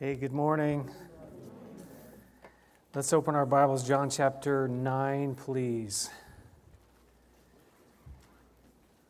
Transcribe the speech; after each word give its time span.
Hey, 0.00 0.14
good 0.14 0.32
morning. 0.32 0.88
Let's 2.94 3.12
open 3.12 3.34
our 3.34 3.44
Bibles, 3.44 3.84
John 3.84 4.08
chapter 4.08 4.68
9, 4.68 5.34
please. 5.34 6.08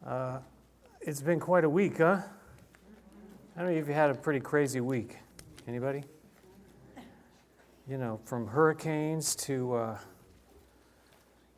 Uh, 0.03 0.39
it's 1.03 1.21
been 1.21 1.41
quite 1.41 1.65
a 1.65 1.69
week, 1.69 1.99
huh? 1.99 2.23
I 3.55 3.61
don't 3.61 3.71
know 3.71 3.79
if 3.79 3.87
you 3.87 3.93
had 3.93 4.09
a 4.09 4.15
pretty 4.15 4.41
crazy 4.41 4.81
week. 4.81 5.19
Anybody? 5.67 6.05
You 7.87 7.99
know, 7.99 8.19
from 8.25 8.47
hurricanes 8.47 9.37
to 9.37 9.75
uh, 9.75 9.99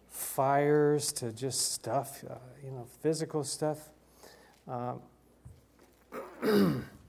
fires 0.09 1.13
to 1.13 1.31
just 1.31 1.71
stuff, 1.71 2.25
uh, 2.29 2.35
you 2.65 2.73
know, 2.73 2.85
physical 3.01 3.45
stuff. 3.45 3.91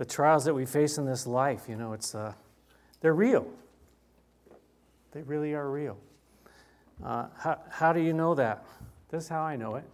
The 0.00 0.06
trials 0.06 0.46
that 0.46 0.54
we 0.54 0.64
face 0.64 0.96
in 0.96 1.04
this 1.04 1.26
life, 1.26 1.66
you 1.68 1.76
know, 1.76 1.92
it's, 1.92 2.14
uh, 2.14 2.32
they're 3.02 3.12
real. 3.12 3.46
They 5.12 5.20
really 5.20 5.52
are 5.52 5.70
real. 5.70 5.98
Uh, 7.04 7.26
how, 7.36 7.58
how 7.68 7.92
do 7.92 8.00
you 8.00 8.14
know 8.14 8.34
that? 8.34 8.64
This 9.10 9.24
is 9.24 9.28
how 9.28 9.42
I 9.42 9.56
know 9.56 9.74
it. 9.74 9.84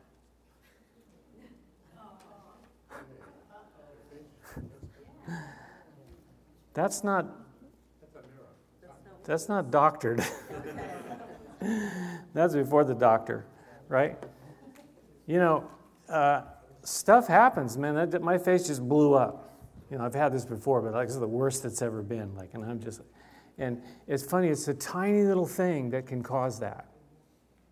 That's 6.73 7.03
not 7.03 7.27
that's 9.25 9.49
not 9.49 9.73
doctored. 9.73 10.25
that's 12.33 12.55
before 12.55 12.85
the 12.85 12.95
doctor, 12.95 13.45
right? 13.89 14.17
You 15.27 15.39
know, 15.39 15.71
uh, 16.09 16.43
stuff 16.85 17.27
happens, 17.27 17.77
man. 17.77 18.09
That, 18.09 18.23
my 18.23 18.39
face 18.39 18.69
just 18.69 18.89
blew 18.89 19.15
up. 19.15 19.46
You 19.91 19.99
know, 19.99 20.05
I've 20.05 20.15
had 20.15 20.33
this 20.33 20.45
before, 20.45 20.83
but 20.83 20.93
like, 20.93 21.07
this 21.07 21.15
is 21.15 21.21
the 21.21 21.29
worst 21.29 21.63
that's 21.63 21.81
ever 21.81 22.03
been. 22.03 22.35
Like, 22.35 22.55
and 22.55 22.65
I'm 22.65 22.81
just, 22.81 23.01
and 23.59 23.81
it's 24.09 24.25
funny, 24.25 24.49
it's 24.49 24.69
a 24.69 24.75
tiny 24.75 25.23
little 25.23 25.47
thing 25.47 25.91
that 25.91 26.07
can 26.07 26.23
cause 26.23 26.59
that. 26.61 26.89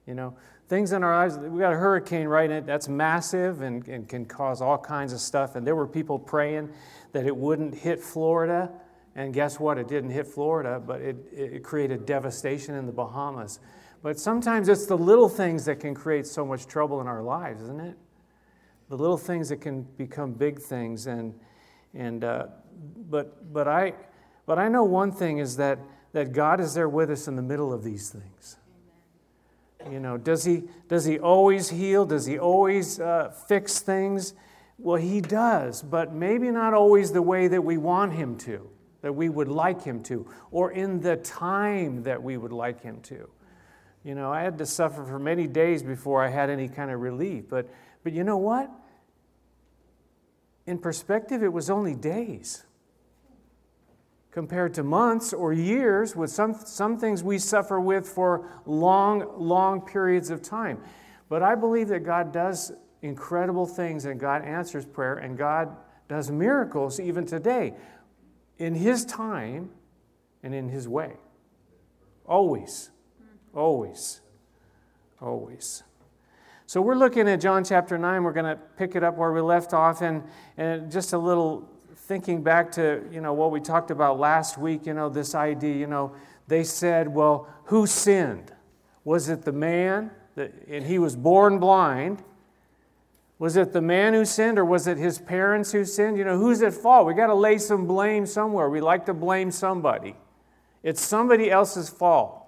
You 0.06 0.14
know, 0.14 0.36
things 0.68 0.92
in 0.92 1.02
our 1.02 1.16
lives, 1.16 1.38
we 1.38 1.58
got 1.58 1.72
a 1.72 1.76
hurricane 1.76 2.28
right 2.28 2.48
in 2.48 2.56
it 2.58 2.66
that's 2.66 2.88
massive 2.88 3.62
and, 3.62 3.86
and 3.88 4.08
can 4.08 4.26
cause 4.26 4.60
all 4.60 4.78
kinds 4.78 5.12
of 5.12 5.20
stuff. 5.20 5.56
And 5.56 5.66
there 5.66 5.74
were 5.74 5.86
people 5.86 6.18
praying 6.18 6.70
that 7.12 7.26
it 7.26 7.34
wouldn't 7.34 7.74
hit 7.74 8.00
Florida. 8.00 8.70
And 9.16 9.32
guess 9.32 9.58
what? 9.58 9.78
It 9.78 9.88
didn't 9.88 10.10
hit 10.10 10.26
Florida, 10.26 10.80
but 10.84 11.00
it, 11.00 11.16
it 11.32 11.64
created 11.64 12.06
devastation 12.06 12.74
in 12.74 12.86
the 12.86 12.92
Bahamas. 12.92 13.60
But 14.02 14.20
sometimes 14.20 14.68
it's 14.68 14.86
the 14.86 14.98
little 14.98 15.28
things 15.28 15.64
that 15.64 15.80
can 15.80 15.94
create 15.94 16.26
so 16.26 16.44
much 16.44 16.66
trouble 16.66 17.00
in 17.00 17.06
our 17.06 17.22
lives, 17.22 17.62
isn't 17.62 17.80
it? 17.80 17.96
The 18.90 18.96
little 18.96 19.16
things 19.16 19.48
that 19.48 19.62
can 19.62 19.82
become 19.96 20.32
big 20.32 20.60
things. 20.60 21.06
And, 21.06 21.34
and, 21.94 22.24
uh, 22.24 22.46
but, 23.08 23.52
but, 23.52 23.68
I, 23.68 23.94
but 24.46 24.58
I 24.58 24.68
know 24.68 24.84
one 24.84 25.12
thing 25.12 25.38
is 25.38 25.56
that, 25.56 25.78
that 26.12 26.32
God 26.32 26.60
is 26.60 26.74
there 26.74 26.88
with 26.88 27.10
us 27.10 27.28
in 27.28 27.36
the 27.36 27.42
middle 27.42 27.72
of 27.72 27.84
these 27.84 28.10
things. 28.10 28.56
You 29.90 30.00
know, 30.00 30.16
does 30.16 30.44
he, 30.44 30.64
does 30.88 31.04
he 31.04 31.18
always 31.18 31.68
heal? 31.68 32.06
Does 32.06 32.24
he 32.24 32.38
always 32.38 32.98
uh, 32.98 33.30
fix 33.48 33.80
things? 33.80 34.34
Well, 34.78 34.96
he 34.96 35.20
does, 35.20 35.82
but 35.82 36.12
maybe 36.12 36.50
not 36.50 36.74
always 36.74 37.12
the 37.12 37.22
way 37.22 37.48
that 37.48 37.62
we 37.62 37.76
want 37.76 38.12
him 38.14 38.36
to, 38.38 38.68
that 39.02 39.12
we 39.12 39.28
would 39.28 39.48
like 39.48 39.82
him 39.82 40.02
to, 40.04 40.26
or 40.50 40.72
in 40.72 41.00
the 41.00 41.16
time 41.16 42.02
that 42.04 42.22
we 42.22 42.36
would 42.36 42.52
like 42.52 42.80
him 42.80 43.00
to. 43.02 43.28
You 44.04 44.14
know, 44.14 44.32
I 44.32 44.42
had 44.42 44.58
to 44.58 44.66
suffer 44.66 45.04
for 45.04 45.18
many 45.18 45.46
days 45.46 45.82
before 45.82 46.24
I 46.24 46.28
had 46.28 46.50
any 46.50 46.68
kind 46.68 46.90
of 46.90 47.00
relief. 47.00 47.44
But, 47.48 47.68
but 48.02 48.12
you 48.12 48.24
know 48.24 48.36
what? 48.36 48.70
In 50.66 50.78
perspective, 50.78 51.42
it 51.42 51.52
was 51.52 51.70
only 51.70 51.94
days 51.94 52.64
compared 54.30 54.74
to 54.74 54.82
months 54.82 55.32
or 55.32 55.52
years 55.52 56.16
with 56.16 56.28
some, 56.28 56.54
some 56.54 56.98
things 56.98 57.22
we 57.22 57.38
suffer 57.38 57.78
with 57.78 58.08
for 58.08 58.50
long, 58.66 59.24
long 59.36 59.80
periods 59.80 60.28
of 60.28 60.42
time. 60.42 60.78
But 61.28 61.42
I 61.42 61.54
believe 61.54 61.88
that 61.88 62.00
God 62.00 62.32
does 62.32 62.72
incredible 63.00 63.64
things 63.64 64.06
and 64.06 64.18
God 64.18 64.42
answers 64.44 64.84
prayer 64.84 65.14
and 65.14 65.38
God 65.38 65.76
does 66.08 66.30
miracles 66.30 66.98
even 66.98 67.26
today 67.26 67.74
in 68.58 68.74
His 68.74 69.04
time 69.04 69.70
and 70.42 70.52
in 70.52 70.68
His 70.68 70.88
way. 70.88 71.12
Always, 72.26 72.90
always, 73.54 74.20
always. 75.20 75.84
So 76.66 76.80
we're 76.80 76.94
looking 76.94 77.28
at 77.28 77.42
John 77.42 77.62
chapter 77.62 77.98
9. 77.98 78.22
We're 78.22 78.32
going 78.32 78.56
to 78.56 78.56
pick 78.78 78.96
it 78.96 79.04
up 79.04 79.16
where 79.16 79.32
we 79.32 79.42
left 79.42 79.74
off. 79.74 80.00
And, 80.00 80.22
and 80.56 80.90
just 80.90 81.12
a 81.12 81.18
little 81.18 81.68
thinking 81.94 82.42
back 82.42 82.72
to, 82.72 83.02
you 83.12 83.20
know, 83.20 83.34
what 83.34 83.50
we 83.50 83.60
talked 83.60 83.90
about 83.90 84.18
last 84.18 84.56
week, 84.56 84.86
you 84.86 84.94
know, 84.94 85.10
this 85.10 85.34
idea, 85.34 85.74
you 85.74 85.86
know, 85.86 86.14
they 86.48 86.64
said, 86.64 87.08
well, 87.08 87.48
who 87.64 87.86
sinned? 87.86 88.50
Was 89.04 89.28
it 89.28 89.42
the 89.42 89.52
man? 89.52 90.10
That, 90.36 90.52
and 90.66 90.86
he 90.86 90.98
was 90.98 91.16
born 91.16 91.58
blind. 91.58 92.22
Was 93.38 93.56
it 93.56 93.74
the 93.74 93.82
man 93.82 94.14
who 94.14 94.24
sinned 94.24 94.58
or 94.58 94.64
was 94.64 94.86
it 94.86 94.96
his 94.96 95.18
parents 95.18 95.70
who 95.72 95.84
sinned? 95.84 96.16
You 96.16 96.24
know, 96.24 96.38
who's 96.38 96.62
at 96.62 96.72
fault? 96.72 97.06
We 97.06 97.12
got 97.12 97.26
to 97.26 97.34
lay 97.34 97.58
some 97.58 97.86
blame 97.86 98.24
somewhere. 98.24 98.70
We 98.70 98.80
like 98.80 99.04
to 99.06 99.14
blame 99.14 99.50
somebody. 99.50 100.16
It's 100.82 101.02
somebody 101.02 101.50
else's 101.50 101.90
fault. 101.90 102.40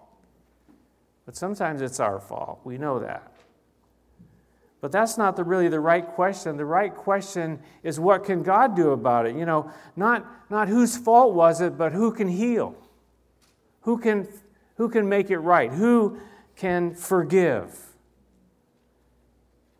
But 1.26 1.36
sometimes 1.36 1.82
it's 1.82 2.00
our 2.00 2.18
fault. 2.18 2.60
We 2.64 2.78
know 2.78 3.00
that. 3.00 3.35
But 4.86 4.92
that's 4.92 5.18
not 5.18 5.34
the, 5.34 5.42
really 5.42 5.66
the 5.66 5.80
right 5.80 6.06
question. 6.06 6.56
The 6.56 6.64
right 6.64 6.94
question 6.94 7.58
is 7.82 7.98
what 7.98 8.22
can 8.22 8.44
God 8.44 8.76
do 8.76 8.92
about 8.92 9.26
it? 9.26 9.34
You 9.34 9.44
know, 9.44 9.68
not, 9.96 10.24
not 10.48 10.68
whose 10.68 10.96
fault 10.96 11.34
was 11.34 11.60
it, 11.60 11.76
but 11.76 11.90
who 11.90 12.12
can 12.12 12.28
heal? 12.28 12.76
Who 13.80 13.98
can, 13.98 14.28
who 14.76 14.88
can 14.88 15.08
make 15.08 15.28
it 15.28 15.38
right? 15.38 15.72
Who 15.72 16.20
can 16.54 16.94
forgive? 16.94 17.76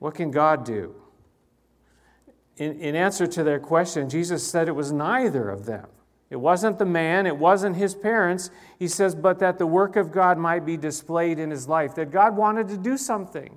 What 0.01 0.17
can 0.17 0.33
God 0.33 0.65
do? 0.65 0.97
In, 2.57 2.81
in 2.81 2.97
answer 2.97 3.29
to 3.29 3.45
their 3.45 3.61
question, 3.61 4.09
Jesus 4.09 4.45
said 4.45 4.67
it 4.67 4.75
was 4.75 4.91
neither 4.91 5.51
of 5.51 5.67
them. 5.67 5.87
It 6.31 6.41
wasn't 6.41 6.81
the 6.81 6.85
man, 6.85 7.29
it 7.29 7.37
wasn't 7.37 7.77
his 7.77 7.95
parents. 7.95 8.51
He 8.77 8.89
says, 8.89 9.15
but 9.15 9.39
that 9.39 9.59
the 9.59 9.69
work 9.69 9.95
of 9.95 10.11
God 10.11 10.37
might 10.37 10.67
be 10.67 10.77
displayed 10.77 11.39
in 11.39 11.53
his 11.53 11.69
life, 11.69 11.95
that 11.95 12.11
God 12.11 12.37
wanted 12.37 12.67
to 12.71 12.77
do 12.77 12.97
something 12.97 13.57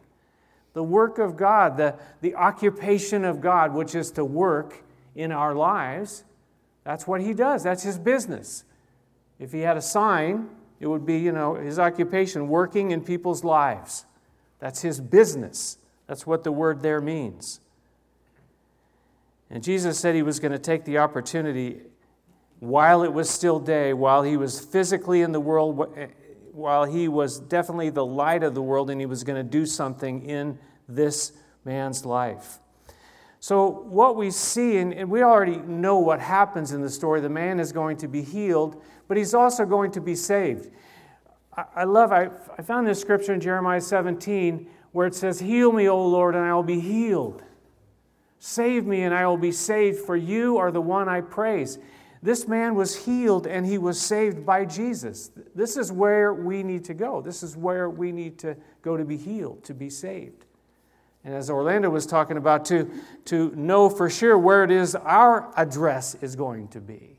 the 0.74 0.84
work 0.84 1.18
of 1.18 1.36
God, 1.36 1.78
the, 1.78 1.96
the 2.22 2.36
occupation 2.36 3.26
of 3.26 3.42
God, 3.42 3.74
which 3.74 3.96
is 3.96 4.12
to 4.12 4.24
work 4.24 4.84
in 5.16 5.32
our 5.32 5.56
lives. 5.56 6.24
That's 6.84 7.08
what 7.08 7.22
he 7.22 7.34
does, 7.34 7.64
that's 7.64 7.84
his 7.84 7.98
business. 7.98 8.64
If 9.40 9.52
he 9.52 9.60
had 9.60 9.78
a 9.78 9.82
sign, 9.82 10.50
it 10.80 10.88
would 10.88 11.06
be, 11.06 11.18
you 11.18 11.32
know, 11.32 11.56
his 11.56 11.80
occupation, 11.80 12.48
working 12.48 12.92
in 12.92 13.02
people's 13.02 13.44
lives. 13.44 14.06
That's 14.60 14.82
his 14.82 15.00
business. 15.00 15.78
That's 16.08 16.26
what 16.26 16.44
the 16.44 16.52
word 16.52 16.82
there 16.82 17.02
means. 17.02 17.60
And 19.50 19.64
Jesus 19.64 19.98
said 19.98 20.16
he 20.16 20.22
was 20.22 20.40
going 20.40 20.52
to 20.52 20.60
take 20.60 20.86
the 20.86 20.98
opportunity 20.98 21.82
while 22.60 23.04
it 23.04 23.14
was 23.14 23.30
still 23.30 23.60
day, 23.60 23.94
while 23.94 24.24
he 24.24 24.38
was 24.38 24.60
physically 24.60 25.22
in 25.22 25.32
the 25.32 25.40
world, 25.40 25.88
while 26.60 26.86
he 26.86 27.08
was 27.08 27.40
definitely 27.40 27.90
the 27.90 28.06
light 28.06 28.44
of 28.44 28.54
the 28.54 28.62
world 28.62 28.90
and 28.90 29.00
he 29.00 29.06
was 29.06 29.24
going 29.24 29.38
to 29.38 29.50
do 29.50 29.66
something 29.66 30.30
in 30.30 30.60
this 30.88 31.32
man's 31.66 32.06
life. 32.06 32.60
So, 33.40 33.70
what 33.70 34.18
we 34.18 34.32
see, 34.32 34.78
and, 34.78 34.94
and, 34.94 35.10
we 35.10 35.24
already 35.24 35.58
know 35.58 35.98
what 35.98 36.20
happens 36.20 36.74
in 36.74 36.82
the 36.82 36.90
story 36.90 37.22
the 37.22 37.30
man 37.30 37.60
is 37.60 37.72
going 37.72 37.96
to 37.98 38.08
be 38.10 38.22
healed, 38.22 38.82
but 39.08 39.16
he's 39.16 39.34
also 39.34 39.66
going 39.66 39.92
to 39.92 40.02
be 40.02 40.14
saved. 40.14 40.70
I, 41.56 41.64
I 41.78 41.84
love, 41.86 42.12
I, 42.12 42.30
I 42.58 42.62
found 42.62 42.86
this 42.86 43.00
scripture 43.00 43.34
in 43.34 43.40
Jeremiah 43.40 43.80
17 43.80 44.68
where 44.92 45.08
it 45.08 45.16
says, 45.16 45.40
Heal 45.40 45.72
me, 45.72 45.88
O 45.88 46.06
Lord, 46.06 46.36
and 46.36 46.44
I 46.44 46.54
will 46.54 46.64
be 46.64 46.82
healed. 46.82 47.42
Save 48.40 48.86
me, 48.86 49.04
and 49.04 49.14
I 49.14 49.26
will 49.26 49.38
be 49.38 49.54
saved, 49.54 50.00
for 50.00 50.18
you 50.18 50.58
are 50.58 50.72
the 50.72 50.82
one 50.82 51.08
I 51.08 51.22
praise. 51.22 51.80
This 52.22 52.48
man 52.48 52.76
was 52.76 53.06
healed 53.06 53.48
and 53.48 53.66
he 53.66 53.78
was 53.78 54.00
saved 54.00 54.46
by 54.46 54.66
Jesus. 54.66 55.32
This 55.56 55.78
is 55.78 55.92
where 55.92 56.34
we 56.34 56.64
need 56.64 56.84
to 56.86 56.94
go. 56.94 57.22
This 57.22 57.44
is 57.44 57.56
where 57.56 57.90
we 57.90 58.12
need 58.12 58.38
to 58.40 58.58
go 58.82 58.98
to 58.98 59.06
be 59.06 59.16
healed, 59.16 59.64
to 59.66 59.74
be 59.74 59.90
saved. 59.90 60.46
And 61.24 61.34
as 61.34 61.50
Orlando 61.50 61.90
was 61.90 62.06
talking 62.06 62.38
about, 62.38 62.66
to, 62.66 62.90
to 63.26 63.52
know 63.56 63.90
for 63.90 64.10
sure 64.10 64.38
where 64.38 64.64
it 64.64 64.72
is 64.72 64.96
our 64.96 65.52
address 65.56 66.16
is 66.16 66.36
going 66.36 66.68
to 66.70 66.82
be. 66.82 67.16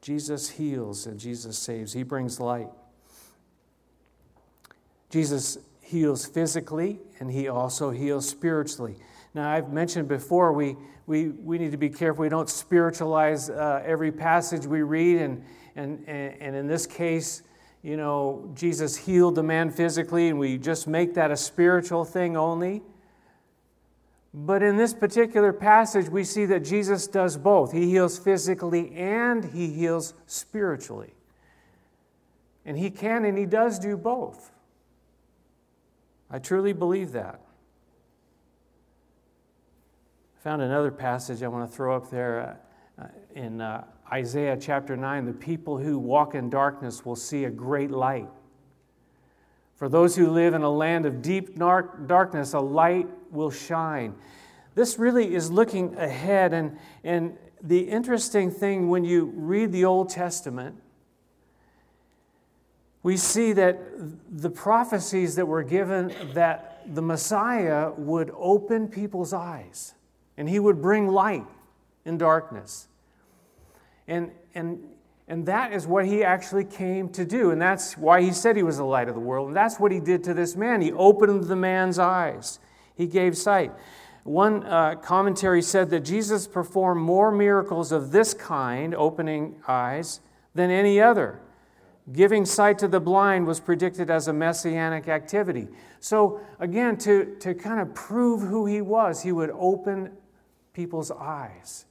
Jesus 0.00 0.50
heals 0.50 1.06
and 1.06 1.20
Jesus 1.20 1.58
saves. 1.58 1.92
He 1.92 2.02
brings 2.02 2.40
light. 2.40 2.68
Jesus 5.10 5.58
heals 5.82 6.24
physically 6.24 7.00
and 7.18 7.30
he 7.30 7.48
also 7.48 7.90
heals 7.90 8.28
spiritually. 8.28 8.96
Now, 9.34 9.50
I've 9.50 9.72
mentioned 9.72 10.08
before, 10.08 10.52
we, 10.52 10.76
we, 11.06 11.28
we 11.28 11.58
need 11.58 11.70
to 11.70 11.76
be 11.76 11.88
careful 11.88 12.22
we 12.22 12.28
don't 12.28 12.48
spiritualize 12.48 13.48
uh, 13.48 13.82
every 13.84 14.10
passage 14.10 14.66
we 14.66 14.82
read. 14.82 15.20
And, 15.20 15.44
and, 15.76 16.08
and 16.08 16.56
in 16.56 16.66
this 16.66 16.86
case, 16.86 17.42
you 17.82 17.96
know, 17.96 18.50
Jesus 18.54 18.96
healed 18.96 19.36
the 19.36 19.42
man 19.42 19.70
physically, 19.70 20.28
and 20.28 20.38
we 20.38 20.58
just 20.58 20.86
make 20.86 21.14
that 21.14 21.30
a 21.30 21.36
spiritual 21.36 22.04
thing 22.04 22.36
only. 22.36 22.82
But 24.32 24.62
in 24.62 24.76
this 24.76 24.94
particular 24.94 25.52
passage, 25.52 26.08
we 26.08 26.24
see 26.24 26.46
that 26.46 26.60
Jesus 26.60 27.06
does 27.06 27.36
both. 27.36 27.72
He 27.72 27.90
heals 27.90 28.18
physically 28.18 28.94
and 28.94 29.44
he 29.44 29.68
heals 29.72 30.14
spiritually. 30.26 31.14
And 32.64 32.78
he 32.78 32.90
can 32.90 33.24
and 33.24 33.36
he 33.36 33.46
does 33.46 33.78
do 33.78 33.96
both. 33.96 34.52
I 36.30 36.38
truly 36.38 36.72
believe 36.72 37.10
that. 37.12 37.40
Found 40.44 40.62
another 40.62 40.90
passage 40.90 41.42
I 41.42 41.48
want 41.48 41.70
to 41.70 41.76
throw 41.76 41.94
up 41.94 42.08
there 42.08 42.58
uh, 42.98 43.04
in 43.34 43.60
uh, 43.60 43.84
Isaiah 44.10 44.56
chapter 44.58 44.96
9. 44.96 45.26
The 45.26 45.34
people 45.34 45.76
who 45.76 45.98
walk 45.98 46.34
in 46.34 46.48
darkness 46.48 47.04
will 47.04 47.14
see 47.14 47.44
a 47.44 47.50
great 47.50 47.90
light. 47.90 48.30
For 49.74 49.86
those 49.86 50.16
who 50.16 50.30
live 50.30 50.54
in 50.54 50.62
a 50.62 50.70
land 50.70 51.04
of 51.04 51.20
deep 51.20 51.58
darkness, 51.58 52.54
a 52.54 52.58
light 52.58 53.06
will 53.30 53.50
shine. 53.50 54.14
This 54.74 54.98
really 54.98 55.34
is 55.34 55.50
looking 55.50 55.94
ahead, 55.98 56.54
and, 56.54 56.78
and 57.04 57.36
the 57.62 57.80
interesting 57.80 58.50
thing 58.50 58.88
when 58.88 59.04
you 59.04 59.26
read 59.36 59.72
the 59.72 59.84
Old 59.84 60.08
Testament, 60.08 60.74
we 63.02 63.18
see 63.18 63.52
that 63.52 63.78
the 64.30 64.50
prophecies 64.50 65.34
that 65.34 65.44
were 65.44 65.62
given 65.62 66.14
that 66.32 66.80
the 66.94 67.02
Messiah 67.02 67.92
would 67.98 68.30
open 68.34 68.88
people's 68.88 69.34
eyes 69.34 69.96
and 70.40 70.48
he 70.48 70.58
would 70.58 70.80
bring 70.80 71.06
light 71.06 71.44
in 72.06 72.16
darkness. 72.16 72.88
And, 74.08 74.30
and, 74.54 74.82
and 75.28 75.44
that 75.44 75.74
is 75.74 75.86
what 75.86 76.06
he 76.06 76.24
actually 76.24 76.64
came 76.64 77.10
to 77.10 77.26
do. 77.26 77.50
And 77.50 77.60
that's 77.60 77.98
why 77.98 78.22
he 78.22 78.32
said 78.32 78.56
he 78.56 78.62
was 78.62 78.78
the 78.78 78.84
light 78.84 79.10
of 79.10 79.14
the 79.14 79.20
world. 79.20 79.48
And 79.48 79.56
that's 79.56 79.78
what 79.78 79.92
he 79.92 80.00
did 80.00 80.24
to 80.24 80.32
this 80.32 80.56
man. 80.56 80.80
He 80.80 80.92
opened 80.92 81.44
the 81.44 81.56
man's 81.56 81.98
eyes, 81.98 82.58
he 82.94 83.06
gave 83.06 83.36
sight. 83.36 83.70
One 84.24 84.64
uh, 84.64 84.94
commentary 84.94 85.60
said 85.60 85.90
that 85.90 86.00
Jesus 86.00 86.46
performed 86.46 87.02
more 87.02 87.30
miracles 87.30 87.92
of 87.92 88.10
this 88.10 88.32
kind, 88.32 88.94
opening 88.94 89.56
eyes, 89.68 90.20
than 90.54 90.70
any 90.70 91.02
other. 91.02 91.38
Giving 92.12 92.46
sight 92.46 92.78
to 92.78 92.88
the 92.88 93.00
blind 93.00 93.46
was 93.46 93.60
predicted 93.60 94.10
as 94.10 94.26
a 94.26 94.32
messianic 94.32 95.06
activity. 95.06 95.68
So, 96.00 96.40
again, 96.58 96.96
to, 96.98 97.36
to 97.40 97.52
kind 97.54 97.78
of 97.78 97.94
prove 97.94 98.40
who 98.40 98.64
he 98.64 98.80
was, 98.80 99.22
he 99.22 99.32
would 99.32 99.50
open 99.50 100.12
people's 100.80 101.10
eyes. 101.10 101.84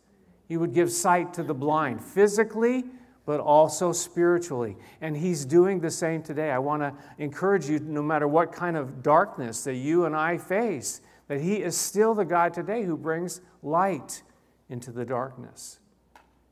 He 0.48 0.58
would 0.58 0.74
give 0.74 0.92
sight 0.92 1.32
to 1.36 1.44
the 1.44 1.54
blind, 1.54 2.04
physically, 2.04 2.86
but 3.28 3.40
also 3.40 3.92
spiritually. 3.92 4.76
And 5.00 5.16
he's 5.16 5.46
doing 5.46 5.80
the 5.80 5.92
same 5.92 6.24
today. 6.24 6.50
I 6.50 6.58
want 6.58 6.82
to 6.82 6.92
encourage 7.20 7.70
you, 7.70 7.78
no 7.78 8.02
matter 8.02 8.28
what 8.28 8.52
kind 8.52 8.76
of 8.76 9.04
darkness 9.04 9.64
that 9.66 9.76
you 9.76 10.06
and 10.06 10.16
I 10.16 10.40
face, 10.40 11.02
that 11.28 11.40
he 11.40 11.58
is 11.58 11.78
still 11.78 12.16
the 12.16 12.26
God 12.26 12.52
today 12.52 12.82
who 12.82 12.98
brings 12.98 13.42
light 13.62 14.24
into 14.70 14.92
the 14.92 15.06
darkness 15.06 15.80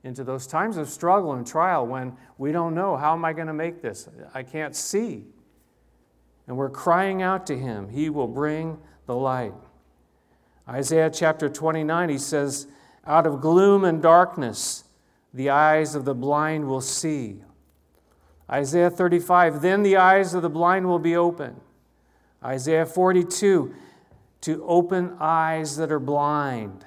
into 0.04 0.24
those 0.24 0.46
times 0.48 0.78
of 0.78 0.88
struggle 0.88 1.34
and 1.34 1.46
trial 1.46 1.86
when 1.86 2.16
we 2.38 2.52
don't 2.52 2.76
know 2.76 2.96
how 2.96 3.14
am 3.14 3.26
I 3.26 3.34
going 3.34 3.48
to 3.48 3.54
make 3.54 3.82
this? 3.82 4.08
I 4.34 4.44
can't 4.44 4.76
see. 4.76 5.26
And 6.46 6.56
we're 6.56 6.70
crying 6.70 7.24
out 7.24 7.48
to 7.48 7.58
Him. 7.58 7.90
He 7.90 8.10
will 8.10 8.28
bring 8.28 8.78
the 9.08 9.16
light. 9.16 9.54
Isaiah 10.70 11.10
chapter 11.10 11.50
29, 11.50 12.10
he 12.10 12.18
says, 12.18 12.68
Out 13.06 13.26
of 13.26 13.42
gloom 13.42 13.86
and 13.86 14.02
darkness, 14.02 14.84
the 15.34 15.50
eyes 15.50 15.96
of 15.96 16.06
the 16.06 16.16
blind 16.16 16.68
will 16.68 16.82
see. 16.82 17.44
Isaiah 18.50 18.90
35, 18.90 19.62
then 19.62 19.84
the 19.84 19.98
eyes 19.98 20.34
of 20.34 20.42
the 20.42 20.50
blind 20.50 20.88
will 20.88 21.00
be 21.00 21.16
open. 21.16 21.60
Isaiah 22.44 22.86
42, 22.86 23.74
to 24.42 24.66
open 24.66 25.16
eyes 25.20 25.78
that 25.78 25.92
are 25.92 26.00
blind. 26.00 26.86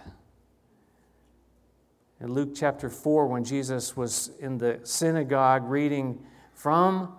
In 2.20 2.32
Luke 2.32 2.50
chapter 2.54 2.90
4, 2.90 3.26
when 3.26 3.44
Jesus 3.44 3.96
was 3.96 4.30
in 4.40 4.58
the 4.58 4.80
synagogue 4.84 5.64
reading 5.64 6.22
from 6.52 7.14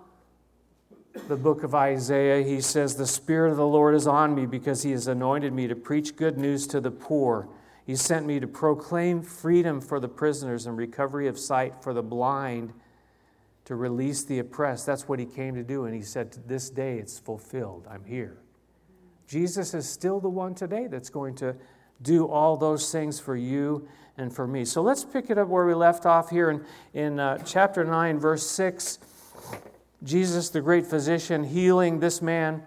the 1.28 1.36
book 1.36 1.62
of 1.62 1.74
Isaiah, 1.74 2.42
he 2.42 2.60
says, 2.60 2.96
The 2.96 3.06
Spirit 3.06 3.50
of 3.50 3.56
the 3.56 3.66
Lord 3.66 3.94
is 3.94 4.06
on 4.06 4.34
me 4.34 4.46
because 4.46 4.82
he 4.82 4.92
has 4.92 5.06
anointed 5.06 5.52
me 5.52 5.66
to 5.66 5.76
preach 5.76 6.16
good 6.16 6.38
news 6.38 6.66
to 6.68 6.80
the 6.80 6.90
poor. 6.90 7.48
He 7.84 7.96
sent 7.96 8.26
me 8.26 8.40
to 8.40 8.46
proclaim 8.46 9.22
freedom 9.22 9.80
for 9.80 10.00
the 10.00 10.08
prisoners 10.08 10.66
and 10.66 10.76
recovery 10.76 11.28
of 11.28 11.38
sight 11.38 11.74
for 11.82 11.92
the 11.92 12.02
blind, 12.02 12.72
to 13.64 13.76
release 13.76 14.24
the 14.24 14.38
oppressed. 14.38 14.86
That's 14.86 15.08
what 15.08 15.18
he 15.18 15.26
came 15.26 15.54
to 15.54 15.62
do. 15.62 15.84
And 15.84 15.94
he 15.94 16.02
said, 16.02 16.36
This 16.46 16.70
day 16.70 16.98
it's 16.98 17.18
fulfilled. 17.18 17.86
I'm 17.90 18.04
here. 18.04 18.38
Jesus 19.26 19.74
is 19.74 19.88
still 19.88 20.20
the 20.20 20.28
one 20.28 20.54
today 20.54 20.88
that's 20.88 21.10
going 21.10 21.34
to 21.36 21.54
do 22.02 22.26
all 22.26 22.56
those 22.56 22.90
things 22.90 23.20
for 23.20 23.36
you 23.36 23.86
and 24.16 24.34
for 24.34 24.46
me. 24.46 24.64
So 24.64 24.82
let's 24.82 25.04
pick 25.04 25.30
it 25.30 25.38
up 25.38 25.48
where 25.48 25.64
we 25.64 25.74
left 25.74 26.06
off 26.06 26.30
here 26.30 26.50
in, 26.50 26.64
in 26.92 27.20
uh, 27.20 27.38
chapter 27.38 27.84
9, 27.84 28.18
verse 28.18 28.46
6. 28.46 28.98
Jesus, 30.02 30.48
the 30.48 30.60
great 30.60 30.86
physician, 30.86 31.44
healing 31.44 32.00
this 32.00 32.20
man. 32.20 32.62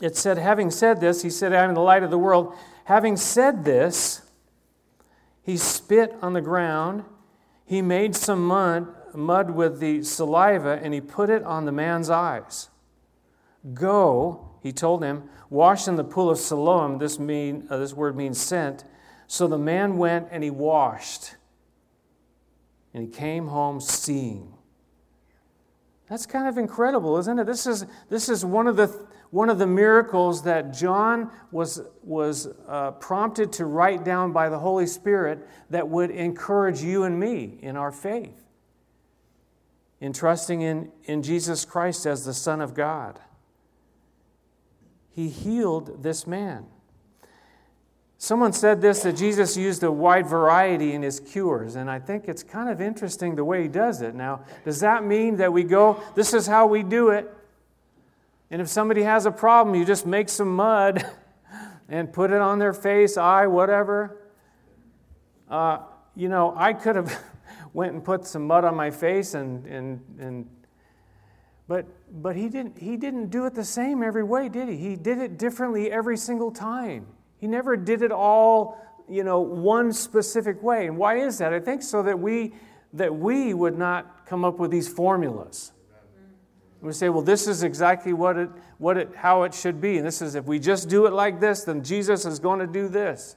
It 0.00 0.16
said, 0.16 0.38
having 0.38 0.70
said 0.70 1.00
this, 1.00 1.22
he 1.22 1.30
said, 1.30 1.52
I 1.52 1.64
am 1.64 1.74
the 1.74 1.80
light 1.80 2.02
of 2.02 2.10
the 2.10 2.18
world. 2.18 2.54
Having 2.84 3.16
said 3.16 3.64
this, 3.64 4.22
he 5.42 5.56
spit 5.56 6.14
on 6.22 6.32
the 6.32 6.40
ground. 6.40 7.04
He 7.64 7.82
made 7.82 8.14
some 8.14 8.46
mud, 8.46 8.86
mud 9.14 9.50
with 9.50 9.80
the 9.80 10.02
saliva, 10.02 10.78
and 10.82 10.92
he 10.92 11.00
put 11.00 11.30
it 11.30 11.42
on 11.42 11.64
the 11.64 11.72
man's 11.72 12.10
eyes. 12.10 12.68
Go, 13.72 14.50
he 14.62 14.72
told 14.72 15.02
him, 15.02 15.24
wash 15.50 15.88
in 15.88 15.96
the 15.96 16.04
pool 16.04 16.30
of 16.30 16.38
Siloam. 16.38 16.98
This, 16.98 17.18
mean, 17.18 17.66
uh, 17.70 17.78
this 17.78 17.94
word 17.94 18.16
means 18.16 18.40
sent 18.40 18.84
so 19.26 19.48
the 19.48 19.58
man 19.58 19.96
went 19.96 20.28
and 20.30 20.42
he 20.44 20.50
washed, 20.50 21.34
and 22.94 23.02
he 23.02 23.08
came 23.08 23.48
home 23.48 23.80
seeing. 23.80 24.54
That's 26.08 26.24
kind 26.24 26.46
of 26.46 26.56
incredible, 26.56 27.18
isn't 27.18 27.38
it? 27.38 27.46
This 27.46 27.66
is, 27.66 27.84
this 28.08 28.28
is 28.28 28.44
one, 28.44 28.68
of 28.68 28.76
the, 28.76 28.86
one 29.30 29.50
of 29.50 29.58
the 29.58 29.66
miracles 29.66 30.42
that 30.44 30.72
John 30.72 31.30
was, 31.50 31.82
was 32.02 32.48
uh, 32.68 32.92
prompted 32.92 33.52
to 33.54 33.64
write 33.64 34.04
down 34.04 34.32
by 34.32 34.48
the 34.48 34.58
Holy 34.58 34.86
Spirit 34.86 35.46
that 35.70 35.88
would 35.88 36.10
encourage 36.10 36.80
you 36.80 37.02
and 37.02 37.18
me 37.18 37.58
in 37.60 37.76
our 37.76 37.90
faith, 37.90 38.40
in 40.00 40.12
trusting 40.12 40.60
in, 40.60 40.92
in 41.04 41.22
Jesus 41.22 41.64
Christ 41.64 42.06
as 42.06 42.24
the 42.24 42.34
Son 42.34 42.60
of 42.60 42.72
God. 42.72 43.18
He 45.10 45.28
healed 45.28 46.04
this 46.04 46.26
man. 46.26 46.66
Someone 48.18 48.52
said 48.52 48.80
this 48.80 49.02
that 49.02 49.14
Jesus 49.14 49.56
used 49.56 49.82
a 49.82 49.92
wide 49.92 50.26
variety 50.26 50.94
in 50.94 51.02
his 51.02 51.20
cures, 51.20 51.76
and 51.76 51.90
I 51.90 51.98
think 51.98 52.28
it's 52.28 52.42
kind 52.42 52.70
of 52.70 52.80
interesting 52.80 53.36
the 53.36 53.44
way 53.44 53.62
he 53.62 53.68
does 53.68 54.00
it. 54.00 54.14
Now, 54.14 54.40
does 54.64 54.80
that 54.80 55.04
mean 55.04 55.36
that 55.36 55.52
we 55.52 55.64
go, 55.64 56.02
this 56.14 56.32
is 56.32 56.46
how 56.46 56.66
we 56.66 56.82
do 56.82 57.10
it? 57.10 57.30
And 58.50 58.62
if 58.62 58.68
somebody 58.68 59.02
has 59.02 59.26
a 59.26 59.30
problem, 59.30 59.74
you 59.74 59.84
just 59.84 60.06
make 60.06 60.28
some 60.28 60.54
mud 60.54 61.04
and 61.88 62.10
put 62.10 62.30
it 62.30 62.40
on 62.40 62.58
their 62.58 62.72
face, 62.72 63.18
eye, 63.18 63.46
whatever? 63.46 64.16
Uh, 65.50 65.78
you 66.14 66.28
know, 66.28 66.54
I 66.56 66.72
could 66.72 66.96
have 66.96 67.22
went 67.74 67.92
and 67.92 68.02
put 68.02 68.24
some 68.24 68.46
mud 68.46 68.64
on 68.64 68.74
my 68.74 68.90
face 68.90 69.34
and, 69.34 69.66
and, 69.66 70.00
and 70.18 70.48
but, 71.68 71.84
but 72.22 72.34
he, 72.36 72.48
didn't, 72.48 72.78
he 72.78 72.96
didn't 72.96 73.28
do 73.28 73.44
it 73.44 73.54
the 73.54 73.64
same 73.64 74.02
every 74.02 74.22
way, 74.22 74.48
did 74.48 74.68
he? 74.68 74.76
He 74.76 74.96
did 74.96 75.18
it 75.18 75.36
differently 75.36 75.90
every 75.90 76.16
single 76.16 76.50
time. 76.50 77.06
He 77.38 77.46
never 77.46 77.76
did 77.76 78.02
it 78.02 78.12
all, 78.12 78.78
you 79.08 79.24
know, 79.24 79.40
one 79.40 79.92
specific 79.92 80.62
way. 80.62 80.86
And 80.86 80.96
why 80.96 81.18
is 81.18 81.38
that? 81.38 81.52
I 81.52 81.60
think 81.60 81.82
so 81.82 82.02
that 82.02 82.18
we 82.18 82.54
that 82.92 83.14
we 83.14 83.52
would 83.52 83.76
not 83.76 84.26
come 84.26 84.44
up 84.44 84.58
with 84.58 84.70
these 84.70 84.88
formulas. 84.88 85.72
We 86.80 86.92
say, 86.92 87.08
well, 87.08 87.22
this 87.22 87.46
is 87.46 87.62
exactly 87.62 88.12
what 88.12 88.36
it, 88.36 88.50
what 88.78 88.96
it, 88.96 89.10
how 89.16 89.42
it 89.42 89.54
should 89.54 89.80
be. 89.80 89.96
And 89.96 90.06
this 90.06 90.22
is, 90.22 90.34
if 90.34 90.44
we 90.44 90.58
just 90.58 90.88
do 90.88 91.06
it 91.06 91.12
like 91.12 91.40
this, 91.40 91.64
then 91.64 91.82
Jesus 91.82 92.24
is 92.24 92.38
going 92.38 92.60
to 92.60 92.66
do 92.66 92.88
this. 92.88 93.36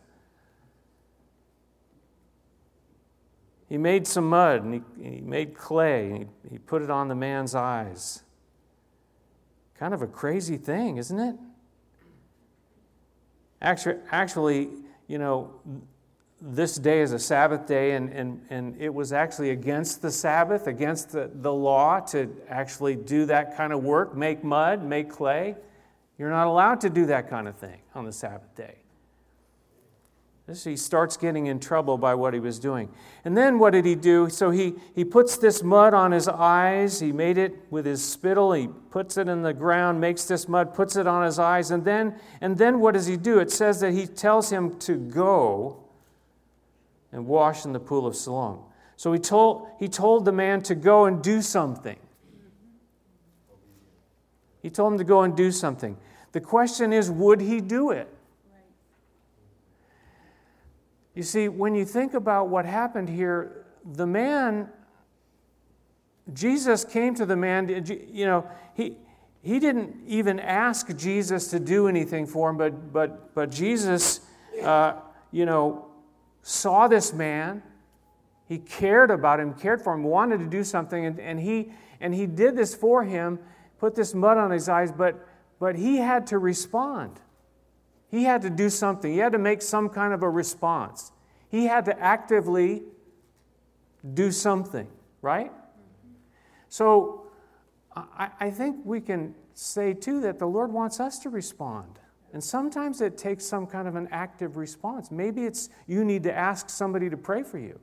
He 3.68 3.78
made 3.78 4.08
some 4.08 4.30
mud 4.30 4.64
and 4.64 4.74
he, 4.74 4.82
he 5.02 5.22
made 5.22 5.56
clay 5.56 6.10
and 6.10 6.18
he, 6.18 6.26
he 6.52 6.58
put 6.58 6.82
it 6.82 6.90
on 6.90 7.08
the 7.08 7.16
man's 7.16 7.56
eyes. 7.56 8.24
Kind 9.78 9.94
of 9.94 10.02
a 10.02 10.08
crazy 10.08 10.58
thing, 10.58 10.98
isn't 10.98 11.20
it? 11.20 11.36
Actually, 13.62 13.96
actually, 14.12 14.70
you 15.08 15.18
know, 15.18 15.54
this 16.42 16.76
day 16.76 17.02
is 17.02 17.12
a 17.12 17.20
Sabbath 17.20 17.68
day, 17.68 17.94
and, 17.94 18.10
and, 18.10 18.42
and 18.50 18.82
it 18.82 18.94
was 18.94 19.12
actually 19.12 19.50
against 19.50 20.02
the 20.02 20.12
Sabbath, 20.12 20.68
against 20.68 21.12
the, 21.12 21.30
the 21.34 21.54
law 21.54 22.00
to 22.00 22.30
actually 22.48 22.96
do 22.96 23.26
that 23.26 23.58
kind 23.58 23.74
of 23.74 23.84
work, 23.84 24.16
make 24.16 24.44
mud, 24.44 24.84
make 24.84 25.10
clay. 25.10 25.56
You're 26.18 26.30
not 26.30 26.48
allowed 26.48 26.82
to 26.82 26.90
do 26.90 27.06
that 27.08 27.30
kind 27.30 27.48
of 27.48 27.56
thing 27.56 27.82
on 27.94 28.06
the 28.06 28.14
Sabbath 28.14 28.56
day. 28.56 28.76
He 30.56 30.78
starts 30.78 31.16
getting 31.16 31.46
in 31.48 31.60
trouble 31.60 31.98
by 31.98 32.16
what 32.16 32.34
he 32.34 32.40
was 32.40 32.60
doing. 32.60 32.90
And 33.24 33.38
then 33.38 33.60
what 33.60 33.72
did 33.72 33.86
he 33.86 33.96
do? 33.96 34.30
So 34.30 34.50
he, 34.50 34.76
he 34.96 35.06
puts 35.06 35.38
this 35.38 35.62
mud 35.62 35.94
on 35.94 36.12
his 36.12 36.28
eyes. 36.28 37.00
He 37.00 37.12
made 37.12 37.38
it 37.38 37.56
with 37.70 37.86
his 37.86 38.04
spittle. 38.04 38.54
He 38.54 38.68
puts 38.90 39.18
it 39.18 39.28
in 39.28 39.44
the 39.44 39.54
ground, 39.54 40.02
makes 40.02 40.26
this 40.26 40.48
mud, 40.48 40.74
puts 40.74 40.96
it 40.96 41.06
on 41.06 41.24
his 41.24 41.38
eyes. 41.38 41.72
And 41.72 41.86
then, 41.86 42.16
and 42.42 42.58
then 42.58 42.80
what 42.80 42.96
does 42.96 43.06
he 43.06 43.16
do? 43.16 43.40
It 43.40 43.52
says 43.52 43.80
that 43.82 43.94
he 43.94 44.08
tells 44.08 44.50
him 44.50 44.80
to 44.80 44.96
go 44.96 45.84
and 47.12 47.28
wash 47.28 47.66
in 47.66 47.74
the 47.74 47.80
pool 47.80 48.08
of 48.08 48.16
Siloam. 48.16 48.62
So 48.96 49.14
he 49.14 49.20
told, 49.20 49.68
he 49.80 49.88
told 49.88 50.26
the 50.26 50.32
man 50.32 50.62
to 50.64 50.76
go 50.76 51.06
and 51.06 51.22
do 51.22 51.42
something. 51.42 51.98
He 54.62 54.70
told 54.70 54.94
him 54.94 54.98
to 54.98 55.06
go 55.06 55.22
and 55.22 55.36
do 55.38 55.52
something. 55.52 55.98
The 56.32 56.42
question 56.42 56.92
is, 56.92 57.10
would 57.10 57.40
he 57.40 57.62
do 57.62 57.92
it? 57.92 58.14
You 61.16 61.24
see, 61.24 61.48
when 61.48 61.76
you 61.76 61.86
think 61.86 62.14
about 62.14 62.50
what 62.50 62.66
happened 62.66 63.10
here, 63.10 63.66
the 63.94 64.06
man, 64.06 64.70
Jesus 66.34 66.86
came 66.86 67.16
to 67.16 67.26
the 67.26 67.36
man, 67.36 67.68
you 67.88 68.26
know, 68.26 68.50
he, 68.74 68.98
he 69.42 69.60
didn't 69.60 69.96
even 70.06 70.40
ask 70.40 70.96
Jesus 70.96 71.48
to 71.48 71.60
do 71.60 71.88
anything 71.88 72.26
for 72.26 72.50
him, 72.50 72.58
but, 72.58 72.94
but, 72.94 73.34
but 73.34 73.50
Jesus, 73.50 74.22
uh, 74.64 74.94
you 75.32 75.46
know, 75.46 75.88
saw 76.42 76.88
this 76.88 77.14
man. 77.14 77.64
He 78.48 78.58
cared 78.58 79.12
about 79.12 79.40
him, 79.40 79.54
cared 79.54 79.82
for 79.82 79.94
him, 79.94 80.04
wanted 80.04 80.40
to 80.40 80.48
do 80.48 80.64
something, 80.64 81.06
and, 81.06 81.20
and, 81.20 81.40
he, 81.40 81.72
and 82.02 82.14
he 82.14 82.26
did 82.26 82.56
this 82.56 82.76
for 82.76 83.04
him, 83.04 83.40
put 83.80 83.96
this 83.96 84.14
mud 84.14 84.38
on 84.38 84.52
his 84.52 84.68
eyes, 84.68 84.92
but, 84.92 85.28
but 85.60 85.76
he 85.76 85.98
had 85.98 86.28
to 86.28 86.38
respond. 86.38 87.20
He 88.10 88.24
had 88.24 88.42
to 88.42 88.50
do 88.50 88.70
something, 88.70 89.12
he 89.12 89.20
had 89.20 89.34
to 89.34 89.40
make 89.40 89.62
some 89.62 89.90
kind 89.90 90.14
of 90.14 90.24
a 90.24 90.30
response. 90.30 91.12
He 91.50 91.66
had 91.66 91.86
to 91.86 92.00
actively 92.00 92.84
do 94.14 94.32
something, 94.32 94.88
right? 95.22 95.52
So 96.70 97.28
I, 97.96 98.30
I 98.40 98.52
think 98.52 98.78
we 98.84 99.02
can 99.02 99.36
say 99.54 99.94
too 99.94 100.22
that 100.22 100.40
the 100.40 100.46
Lord 100.46 100.72
wants 100.72 101.00
us 101.00 101.20
to 101.20 101.30
respond. 101.30 102.00
And 102.32 102.44
sometimes 102.44 103.02
it 103.02 103.18
takes 103.18 103.46
some 103.46 103.66
kind 103.66 103.88
of 103.88 103.96
an 103.96 104.08
active 104.12 104.56
response. 104.58 105.10
Maybe 105.10 105.46
it's 105.46 105.70
you 105.88 106.06
need 106.06 106.24
to 106.24 106.34
ask 106.34 106.70
somebody 106.70 107.10
to 107.10 107.18
pray 107.18 107.42
for 107.42 107.58
you. 107.58 107.80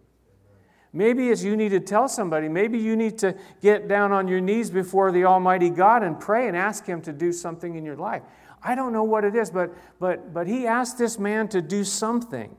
Maybe 0.92 1.28
it's 1.28 1.42
you 1.42 1.56
need 1.56 1.70
to 1.70 1.80
tell 1.80 2.08
somebody. 2.08 2.48
Maybe 2.48 2.78
you 2.78 2.96
need 2.96 3.18
to 3.18 3.36
get 3.60 3.88
down 3.88 4.12
on 4.12 4.28
your 4.28 4.40
knees 4.40 4.70
before 4.70 5.12
the 5.12 5.24
Almighty 5.24 5.68
God 5.68 6.02
and 6.02 6.18
pray 6.18 6.48
and 6.48 6.56
ask 6.56 6.86
Him 6.86 7.02
to 7.02 7.12
do 7.12 7.32
something 7.32 7.74
in 7.74 7.84
your 7.84 7.96
life. 7.96 8.22
I 8.62 8.74
don't 8.74 8.92
know 8.92 9.04
what 9.04 9.24
it 9.24 9.34
is, 9.34 9.50
but, 9.50 9.74
but, 10.00 10.32
but 10.32 10.46
He 10.46 10.66
asked 10.66 10.98
this 10.98 11.18
man 11.18 11.48
to 11.48 11.62
do 11.62 11.84
something. 11.84 12.56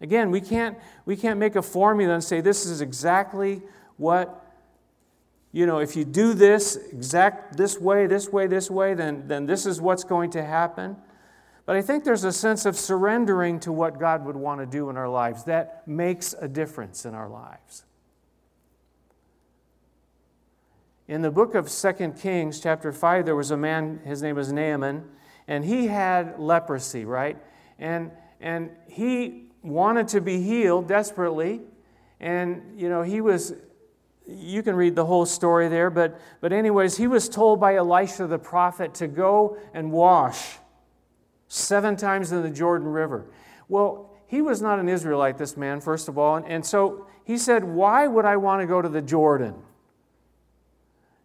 Again, 0.00 0.30
we 0.30 0.40
can't, 0.40 0.78
we 1.04 1.16
can't 1.16 1.38
make 1.38 1.56
a 1.56 1.62
formula 1.62 2.14
and 2.14 2.24
say 2.24 2.40
this 2.40 2.66
is 2.66 2.80
exactly 2.80 3.62
what 3.96 4.46
you 5.56 5.64
know, 5.64 5.78
if 5.78 5.96
you 5.96 6.04
do 6.04 6.34
this 6.34 6.76
exact 6.76 7.56
this 7.56 7.80
way, 7.80 8.06
this 8.06 8.28
way, 8.28 8.46
this 8.46 8.70
way, 8.70 8.92
then, 8.92 9.26
then 9.26 9.46
this 9.46 9.64
is 9.64 9.80
what's 9.80 10.04
going 10.04 10.28
to 10.32 10.44
happen. 10.44 10.96
But 11.64 11.76
I 11.76 11.80
think 11.80 12.04
there's 12.04 12.24
a 12.24 12.32
sense 12.32 12.66
of 12.66 12.76
surrendering 12.76 13.58
to 13.60 13.72
what 13.72 13.98
God 13.98 14.26
would 14.26 14.36
want 14.36 14.60
to 14.60 14.66
do 14.66 14.90
in 14.90 14.98
our 14.98 15.08
lives 15.08 15.44
that 15.44 15.88
makes 15.88 16.34
a 16.38 16.46
difference 16.46 17.06
in 17.06 17.14
our 17.14 17.26
lives. 17.30 17.85
In 21.08 21.22
the 21.22 21.30
book 21.30 21.54
of 21.54 21.70
2 21.70 22.14
Kings, 22.20 22.60
chapter 22.60 22.92
5, 22.92 23.24
there 23.24 23.36
was 23.36 23.52
a 23.52 23.56
man, 23.56 24.00
his 24.04 24.22
name 24.22 24.36
was 24.36 24.52
Naaman, 24.52 25.04
and 25.46 25.64
he 25.64 25.86
had 25.86 26.38
leprosy, 26.38 27.04
right? 27.04 27.36
And, 27.78 28.10
and 28.40 28.70
he 28.88 29.44
wanted 29.62 30.08
to 30.08 30.20
be 30.20 30.42
healed 30.42 30.88
desperately. 30.88 31.60
And, 32.18 32.80
you 32.80 32.88
know, 32.88 33.02
he 33.02 33.20
was 33.20 33.54
you 34.26 34.62
can 34.62 34.74
read 34.74 34.96
the 34.96 35.04
whole 35.04 35.24
story 35.24 35.68
there, 35.68 35.88
but, 35.88 36.20
but, 36.40 36.52
anyways, 36.52 36.96
he 36.96 37.06
was 37.06 37.28
told 37.28 37.60
by 37.60 37.76
Elisha 37.76 38.26
the 38.26 38.38
prophet 38.38 38.92
to 38.94 39.06
go 39.06 39.56
and 39.72 39.92
wash 39.92 40.58
seven 41.48 41.96
times 41.96 42.32
in 42.32 42.42
the 42.42 42.50
Jordan 42.50 42.88
River. 42.88 43.30
Well, 43.68 44.10
he 44.26 44.42
was 44.42 44.60
not 44.60 44.80
an 44.80 44.88
Israelite, 44.88 45.38
this 45.38 45.56
man, 45.56 45.80
first 45.80 46.08
of 46.08 46.18
all. 46.18 46.36
And, 46.36 46.46
and 46.46 46.66
so 46.66 47.06
he 47.24 47.38
said, 47.38 47.62
Why 47.62 48.08
would 48.08 48.24
I 48.24 48.36
want 48.36 48.62
to 48.62 48.66
go 48.66 48.82
to 48.82 48.88
the 48.88 49.02
Jordan? 49.02 49.54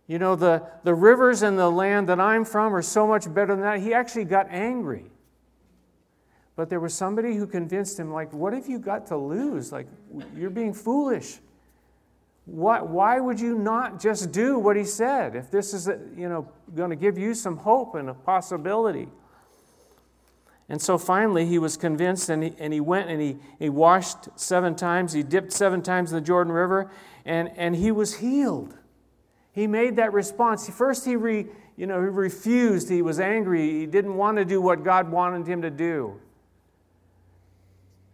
You 0.07 0.19
know, 0.19 0.35
the, 0.35 0.63
the 0.83 0.93
rivers 0.93 1.41
and 1.41 1.57
the 1.57 1.69
land 1.69 2.09
that 2.09 2.19
I'm 2.19 2.43
from 2.43 2.75
are 2.75 2.81
so 2.81 3.07
much 3.07 3.33
better 3.33 3.55
than 3.55 3.61
that. 3.61 3.79
He 3.79 3.93
actually 3.93 4.25
got 4.25 4.47
angry. 4.49 5.05
But 6.55 6.69
there 6.69 6.79
was 6.79 6.93
somebody 6.93 7.35
who 7.35 7.47
convinced 7.47 7.97
him, 7.97 8.11
like, 8.11 8.33
what 8.33 8.53
have 8.53 8.67
you 8.67 8.77
got 8.77 9.07
to 9.07 9.17
lose? 9.17 9.71
Like, 9.71 9.87
you're 10.35 10.49
being 10.49 10.73
foolish. 10.73 11.39
Why, 12.45 12.81
why 12.81 13.19
would 13.19 13.39
you 13.39 13.57
not 13.57 13.99
just 14.01 14.31
do 14.31 14.59
what 14.59 14.75
he 14.75 14.83
said 14.83 15.35
if 15.35 15.49
this 15.49 15.73
is 15.73 15.87
you 15.87 16.27
know, 16.27 16.47
going 16.75 16.89
to 16.89 16.95
give 16.95 17.17
you 17.17 17.33
some 17.33 17.57
hope 17.57 17.95
and 17.95 18.09
a 18.09 18.13
possibility? 18.13 19.07
And 20.67 20.81
so 20.81 20.97
finally, 20.97 21.45
he 21.45 21.59
was 21.59 21.77
convinced 21.77 22.29
and 22.29 22.43
he, 22.43 22.55
and 22.57 22.73
he 22.73 22.79
went 22.79 23.09
and 23.09 23.21
he, 23.21 23.37
he 23.59 23.69
washed 23.69 24.29
seven 24.35 24.75
times. 24.75 25.13
He 25.13 25.23
dipped 25.23 25.51
seven 25.51 25.81
times 25.81 26.11
in 26.11 26.15
the 26.15 26.25
Jordan 26.25 26.53
River 26.53 26.91
and, 27.25 27.51
and 27.55 27.75
he 27.75 27.91
was 27.91 28.15
healed. 28.15 28.77
He 29.53 29.67
made 29.67 29.97
that 29.97 30.13
response. 30.13 30.69
First, 30.69 31.05
he, 31.05 31.15
re, 31.15 31.47
you 31.75 31.85
know, 31.87 32.01
he 32.01 32.07
refused. 32.07 32.89
He 32.89 33.01
was 33.01 33.19
angry. 33.19 33.79
He 33.79 33.85
didn't 33.85 34.15
want 34.15 34.37
to 34.37 34.45
do 34.45 34.61
what 34.61 34.83
God 34.83 35.11
wanted 35.11 35.47
him 35.47 35.61
to 35.61 35.69
do. 35.69 36.19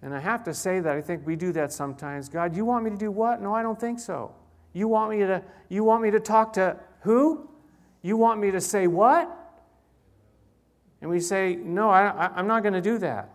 And 0.02 0.14
I 0.14 0.20
have 0.20 0.44
to 0.46 0.54
say 0.54 0.80
that 0.80 0.96
I 0.96 1.02
think 1.02 1.26
we 1.26 1.36
do 1.36 1.52
that 1.54 1.74
sometimes. 1.74 2.30
God, 2.30 2.56
you 2.56 2.66
want 2.66 2.84
me 2.86 2.92
to 2.92 2.98
do 2.98 3.12
what? 3.12 3.42
No, 3.42 3.54
I 3.54 3.62
don't 3.62 3.80
think 3.80 4.00
so. 4.00 4.34
You 4.74 4.88
want 4.88 5.12
me 5.12 5.20
to 5.20 5.42
you 5.70 5.84
want 5.84 6.04
me 6.04 6.12
to 6.12 6.20
talk 6.20 6.54
to 6.54 6.78
who? 7.02 7.50
You 8.02 8.16
want 8.16 8.40
me 8.40 8.52
to 8.52 8.62
say 8.62 8.88
what? 8.88 9.48
And 11.02 11.10
we 11.10 11.20
say, 11.20 11.56
No, 11.56 11.90
I, 11.90 12.32
am 12.40 12.48
not 12.48 12.64
going 12.64 12.74
to 12.74 12.82
do 12.82 12.98
that. 13.00 13.30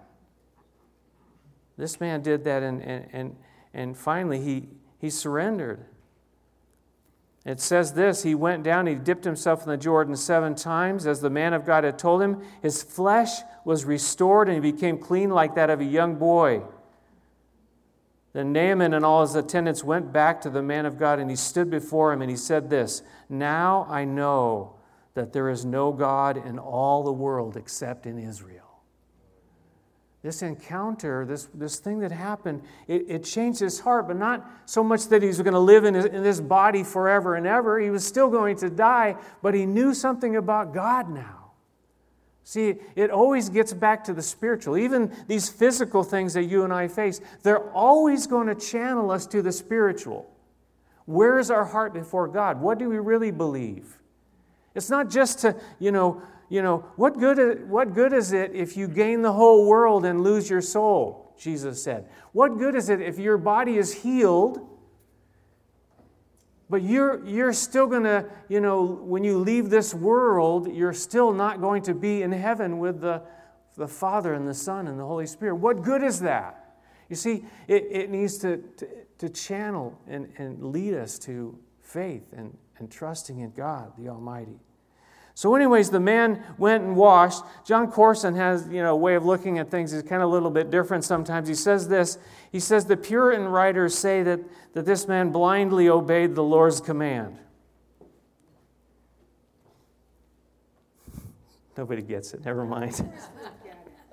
This 1.76 2.00
man 2.00 2.22
did 2.22 2.44
that, 2.44 2.62
and, 2.62 2.82
and, 2.82 3.08
and, 3.12 3.36
and 3.72 3.96
finally 3.96 4.40
he, 4.40 4.68
he 4.98 5.10
surrendered. 5.10 5.84
It 7.44 7.60
says 7.60 7.94
this 7.94 8.22
He 8.22 8.34
went 8.34 8.62
down, 8.62 8.86
he 8.86 8.94
dipped 8.94 9.24
himself 9.24 9.62
in 9.62 9.68
the 9.68 9.76
Jordan 9.76 10.16
seven 10.16 10.54
times, 10.54 11.06
as 11.06 11.20
the 11.20 11.30
man 11.30 11.52
of 11.52 11.64
God 11.64 11.84
had 11.84 11.98
told 11.98 12.22
him. 12.22 12.42
His 12.60 12.82
flesh 12.82 13.40
was 13.64 13.84
restored, 13.84 14.48
and 14.48 14.64
he 14.64 14.72
became 14.72 14.98
clean 14.98 15.30
like 15.30 15.54
that 15.54 15.70
of 15.70 15.80
a 15.80 15.84
young 15.84 16.16
boy. 16.16 16.62
Then 18.32 18.52
Naaman 18.52 18.94
and 18.94 19.04
all 19.04 19.20
his 19.22 19.34
attendants 19.34 19.84
went 19.84 20.12
back 20.12 20.40
to 20.42 20.50
the 20.50 20.62
man 20.62 20.86
of 20.86 20.98
God, 20.98 21.18
and 21.18 21.28
he 21.28 21.36
stood 21.36 21.70
before 21.70 22.12
him, 22.12 22.22
and 22.22 22.30
he 22.30 22.36
said 22.36 22.70
this 22.70 23.02
Now 23.28 23.86
I 23.90 24.04
know 24.04 24.76
that 25.14 25.32
there 25.32 25.50
is 25.50 25.64
no 25.64 25.92
God 25.92 26.36
in 26.36 26.58
all 26.58 27.02
the 27.02 27.12
world 27.12 27.56
except 27.56 28.06
in 28.06 28.18
Israel 28.18 28.61
this 30.22 30.42
encounter, 30.42 31.24
this, 31.26 31.48
this 31.52 31.78
thing 31.78 31.98
that 31.98 32.12
happened, 32.12 32.62
it, 32.86 33.06
it 33.08 33.24
changed 33.24 33.58
his 33.58 33.80
heart, 33.80 34.06
but 34.06 34.16
not 34.16 34.48
so 34.66 34.84
much 34.84 35.08
that 35.08 35.22
he's 35.22 35.38
going 35.38 35.52
to 35.52 35.58
live 35.58 35.84
in, 35.84 35.94
his, 35.94 36.04
in 36.04 36.22
this 36.22 36.40
body 36.40 36.84
forever 36.84 37.34
and 37.34 37.46
ever. 37.46 37.80
He 37.80 37.90
was 37.90 38.06
still 38.06 38.30
going 38.30 38.56
to 38.58 38.70
die, 38.70 39.16
but 39.42 39.54
he 39.54 39.66
knew 39.66 39.92
something 39.94 40.36
about 40.36 40.72
God 40.72 41.08
now. 41.08 41.50
See, 42.44 42.76
it 42.96 43.10
always 43.10 43.48
gets 43.48 43.72
back 43.72 44.04
to 44.04 44.14
the 44.14 44.22
spiritual. 44.22 44.76
Even 44.76 45.14
these 45.26 45.48
physical 45.48 46.02
things 46.02 46.34
that 46.34 46.44
you 46.44 46.64
and 46.64 46.72
I 46.72 46.88
face, 46.88 47.20
they're 47.42 47.70
always 47.70 48.26
going 48.26 48.48
to 48.48 48.54
channel 48.54 49.10
us 49.10 49.26
to 49.28 49.42
the 49.42 49.52
spiritual. 49.52 50.28
Where 51.04 51.38
is 51.38 51.50
our 51.50 51.64
heart 51.64 51.92
before 51.94 52.28
God? 52.28 52.60
What 52.60 52.78
do 52.78 52.88
we 52.88 52.98
really 52.98 53.30
believe? 53.30 53.98
It's 54.74 54.90
not 54.90 55.10
just 55.10 55.40
to, 55.40 55.56
you 55.78 55.92
know, 55.92 56.22
you 56.48 56.62
know, 56.62 56.84
what 56.96 57.18
good, 57.18 57.68
what 57.68 57.94
good 57.94 58.12
is 58.12 58.32
it 58.32 58.52
if 58.54 58.76
you 58.76 58.88
gain 58.88 59.22
the 59.22 59.32
whole 59.32 59.66
world 59.66 60.04
and 60.04 60.22
lose 60.22 60.50
your 60.50 60.60
soul? 60.60 61.34
Jesus 61.38 61.82
said. 61.82 62.08
What 62.32 62.58
good 62.58 62.74
is 62.74 62.88
it 62.88 63.00
if 63.00 63.18
your 63.18 63.38
body 63.38 63.76
is 63.76 63.92
healed, 63.92 64.68
but 66.70 66.82
you're, 66.82 67.24
you're 67.26 67.52
still 67.52 67.86
going 67.86 68.04
to, 68.04 68.26
you 68.48 68.60
know, 68.60 68.82
when 68.84 69.24
you 69.24 69.38
leave 69.38 69.68
this 69.68 69.92
world, 69.92 70.72
you're 70.72 70.92
still 70.92 71.32
not 71.32 71.60
going 71.60 71.82
to 71.82 71.94
be 71.94 72.22
in 72.22 72.32
heaven 72.32 72.78
with 72.78 73.00
the, 73.00 73.22
the 73.76 73.88
Father 73.88 74.34
and 74.34 74.46
the 74.46 74.54
Son 74.54 74.86
and 74.86 74.98
the 74.98 75.04
Holy 75.04 75.26
Spirit? 75.26 75.56
What 75.56 75.82
good 75.82 76.02
is 76.02 76.20
that? 76.20 76.76
You 77.08 77.16
see, 77.16 77.44
it, 77.68 77.88
it 77.90 78.10
needs 78.10 78.38
to, 78.38 78.58
to, 78.78 78.88
to 79.18 79.28
channel 79.28 79.98
and, 80.06 80.32
and 80.38 80.72
lead 80.72 80.94
us 80.94 81.18
to 81.20 81.58
faith 81.82 82.32
and, 82.34 82.56
and 82.78 82.90
trusting 82.90 83.40
in 83.40 83.50
God, 83.50 83.92
the 83.98 84.08
Almighty. 84.08 84.58
So, 85.34 85.54
anyways, 85.54 85.90
the 85.90 86.00
man 86.00 86.42
went 86.58 86.84
and 86.84 86.94
washed. 86.94 87.42
Jon 87.64 87.90
Courson 87.90 88.34
has, 88.34 88.68
you 88.68 88.82
know, 88.82 88.92
a 88.92 88.96
way 88.96 89.14
of 89.14 89.24
looking 89.24 89.58
at 89.58 89.70
things 89.70 89.92
is 89.92 90.02
kind 90.02 90.22
of 90.22 90.28
a 90.28 90.32
little 90.32 90.50
bit 90.50 90.70
different 90.70 91.04
sometimes. 91.04 91.48
He 91.48 91.54
says 91.54 91.88
this. 91.88 92.18
He 92.50 92.60
says 92.60 92.84
the 92.84 92.96
Puritan 92.96 93.48
writers 93.48 93.96
say 93.96 94.22
that, 94.22 94.40
that 94.74 94.84
this 94.84 95.08
man 95.08 95.30
blindly 95.30 95.88
obeyed 95.88 96.34
the 96.34 96.42
Lord's 96.42 96.80
command. 96.80 97.38
Nobody 101.76 102.02
gets 102.02 102.34
it. 102.34 102.44
Never 102.44 102.64
mind. 102.64 103.02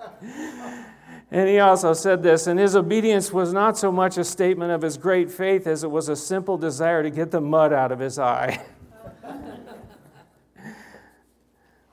And 1.31 1.47
he 1.47 1.59
also 1.59 1.93
said 1.93 2.23
this, 2.23 2.47
and 2.47 2.59
his 2.59 2.75
obedience 2.75 3.31
was 3.31 3.53
not 3.53 3.77
so 3.77 3.91
much 3.91 4.17
a 4.17 4.23
statement 4.23 4.71
of 4.71 4.81
his 4.81 4.97
great 4.97 5.29
faith 5.29 5.67
as 5.67 5.83
it 5.83 5.91
was 5.91 6.09
a 6.09 6.15
simple 6.15 6.57
desire 6.57 7.03
to 7.03 7.11
get 7.11 7.29
the 7.29 7.39
mud 7.39 7.71
out 7.71 7.91
of 7.91 7.99
his 7.99 8.17
eye. 8.17 8.65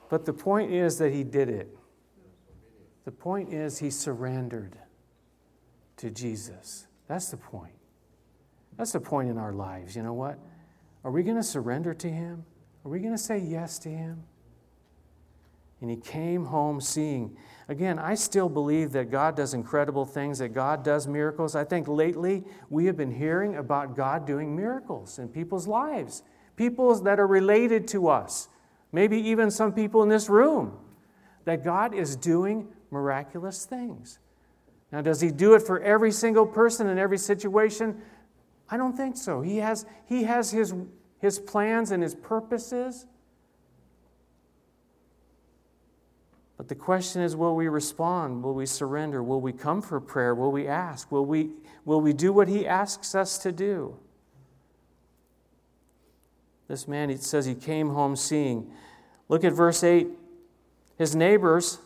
but 0.09 0.25
the 0.25 0.33
point 0.33 0.71
is 0.71 0.97
that 0.97 1.13
he 1.13 1.23
did 1.23 1.49
it. 1.49 1.75
The 3.05 3.11
point 3.11 3.53
is 3.53 3.79
he 3.79 3.89
surrendered 3.89 4.77
to 5.97 6.09
Jesus. 6.11 6.87
That's 7.07 7.29
the 7.29 7.37
point. 7.37 7.73
That's 8.77 8.91
the 8.91 8.99
point 8.99 9.29
in 9.29 9.37
our 9.37 9.53
lives. 9.53 9.95
You 9.95 10.03
know 10.03 10.13
what? 10.13 10.39
Are 11.03 11.11
we 11.11 11.23
going 11.23 11.37
to 11.37 11.43
surrender 11.43 11.93
to 11.93 12.09
him? 12.09 12.45
Are 12.85 12.89
we 12.89 12.99
going 12.99 13.13
to 13.13 13.17
say 13.17 13.37
yes 13.37 13.79
to 13.79 13.89
him? 13.89 14.23
And 15.81 15.89
he 15.89 15.97
came 15.97 16.45
home 16.45 16.81
seeing. 16.81 17.37
Again, 17.69 17.99
I 17.99 18.15
still 18.15 18.49
believe 18.49 18.91
that 18.93 19.11
God 19.11 19.35
does 19.35 19.53
incredible 19.53 20.05
things, 20.05 20.39
that 20.39 20.49
God 20.49 20.83
does 20.83 21.07
miracles. 21.07 21.55
I 21.55 21.63
think 21.63 21.87
lately 21.87 22.43
we 22.69 22.85
have 22.85 22.97
been 22.97 23.11
hearing 23.11 23.57
about 23.57 23.95
God 23.95 24.25
doing 24.25 24.55
miracles 24.55 25.19
in 25.19 25.27
people's 25.27 25.67
lives, 25.67 26.23
people 26.55 26.93
that 27.01 27.19
are 27.19 27.27
related 27.27 27.87
to 27.89 28.07
us, 28.07 28.47
maybe 28.91 29.17
even 29.17 29.51
some 29.51 29.73
people 29.73 30.03
in 30.03 30.09
this 30.09 30.29
room, 30.29 30.77
that 31.45 31.63
God 31.63 31.93
is 31.93 32.15
doing 32.15 32.67
miraculous 32.91 33.65
things. 33.65 34.19
Now, 34.91 35.01
does 35.01 35.19
he 35.21 35.31
do 35.31 35.53
it 35.53 35.61
for 35.61 35.81
every 35.81 36.11
single 36.11 36.45
person 36.45 36.87
in 36.87 36.97
every 36.97 37.17
situation? 37.17 38.01
I 38.69 38.77
don't 38.77 38.95
think 38.95 39.17
so. 39.17 39.41
He 39.41 39.57
has, 39.57 39.85
he 40.05 40.23
has 40.23 40.51
his, 40.51 40.73
his 41.19 41.39
plans 41.39 41.91
and 41.91 42.01
his 42.01 42.15
purposes. 42.15 43.05
But 46.57 46.67
the 46.67 46.75
question 46.75 47.21
is 47.21 47.35
will 47.35 47.55
we 47.55 47.67
respond? 47.67 48.43
Will 48.43 48.55
we 48.55 48.65
surrender? 48.65 49.21
Will 49.21 49.41
we 49.41 49.53
come 49.53 49.81
for 49.81 49.99
prayer? 49.99 50.33
Will 50.33 50.51
we 50.51 50.67
ask? 50.67 51.11
Will 51.11 51.25
we, 51.25 51.51
will 51.85 52.01
we 52.01 52.13
do 52.13 52.33
what 52.33 52.47
he 52.47 52.65
asks 52.65 53.13
us 53.13 53.37
to 53.39 53.51
do? 53.51 53.97
This 56.67 56.87
man, 56.87 57.09
he 57.09 57.17
says 57.17 57.45
he 57.45 57.55
came 57.55 57.89
home 57.89 58.15
seeing. 58.15 58.71
Look 59.29 59.43
at 59.43 59.53
verse 59.53 59.83
8. 59.83 60.07
His 60.97 61.15
neighbors 61.15 61.79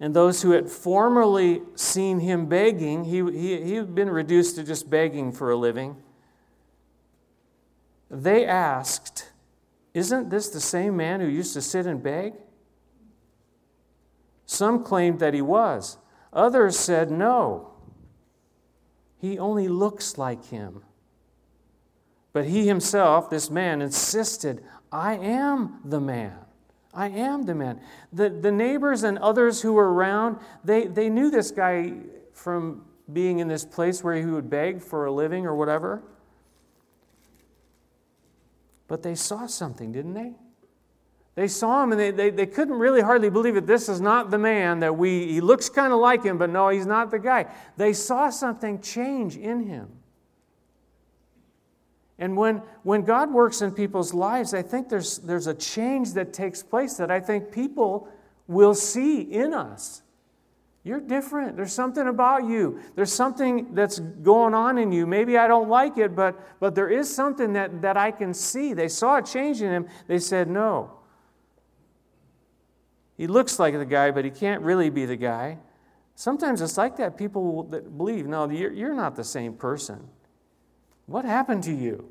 and 0.00 0.14
those 0.14 0.42
who 0.42 0.50
had 0.50 0.68
formerly 0.68 1.62
seen 1.76 2.20
him 2.20 2.46
begging, 2.46 3.04
he, 3.04 3.22
he, 3.30 3.62
he 3.62 3.74
had 3.74 3.94
been 3.94 4.10
reduced 4.10 4.56
to 4.56 4.64
just 4.64 4.90
begging 4.90 5.32
for 5.32 5.50
a 5.50 5.56
living. 5.56 5.96
They 8.10 8.44
asked, 8.44 9.30
Isn't 9.94 10.30
this 10.30 10.50
the 10.50 10.60
same 10.60 10.96
man 10.96 11.20
who 11.20 11.26
used 11.26 11.54
to 11.54 11.62
sit 11.62 11.86
and 11.86 12.02
beg? 12.02 12.34
Some 14.46 14.84
claimed 14.84 15.20
that 15.20 15.32
he 15.32 15.40
was. 15.40 15.96
Others 16.32 16.78
said, 16.78 17.10
No. 17.10 17.70
He 19.16 19.38
only 19.38 19.68
looks 19.68 20.18
like 20.18 20.44
him. 20.46 20.82
But 22.34 22.46
he 22.46 22.66
himself, 22.66 23.30
this 23.30 23.48
man, 23.48 23.80
insisted, 23.80 24.62
I 24.92 25.14
am 25.14 25.80
the 25.84 26.00
man. 26.00 26.34
I 26.92 27.08
am 27.08 27.44
the 27.44 27.54
man. 27.54 27.80
The, 28.12 28.28
the 28.28 28.50
neighbors 28.50 29.04
and 29.04 29.18
others 29.18 29.62
who 29.62 29.72
were 29.72 29.94
around, 29.94 30.38
they, 30.64 30.88
they 30.88 31.08
knew 31.08 31.30
this 31.30 31.52
guy 31.52 31.94
from 32.32 32.84
being 33.12 33.38
in 33.38 33.46
this 33.46 33.64
place 33.64 34.02
where 34.02 34.16
he 34.16 34.26
would 34.26 34.50
beg 34.50 34.82
for 34.82 35.06
a 35.06 35.12
living 35.12 35.46
or 35.46 35.54
whatever. 35.54 36.02
But 38.88 39.04
they 39.04 39.14
saw 39.14 39.46
something, 39.46 39.92
didn't 39.92 40.14
they? 40.14 40.32
They 41.36 41.48
saw 41.48 41.84
him 41.84 41.92
and 41.92 42.00
they, 42.00 42.10
they, 42.10 42.30
they 42.30 42.46
couldn't 42.46 42.78
really 42.78 43.00
hardly 43.00 43.30
believe 43.30 43.56
it. 43.56 43.66
This 43.66 43.88
is 43.88 44.00
not 44.00 44.32
the 44.32 44.38
man 44.38 44.80
that 44.80 44.96
we, 44.96 45.32
he 45.32 45.40
looks 45.40 45.68
kind 45.68 45.92
of 45.92 46.00
like 46.00 46.24
him, 46.24 46.36
but 46.38 46.50
no, 46.50 46.68
he's 46.68 46.86
not 46.86 47.12
the 47.12 47.18
guy. 47.20 47.46
They 47.76 47.92
saw 47.92 48.30
something 48.30 48.80
change 48.80 49.36
in 49.36 49.68
him. 49.68 49.88
And 52.18 52.36
when, 52.36 52.62
when 52.84 53.02
God 53.02 53.32
works 53.32 53.60
in 53.60 53.72
people's 53.72 54.14
lives, 54.14 54.54
I 54.54 54.62
think 54.62 54.88
there's, 54.88 55.18
there's 55.18 55.46
a 55.46 55.54
change 55.54 56.12
that 56.14 56.32
takes 56.32 56.62
place 56.62 56.94
that 56.94 57.10
I 57.10 57.20
think 57.20 57.50
people 57.50 58.08
will 58.46 58.74
see 58.74 59.20
in 59.20 59.52
us. 59.52 60.02
You're 60.84 61.00
different. 61.00 61.56
There's 61.56 61.72
something 61.72 62.06
about 62.06 62.46
you. 62.46 62.78
There's 62.94 63.12
something 63.12 63.74
that's 63.74 63.98
going 63.98 64.52
on 64.52 64.76
in 64.76 64.92
you. 64.92 65.06
Maybe 65.06 65.38
I 65.38 65.48
don't 65.48 65.70
like 65.70 65.96
it, 65.96 66.14
but, 66.14 66.38
but 66.60 66.74
there 66.74 66.90
is 66.90 67.12
something 67.12 67.54
that, 67.54 67.80
that 67.80 67.96
I 67.96 68.10
can 68.10 68.34
see. 68.34 68.74
They 68.74 68.88
saw 68.88 69.16
a 69.16 69.22
change 69.22 69.62
in 69.62 69.70
him. 69.70 69.88
They 70.06 70.18
said, 70.18 70.48
No. 70.48 70.92
He 73.16 73.26
looks 73.26 73.58
like 73.58 73.74
the 73.74 73.86
guy, 73.86 74.10
but 74.10 74.24
he 74.24 74.30
can't 74.30 74.60
really 74.60 74.90
be 74.90 75.06
the 75.06 75.16
guy. 75.16 75.58
Sometimes 76.16 76.60
it's 76.60 76.76
like 76.76 76.96
that. 76.96 77.16
People 77.16 77.62
that 77.64 77.96
believe, 77.96 78.26
no, 78.26 78.48
you're, 78.50 78.72
you're 78.72 78.94
not 78.94 79.16
the 79.16 79.24
same 79.24 79.54
person. 79.54 80.08
What 81.06 81.24
happened 81.24 81.62
to 81.64 81.72
you? 81.72 82.10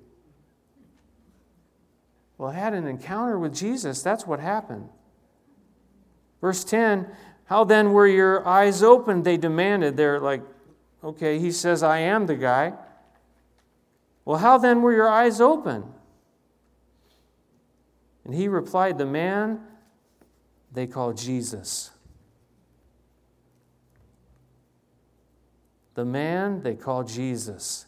Well, 2.37 2.51
I 2.51 2.55
had 2.55 2.73
an 2.73 2.87
encounter 2.87 3.39
with 3.39 3.55
Jesus. 3.55 4.01
That's 4.01 4.27
what 4.27 4.39
happened. 4.39 4.89
Verse 6.41 6.63
10 6.63 7.07
How 7.45 7.63
then 7.63 7.91
were 7.91 8.07
your 8.07 8.47
eyes 8.47 8.83
opened? 8.83 9.25
They 9.25 9.37
demanded. 9.37 9.97
They're 9.97 10.19
like, 10.19 10.41
okay, 11.03 11.39
he 11.39 11.51
says, 11.51 11.83
I 11.83 11.99
am 11.99 12.25
the 12.25 12.35
guy. 12.35 12.73
Well, 14.25 14.37
how 14.37 14.57
then 14.57 14.81
were 14.81 14.93
your 14.93 15.09
eyes 15.09 15.41
open? 15.41 15.83
And 18.25 18.33
he 18.33 18.47
replied, 18.47 18.97
The 18.97 19.05
man 19.05 19.59
they 20.71 20.87
call 20.87 21.13
Jesus. 21.13 21.91
The 25.95 26.05
man 26.05 26.63
they 26.63 26.73
call 26.73 27.03
Jesus 27.03 27.85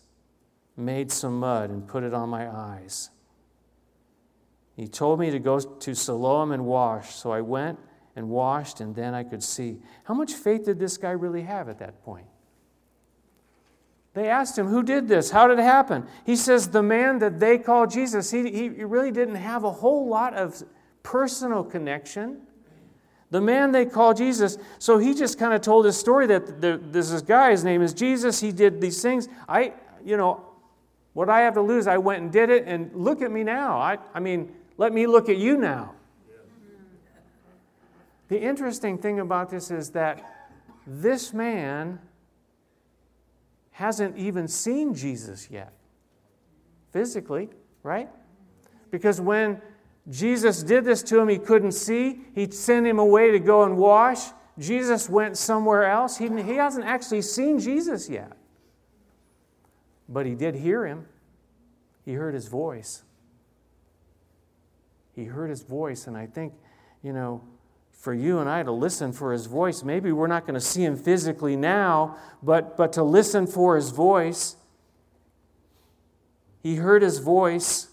made 0.77 1.11
some 1.11 1.39
mud 1.39 1.69
and 1.69 1.87
put 1.87 2.03
it 2.03 2.13
on 2.13 2.29
my 2.29 2.49
eyes. 2.49 3.09
He 4.75 4.87
told 4.87 5.19
me 5.19 5.31
to 5.31 5.39
go 5.39 5.59
to 5.59 5.95
Siloam 5.95 6.51
and 6.51 6.65
wash, 6.65 7.15
so 7.15 7.31
I 7.31 7.41
went 7.41 7.79
and 8.15 8.29
washed, 8.29 8.81
and 8.81 8.93
then 8.95 9.13
I 9.13 9.23
could 9.23 9.43
see. 9.43 9.79
How 10.03 10.13
much 10.13 10.33
faith 10.33 10.65
did 10.65 10.79
this 10.79 10.97
guy 10.97 11.11
really 11.11 11.43
have 11.43 11.69
at 11.69 11.79
that 11.79 12.03
point? 12.03 12.27
They 14.13 14.29
asked 14.29 14.57
him, 14.57 14.67
Who 14.67 14.81
did 14.81 15.07
this? 15.07 15.29
How 15.29 15.47
did 15.47 15.59
it 15.59 15.63
happen? 15.63 16.07
He 16.25 16.35
says, 16.35 16.69
The 16.69 16.83
man 16.83 17.19
that 17.19 17.39
they 17.39 17.57
call 17.57 17.85
Jesus. 17.87 18.31
He, 18.31 18.49
he 18.49 18.69
really 18.69 19.11
didn't 19.11 19.35
have 19.35 19.63
a 19.63 19.71
whole 19.71 20.07
lot 20.07 20.33
of 20.33 20.63
personal 21.03 21.63
connection. 21.63 22.41
The 23.31 23.41
man 23.41 23.73
they 23.73 23.85
call 23.85 24.13
Jesus. 24.13 24.57
So 24.79 24.97
he 24.97 25.13
just 25.13 25.37
kind 25.37 25.53
of 25.53 25.59
told 25.61 25.85
his 25.85 25.97
story 25.97 26.27
that 26.27 26.61
there's 26.61 27.11
this 27.11 27.21
guy, 27.21 27.51
his 27.51 27.65
name 27.65 27.81
is 27.81 27.93
Jesus. 27.93 28.39
He 28.39 28.53
did 28.53 28.79
these 28.79 29.01
things. 29.01 29.27
I, 29.49 29.73
you 30.05 30.15
know, 30.15 30.44
what 31.15 31.29
I 31.29 31.39
have 31.41 31.53
to 31.53 31.61
lose, 31.61 31.87
I 31.87 31.97
went 31.97 32.21
and 32.21 32.29
did 32.29 32.49
it, 32.49 32.65
and 32.67 32.93
look 32.93 33.21
at 33.21 33.31
me 33.31 33.41
now. 33.41 33.77
I, 33.77 33.97
I 34.13 34.19
mean, 34.19 34.53
let 34.77 34.91
me 34.91 35.07
look 35.07 35.29
at 35.29 35.37
you 35.37 35.57
now. 35.57 35.93
The 38.27 38.37
interesting 38.37 38.97
thing 38.97 39.21
about 39.21 39.49
this 39.49 39.71
is 39.71 39.91
that 39.91 40.21
this 40.85 41.33
man 41.33 41.99
hasn't 43.71 44.17
even 44.17 44.49
seen 44.49 44.93
Jesus 44.93 45.47
yet, 45.49 45.71
physically, 46.91 47.49
right? 47.81 48.09
Because 48.91 49.21
when 49.21 49.61
Jesus 50.09 50.63
did 50.63 50.83
this 50.83 51.01
to 51.03 51.17
him, 51.17 51.29
he 51.29 51.37
couldn't 51.37 51.71
see. 51.71 52.25
He 52.35 52.51
sent 52.51 52.85
him 52.85 52.99
away 52.99 53.31
to 53.31 53.39
go 53.39 53.63
and 53.63 53.77
wash. 53.77 54.19
Jesus 54.59 55.09
went 55.09 55.37
somewhere 55.37 55.85
else. 55.85 56.17
He, 56.17 56.27
he 56.43 56.55
hasn't 56.55 56.85
actually 56.85 57.21
seen 57.21 57.57
Jesus 57.57 58.09
yet. 58.09 58.33
But 60.07 60.25
he 60.25 60.35
did 60.35 60.55
hear 60.55 60.85
him, 60.85 61.07
he 62.03 62.13
heard 62.13 62.33
his 62.33 62.47
voice. 62.47 63.03
He 65.13 65.25
heard 65.25 65.49
his 65.49 65.61
voice, 65.61 66.07
and 66.07 66.17
I 66.17 66.27
think, 66.27 66.53
you 67.01 67.13
know, 67.13 67.41
for 67.91 68.13
you 68.13 68.39
and 68.39 68.49
I 68.49 68.61
to 68.63 68.71
listen 68.71 69.13
for 69.13 69.31
his 69.31 69.45
voice, 69.45 69.81
maybe 69.81 70.11
we're 70.11 70.27
not 70.27 70.45
going 70.45 70.53
to 70.53 70.61
see 70.61 70.83
him 70.83 70.97
physically 70.97 71.55
now, 71.55 72.17
but, 72.43 72.77
but 72.77 72.93
to 72.93 73.03
listen 73.03 73.47
for 73.47 73.75
his 73.75 73.89
voice. 73.89 74.57
He 76.61 76.75
heard 76.75 77.01
his 77.01 77.19
voice. 77.19 77.87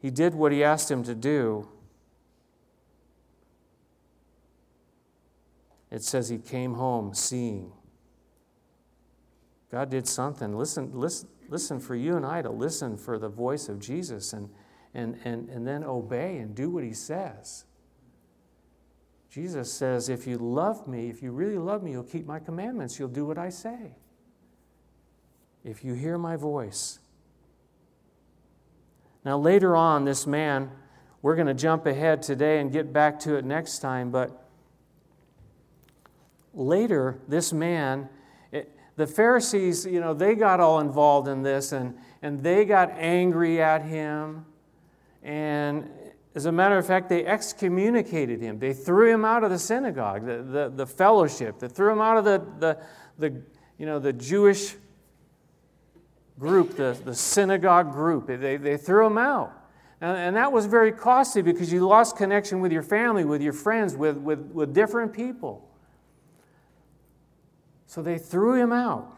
He 0.00 0.10
did 0.10 0.34
what 0.34 0.52
he 0.52 0.62
asked 0.62 0.90
him 0.90 1.02
to 1.04 1.14
do. 1.14 1.68
It 5.90 6.02
says 6.02 6.28
he 6.28 6.38
came 6.38 6.74
home 6.74 7.14
seeing. 7.14 7.72
God 9.70 9.90
did 9.90 10.06
something. 10.06 10.56
Listen, 10.56 10.90
listen, 10.92 11.28
listen 11.48 11.80
for 11.80 11.94
you 11.94 12.16
and 12.16 12.24
I 12.24 12.42
to 12.42 12.50
listen 12.50 12.96
for 12.96 13.18
the 13.18 13.28
voice 13.28 13.68
of 13.68 13.80
Jesus 13.80 14.32
and, 14.32 14.48
and, 14.94 15.18
and, 15.24 15.48
and 15.48 15.66
then 15.66 15.84
obey 15.84 16.38
and 16.38 16.54
do 16.54 16.70
what 16.70 16.84
he 16.84 16.92
says. 16.92 17.64
Jesus 19.30 19.72
says, 19.72 20.08
If 20.08 20.26
you 20.26 20.38
love 20.38 20.86
me, 20.88 21.10
if 21.10 21.22
you 21.22 21.30
really 21.30 21.58
love 21.58 21.82
me, 21.82 21.90
you'll 21.90 22.04
keep 22.04 22.26
my 22.26 22.38
commandments. 22.38 22.98
You'll 22.98 23.08
do 23.08 23.26
what 23.26 23.38
I 23.38 23.50
say. 23.50 23.96
If 25.64 25.84
you 25.84 25.94
hear 25.94 26.16
my 26.16 26.36
voice. 26.36 27.00
Now, 29.24 29.36
later 29.36 29.74
on, 29.74 30.04
this 30.04 30.26
man, 30.26 30.70
we're 31.20 31.34
going 31.34 31.48
to 31.48 31.54
jump 31.54 31.86
ahead 31.86 32.22
today 32.22 32.60
and 32.60 32.70
get 32.70 32.92
back 32.92 33.18
to 33.20 33.34
it 33.34 33.44
next 33.44 33.80
time, 33.80 34.12
but 34.12 34.48
later, 36.54 37.18
this 37.26 37.52
man, 37.52 38.08
the 38.96 39.06
Pharisees, 39.06 39.84
you 39.84 40.00
know, 40.00 40.14
they 40.14 40.34
got 40.34 40.58
all 40.58 40.80
involved 40.80 41.28
in 41.28 41.42
this 41.42 41.72
and, 41.72 41.96
and 42.22 42.42
they 42.42 42.64
got 42.64 42.90
angry 42.96 43.60
at 43.60 43.82
him. 43.82 44.46
And 45.22 45.88
as 46.34 46.46
a 46.46 46.52
matter 46.52 46.78
of 46.78 46.86
fact, 46.86 47.08
they 47.08 47.24
excommunicated 47.24 48.40
him. 48.40 48.58
They 48.58 48.72
threw 48.72 49.12
him 49.12 49.24
out 49.24 49.44
of 49.44 49.50
the 49.50 49.58
synagogue, 49.58 50.26
the, 50.26 50.42
the, 50.42 50.72
the 50.74 50.86
fellowship. 50.86 51.58
They 51.58 51.68
threw 51.68 51.92
him 51.92 52.00
out 52.00 52.16
of 52.16 52.24
the, 52.24 52.46
the, 52.58 52.78
the, 53.18 53.42
you 53.78 53.86
know, 53.86 53.98
the 53.98 54.12
Jewish 54.12 54.76
group, 56.38 56.76
the, 56.76 56.98
the 57.04 57.14
synagogue 57.14 57.92
group. 57.92 58.26
They, 58.26 58.56
they 58.56 58.76
threw 58.76 59.06
him 59.06 59.18
out. 59.18 59.52
And, 60.00 60.16
and 60.16 60.36
that 60.36 60.52
was 60.52 60.66
very 60.66 60.92
costly 60.92 61.42
because 61.42 61.72
you 61.72 61.86
lost 61.86 62.16
connection 62.16 62.60
with 62.60 62.72
your 62.72 62.82
family, 62.82 63.24
with 63.24 63.42
your 63.42 63.52
friends, 63.52 63.94
with, 63.94 64.16
with, 64.16 64.40
with 64.52 64.74
different 64.74 65.12
people. 65.12 65.65
So 67.96 68.02
they 68.02 68.18
threw 68.18 68.60
him 68.60 68.74
out. 68.74 69.10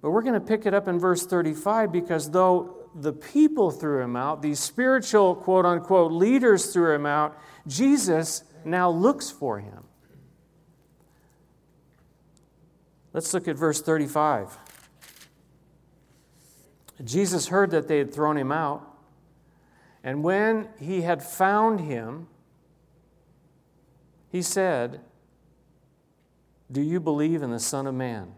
But 0.00 0.12
we're 0.12 0.22
going 0.22 0.34
to 0.34 0.40
pick 0.40 0.66
it 0.66 0.72
up 0.72 0.86
in 0.86 1.00
verse 1.00 1.26
35 1.26 1.90
because 1.90 2.30
though 2.30 2.88
the 2.94 3.12
people 3.12 3.72
threw 3.72 4.00
him 4.00 4.14
out, 4.14 4.40
these 4.40 4.60
spiritual 4.60 5.34
quote 5.34 5.66
unquote 5.66 6.12
leaders 6.12 6.72
threw 6.72 6.94
him 6.94 7.06
out, 7.06 7.36
Jesus 7.66 8.44
now 8.64 8.88
looks 8.88 9.32
for 9.32 9.58
him. 9.58 9.82
Let's 13.12 13.34
look 13.34 13.48
at 13.48 13.56
verse 13.56 13.82
35. 13.82 14.56
Jesus 17.02 17.48
heard 17.48 17.72
that 17.72 17.88
they 17.88 17.98
had 17.98 18.14
thrown 18.14 18.36
him 18.36 18.52
out, 18.52 18.86
and 20.04 20.22
when 20.22 20.68
he 20.78 21.00
had 21.00 21.20
found 21.20 21.80
him, 21.80 22.28
he 24.30 24.40
said, 24.40 25.00
Do 26.70 26.80
you 26.80 27.00
believe 27.00 27.42
in 27.42 27.50
the 27.50 27.60
Son 27.60 27.86
of 27.86 27.94
Man? 27.94 28.32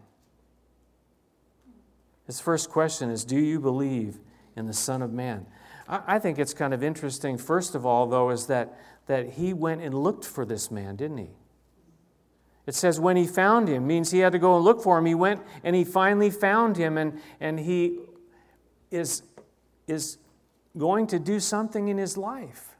His 2.25 2.39
first 2.39 2.69
question 2.69 3.09
is, 3.09 3.25
Do 3.25 3.37
you 3.37 3.59
believe 3.59 4.19
in 4.55 4.65
the 4.65 4.73
Son 4.73 5.01
of 5.01 5.11
Man? 5.11 5.45
I, 5.87 6.17
think 6.17 6.39
it's 6.39 6.53
kind 6.53 6.73
of 6.73 6.81
interesting, 6.81 7.37
first 7.37 7.75
of 7.75 7.85
all, 7.85 8.07
though, 8.07 8.29
is 8.29 8.47
that, 8.47 8.79
that 9.07 9.31
he 9.31 9.53
went 9.53 9.81
and 9.81 9.93
looked 9.93 10.23
for 10.23 10.45
this 10.45 10.71
man, 10.71 10.95
didn't 10.95 11.17
he? 11.17 11.29
It 12.65 12.73
says 12.73 12.99
when 12.99 13.17
he 13.17 13.27
found 13.27 13.67
him, 13.67 13.85
means 13.85 14.11
he 14.11 14.19
had 14.19 14.31
to 14.31 14.39
go 14.39 14.55
and 14.55 14.63
look 14.63 14.81
for 14.81 14.97
him. 14.97 15.05
He 15.05 15.15
went 15.15 15.41
and 15.63 15.75
he 15.75 15.83
finally 15.83 16.29
found 16.29 16.77
him, 16.77 16.97
and, 16.97 17.19
and 17.41 17.59
he 17.59 17.99
is, 18.89 19.23
is 19.87 20.17
going 20.77 21.07
to 21.07 21.19
do 21.19 21.41
something 21.41 21.89
in 21.89 21.97
his 21.97 22.17
life. 22.17 22.77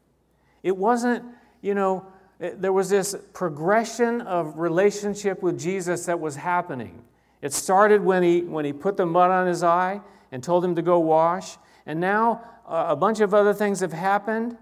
It 0.64 0.78
wasn't, 0.78 1.26
you 1.62 1.76
know, 1.76 2.06
there 2.40 2.74
was 2.74 2.90
this 2.90 3.16
progression 3.34 4.22
of 4.22 4.58
relationship 4.58 5.42
with 5.42 5.60
Jesus 5.60 6.06
that 6.06 6.20
was 6.20 6.36
happening. 6.36 7.04
It 7.42 7.54
started 7.54 8.04
when 8.04 8.24
he, 8.24 8.42
when 8.42 8.66
he 8.66 8.74
put 8.74 8.98
the 8.98 9.06
mud 9.06 9.32
on 9.32 9.48
his 9.48 9.64
eye 9.64 10.02
and 10.32 10.44
told 10.44 10.64
him 10.64 10.76
to 10.76 10.82
go 10.82 11.00
wash. 11.00 11.58
And 11.86 12.00
now 12.00 12.42
uh, 12.68 12.86
a 12.90 12.96
bunch 12.96 13.20
of 13.20 13.34
other 13.34 13.54
things 13.54 13.82
have 13.82 13.94
happened. 13.94 14.58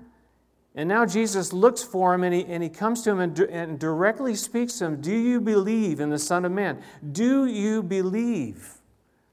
And 0.74 0.88
now 0.88 1.06
Jesus 1.06 1.54
looks 1.54 1.84
for 1.84 2.14
him 2.14 2.24
and 2.24 2.34
he, 2.34 2.46
and 2.46 2.64
he 2.64 2.70
comes 2.70 3.02
to 3.04 3.12
him 3.12 3.20
and, 3.20 3.40
and 3.40 3.80
directly 3.80 4.36
speaks 4.36 4.80
to 4.80 4.86
him 4.86 5.02
Do 5.02 5.14
you 5.14 5.42
believe 5.42 6.00
in 6.00 6.10
the 6.10 6.20
Son 6.20 6.46
of 6.46 6.52
Man? 6.52 6.82
Do 7.12 7.46
you 7.46 7.84
believe? 7.84 8.76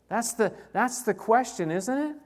That's 0.09 0.33
the, 0.33 0.53
that's 0.73 1.03
the 1.03 1.15
question, 1.15 1.71
isn't 1.71 1.99
it? 1.99 2.17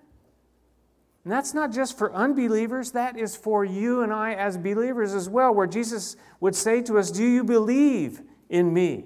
And 1.25 1.33
that's 1.33 1.55
not 1.55 1.73
just 1.73 1.97
for 1.97 2.13
unbelievers, 2.13 2.93
that 2.93 3.17
is 3.17 3.37
for 3.37 3.65
you 3.65 4.03
and 4.03 4.13
I 4.13 4.35
as 4.35 4.57
believers 4.59 5.15
as 5.15 5.29
well, 5.29 5.55
where 5.55 5.69
Jesus 5.69 6.17
would 6.41 6.57
say 6.57 6.83
to 6.83 6.99
us, 6.99 7.11
Do 7.11 7.25
you 7.25 7.45
believe 7.45 8.23
in 8.49 8.75
me? 8.75 9.05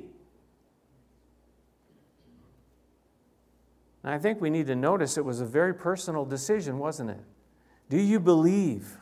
And 4.03 4.15
I 4.15 4.19
think 4.19 4.41
we 4.41 4.51
need 4.51 4.69
to 4.69 4.77
notice 4.77 5.19
it 5.19 5.25
was 5.25 5.41
a 5.41 5.45
very 5.45 5.75
personal 5.75 6.25
decision, 6.25 6.79
wasn't 6.79 7.11
it? 7.11 7.21
Do 7.91 7.99
you 7.99 8.19
believe? 8.19 8.99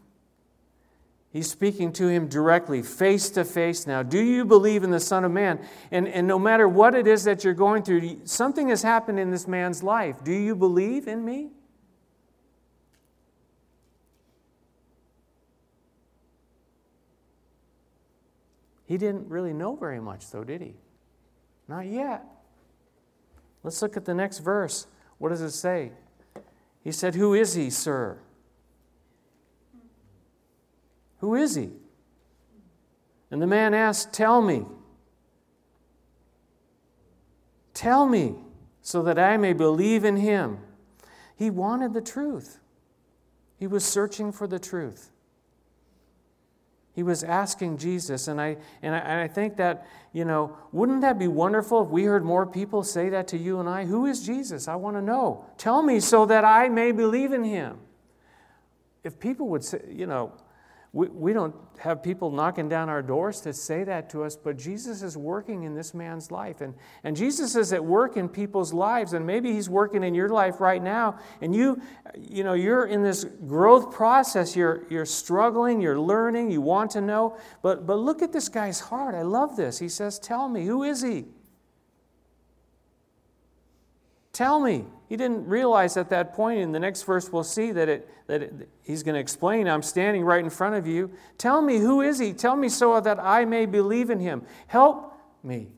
He's 1.30 1.50
speaking 1.50 1.92
to 1.94 2.08
him 2.08 2.28
directly, 2.28 2.80
face 2.82 3.28
to 3.30 3.44
face 3.44 3.86
now. 3.86 4.02
Do 4.02 4.20
you 4.20 4.44
believe 4.44 4.82
in 4.82 4.90
the 4.90 5.00
Son 5.00 5.24
of 5.24 5.32
Man? 5.32 5.64
And, 5.90 6.08
and 6.08 6.26
no 6.26 6.38
matter 6.38 6.68
what 6.68 6.94
it 6.94 7.06
is 7.06 7.24
that 7.24 7.44
you're 7.44 7.54
going 7.54 7.82
through, 7.82 8.20
something 8.24 8.68
has 8.68 8.82
happened 8.82 9.20
in 9.20 9.30
this 9.30 9.46
man's 9.46 9.82
life. 9.82 10.22
Do 10.24 10.32
you 10.32 10.56
believe 10.56 11.06
in 11.06 11.24
me? 11.24 11.50
He 18.86 18.98
didn't 18.98 19.28
really 19.28 19.52
know 19.52 19.76
very 19.76 20.00
much, 20.00 20.30
though, 20.30 20.44
did 20.44 20.60
he? 20.60 20.74
Not 21.68 21.86
yet. 21.86 22.24
Let's 23.62 23.80
look 23.80 23.96
at 23.96 24.04
the 24.04 24.14
next 24.14 24.40
verse. 24.40 24.86
What 25.18 25.30
does 25.30 25.40
it 25.40 25.52
say? 25.52 25.92
He 26.82 26.92
said, 26.92 27.14
Who 27.14 27.32
is 27.32 27.54
he, 27.54 27.70
sir? 27.70 28.18
Who 31.18 31.34
is 31.34 31.54
he? 31.54 31.70
And 33.30 33.40
the 33.40 33.46
man 33.46 33.72
asked, 33.72 34.12
Tell 34.12 34.42
me. 34.42 34.66
Tell 37.72 38.06
me 38.06 38.36
so 38.82 39.02
that 39.02 39.18
I 39.18 39.38
may 39.38 39.54
believe 39.54 40.04
in 40.04 40.18
him. 40.18 40.58
He 41.34 41.50
wanted 41.50 41.94
the 41.94 42.02
truth, 42.02 42.60
he 43.58 43.66
was 43.66 43.84
searching 43.84 44.30
for 44.30 44.46
the 44.46 44.58
truth. 44.58 45.10
He 46.94 47.02
was 47.02 47.24
asking 47.24 47.78
Jesus, 47.78 48.28
and 48.28 48.40
I, 48.40 48.56
and 48.80 48.94
I, 48.94 48.98
and 48.98 49.20
I 49.20 49.26
think 49.26 49.56
that, 49.56 49.86
you 50.12 50.24
know, 50.24 50.56
wouldn't 50.70 51.00
that 51.00 51.18
be 51.18 51.26
wonderful 51.26 51.82
if 51.82 51.88
we 51.88 52.04
heard 52.04 52.24
more 52.24 52.46
people 52.46 52.84
say 52.84 53.08
that 53.08 53.26
to 53.28 53.36
you 53.36 53.58
and 53.58 53.68
I? 53.68 53.84
Who 53.84 54.06
is 54.06 54.24
Jesus? 54.24 54.68
I 54.68 54.76
want 54.76 54.96
to 54.96 55.02
know. 55.02 55.44
Tell 55.58 55.82
me 55.82 55.98
so 55.98 56.24
that 56.26 56.44
I 56.44 56.68
may 56.68 56.92
believe 56.92 57.32
in 57.32 57.42
him. 57.42 57.78
If 59.02 59.18
people 59.18 59.48
would 59.48 59.64
say, 59.64 59.80
you 59.90 60.06
know, 60.06 60.32
we, 60.94 61.08
we 61.08 61.32
don't 61.32 61.56
have 61.78 62.04
people 62.04 62.30
knocking 62.30 62.68
down 62.68 62.88
our 62.88 63.02
doors 63.02 63.40
to 63.40 63.52
say 63.52 63.82
that 63.82 64.08
to 64.10 64.22
us, 64.22 64.36
but 64.36 64.56
Jesus 64.56 65.02
is 65.02 65.16
working 65.16 65.64
in 65.64 65.74
this 65.74 65.92
man's 65.92 66.30
life. 66.30 66.60
And, 66.60 66.72
and 67.02 67.16
Jesus 67.16 67.56
is 67.56 67.72
at 67.72 67.84
work 67.84 68.16
in 68.16 68.28
people's 68.28 68.72
lives, 68.72 69.12
and 69.12 69.26
maybe 69.26 69.52
he's 69.52 69.68
working 69.68 70.04
in 70.04 70.14
your 70.14 70.28
life 70.28 70.60
right 70.60 70.80
now. 70.80 71.18
And 71.40 71.52
you, 71.52 71.82
you 72.16 72.44
know, 72.44 72.52
you're 72.52 72.86
in 72.86 73.02
this 73.02 73.24
growth 73.24 73.92
process. 73.92 74.54
You're, 74.54 74.84
you're 74.88 75.04
struggling, 75.04 75.80
you're 75.80 75.98
learning, 75.98 76.52
you 76.52 76.60
want 76.60 76.92
to 76.92 77.00
know. 77.00 77.38
But, 77.60 77.88
but 77.88 77.96
look 77.96 78.22
at 78.22 78.32
this 78.32 78.48
guy's 78.48 78.78
heart. 78.78 79.16
I 79.16 79.22
love 79.22 79.56
this. 79.56 79.80
He 79.80 79.88
says, 79.88 80.20
Tell 80.20 80.48
me, 80.48 80.64
who 80.64 80.84
is 80.84 81.02
he? 81.02 81.24
Tell 84.34 84.60
me. 84.60 84.84
He 85.08 85.16
didn't 85.16 85.46
realize 85.46 85.96
at 85.96 86.10
that 86.10 86.34
point, 86.34 86.58
in 86.58 86.72
the 86.72 86.80
next 86.80 87.04
verse, 87.04 87.30
we'll 87.32 87.44
see 87.44 87.70
that, 87.72 87.88
it, 87.88 88.10
that 88.26 88.42
it, 88.42 88.68
he's 88.82 89.04
going 89.04 89.14
to 89.14 89.20
explain, 89.20 89.68
I'm 89.68 89.82
standing 89.82 90.24
right 90.24 90.42
in 90.42 90.50
front 90.50 90.74
of 90.74 90.86
you. 90.86 91.12
Tell 91.38 91.62
me, 91.62 91.78
who 91.78 92.00
is 92.00 92.18
he? 92.18 92.32
Tell 92.32 92.56
me 92.56 92.68
so 92.68 93.00
that 93.00 93.20
I 93.20 93.44
may 93.44 93.64
believe 93.64 94.10
in 94.10 94.18
him. 94.18 94.42
Help 94.66 95.14
me. 95.42 95.68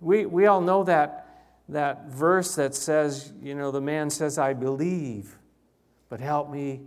We, 0.00 0.26
we 0.26 0.46
all 0.46 0.60
know 0.60 0.82
that, 0.84 1.62
that 1.68 2.06
verse 2.06 2.56
that 2.56 2.74
says, 2.74 3.32
you 3.40 3.54
know, 3.54 3.70
the 3.70 3.80
man 3.80 4.10
says, 4.10 4.36
I 4.36 4.52
believe, 4.52 5.38
but 6.08 6.18
help 6.18 6.50
me 6.50 6.80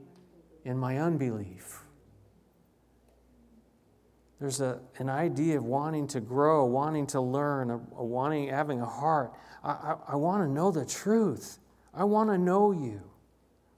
in 0.66 0.78
my 0.78 1.00
unbelief. 1.00 1.85
There's 4.46 4.62
a, 4.62 4.80
an 5.00 5.10
idea 5.10 5.58
of 5.58 5.64
wanting 5.64 6.06
to 6.10 6.22
grow, 6.22 6.66
wanting 6.66 7.08
to 7.08 7.20
learn, 7.20 7.72
a, 7.72 7.78
a 7.98 8.06
wanting, 8.06 8.48
having 8.50 8.80
a 8.80 8.86
heart 8.86 9.34
I, 9.64 9.72
I, 9.72 9.96
I 10.10 10.16
want 10.18 10.44
to 10.44 10.48
know 10.48 10.70
the 10.70 10.86
truth. 10.86 11.58
I 11.96 12.04
want 12.04 12.30
to 12.30 12.38
know 12.38 12.72
you. 12.72 13.02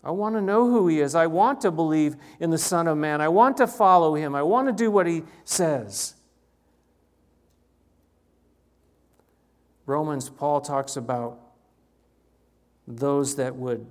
I 0.03 0.11
want 0.11 0.35
to 0.35 0.41
know 0.41 0.69
who 0.69 0.89
he 0.89 0.99
is. 0.99 1.15
I 1.15 1.27
want 1.27 1.61
to 1.61 1.71
believe 1.71 2.17
in 2.41 2.49
the 2.49 2.57
Son 2.57 2.85
of 2.85 2.97
Man. 2.97 3.21
I 3.21 3.29
want 3.29 3.55
to 3.57 3.65
follow 3.65 4.13
him. 4.13 4.35
I 4.35 4.43
want 4.43 4.67
to 4.67 4.73
do 4.73 4.91
what 4.91 5.07
he 5.07 5.23
says. 5.45 6.15
Romans, 9.85 10.29
Paul 10.29 10.59
talks 10.59 10.97
about 10.97 11.39
those 12.85 13.37
that 13.37 13.55
would 13.55 13.87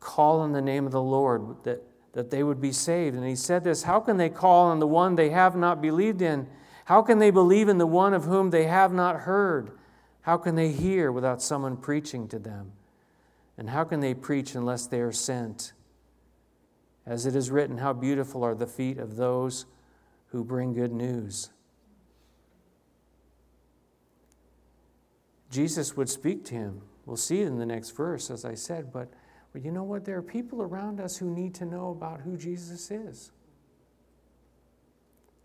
call 0.00 0.40
on 0.40 0.50
the 0.50 0.62
name 0.62 0.84
of 0.84 0.90
the 0.90 1.00
Lord, 1.00 1.62
that, 1.62 1.80
that 2.12 2.30
they 2.30 2.42
would 2.42 2.60
be 2.60 2.72
saved. 2.72 3.16
And 3.16 3.26
he 3.26 3.36
said 3.36 3.64
this 3.64 3.84
How 3.84 4.00
can 4.00 4.16
they 4.16 4.28
call 4.28 4.66
on 4.66 4.78
the 4.78 4.86
one 4.86 5.16
they 5.16 5.30
have 5.30 5.56
not 5.56 5.82
believed 5.82 6.22
in? 6.22 6.46
How 6.86 7.02
can 7.02 7.18
they 7.18 7.30
believe 7.30 7.68
in 7.68 7.78
the 7.78 7.86
one 7.86 8.14
of 8.14 8.24
whom 8.24 8.50
they 8.50 8.64
have 8.64 8.92
not 8.92 9.20
heard? 9.20 9.72
How 10.22 10.36
can 10.36 10.54
they 10.54 10.72
hear 10.72 11.12
without 11.12 11.42
someone 11.42 11.76
preaching 11.76 12.28
to 12.28 12.38
them? 12.38 12.72
And 13.56 13.70
how 13.70 13.84
can 13.84 14.00
they 14.00 14.14
preach 14.14 14.54
unless 14.54 14.86
they 14.86 15.00
are 15.00 15.12
sent? 15.12 15.72
As 17.04 17.26
it 17.26 17.34
is 17.34 17.50
written, 17.50 17.78
How 17.78 17.92
beautiful 17.92 18.42
are 18.42 18.54
the 18.54 18.66
feet 18.66 18.98
of 18.98 19.16
those 19.16 19.66
who 20.30 20.44
bring 20.44 20.72
good 20.72 20.92
news. 20.92 21.50
Jesus 25.50 25.96
would 25.96 26.08
speak 26.08 26.44
to 26.46 26.54
him. 26.54 26.82
We'll 27.06 27.16
see 27.16 27.40
it 27.40 27.46
in 27.46 27.58
the 27.58 27.66
next 27.66 27.90
verse, 27.90 28.30
as 28.30 28.44
I 28.44 28.54
said, 28.54 28.92
but, 28.92 29.08
but 29.58 29.64
you 29.64 29.72
know 29.72 29.82
what? 29.82 30.04
There 30.04 30.16
are 30.16 30.22
people 30.22 30.62
around 30.62 31.00
us 31.00 31.16
who 31.16 31.34
need 31.34 31.52
to 31.56 31.64
know 31.64 31.90
about 31.90 32.20
who 32.20 32.36
Jesus 32.36 32.92
is. 32.92 33.32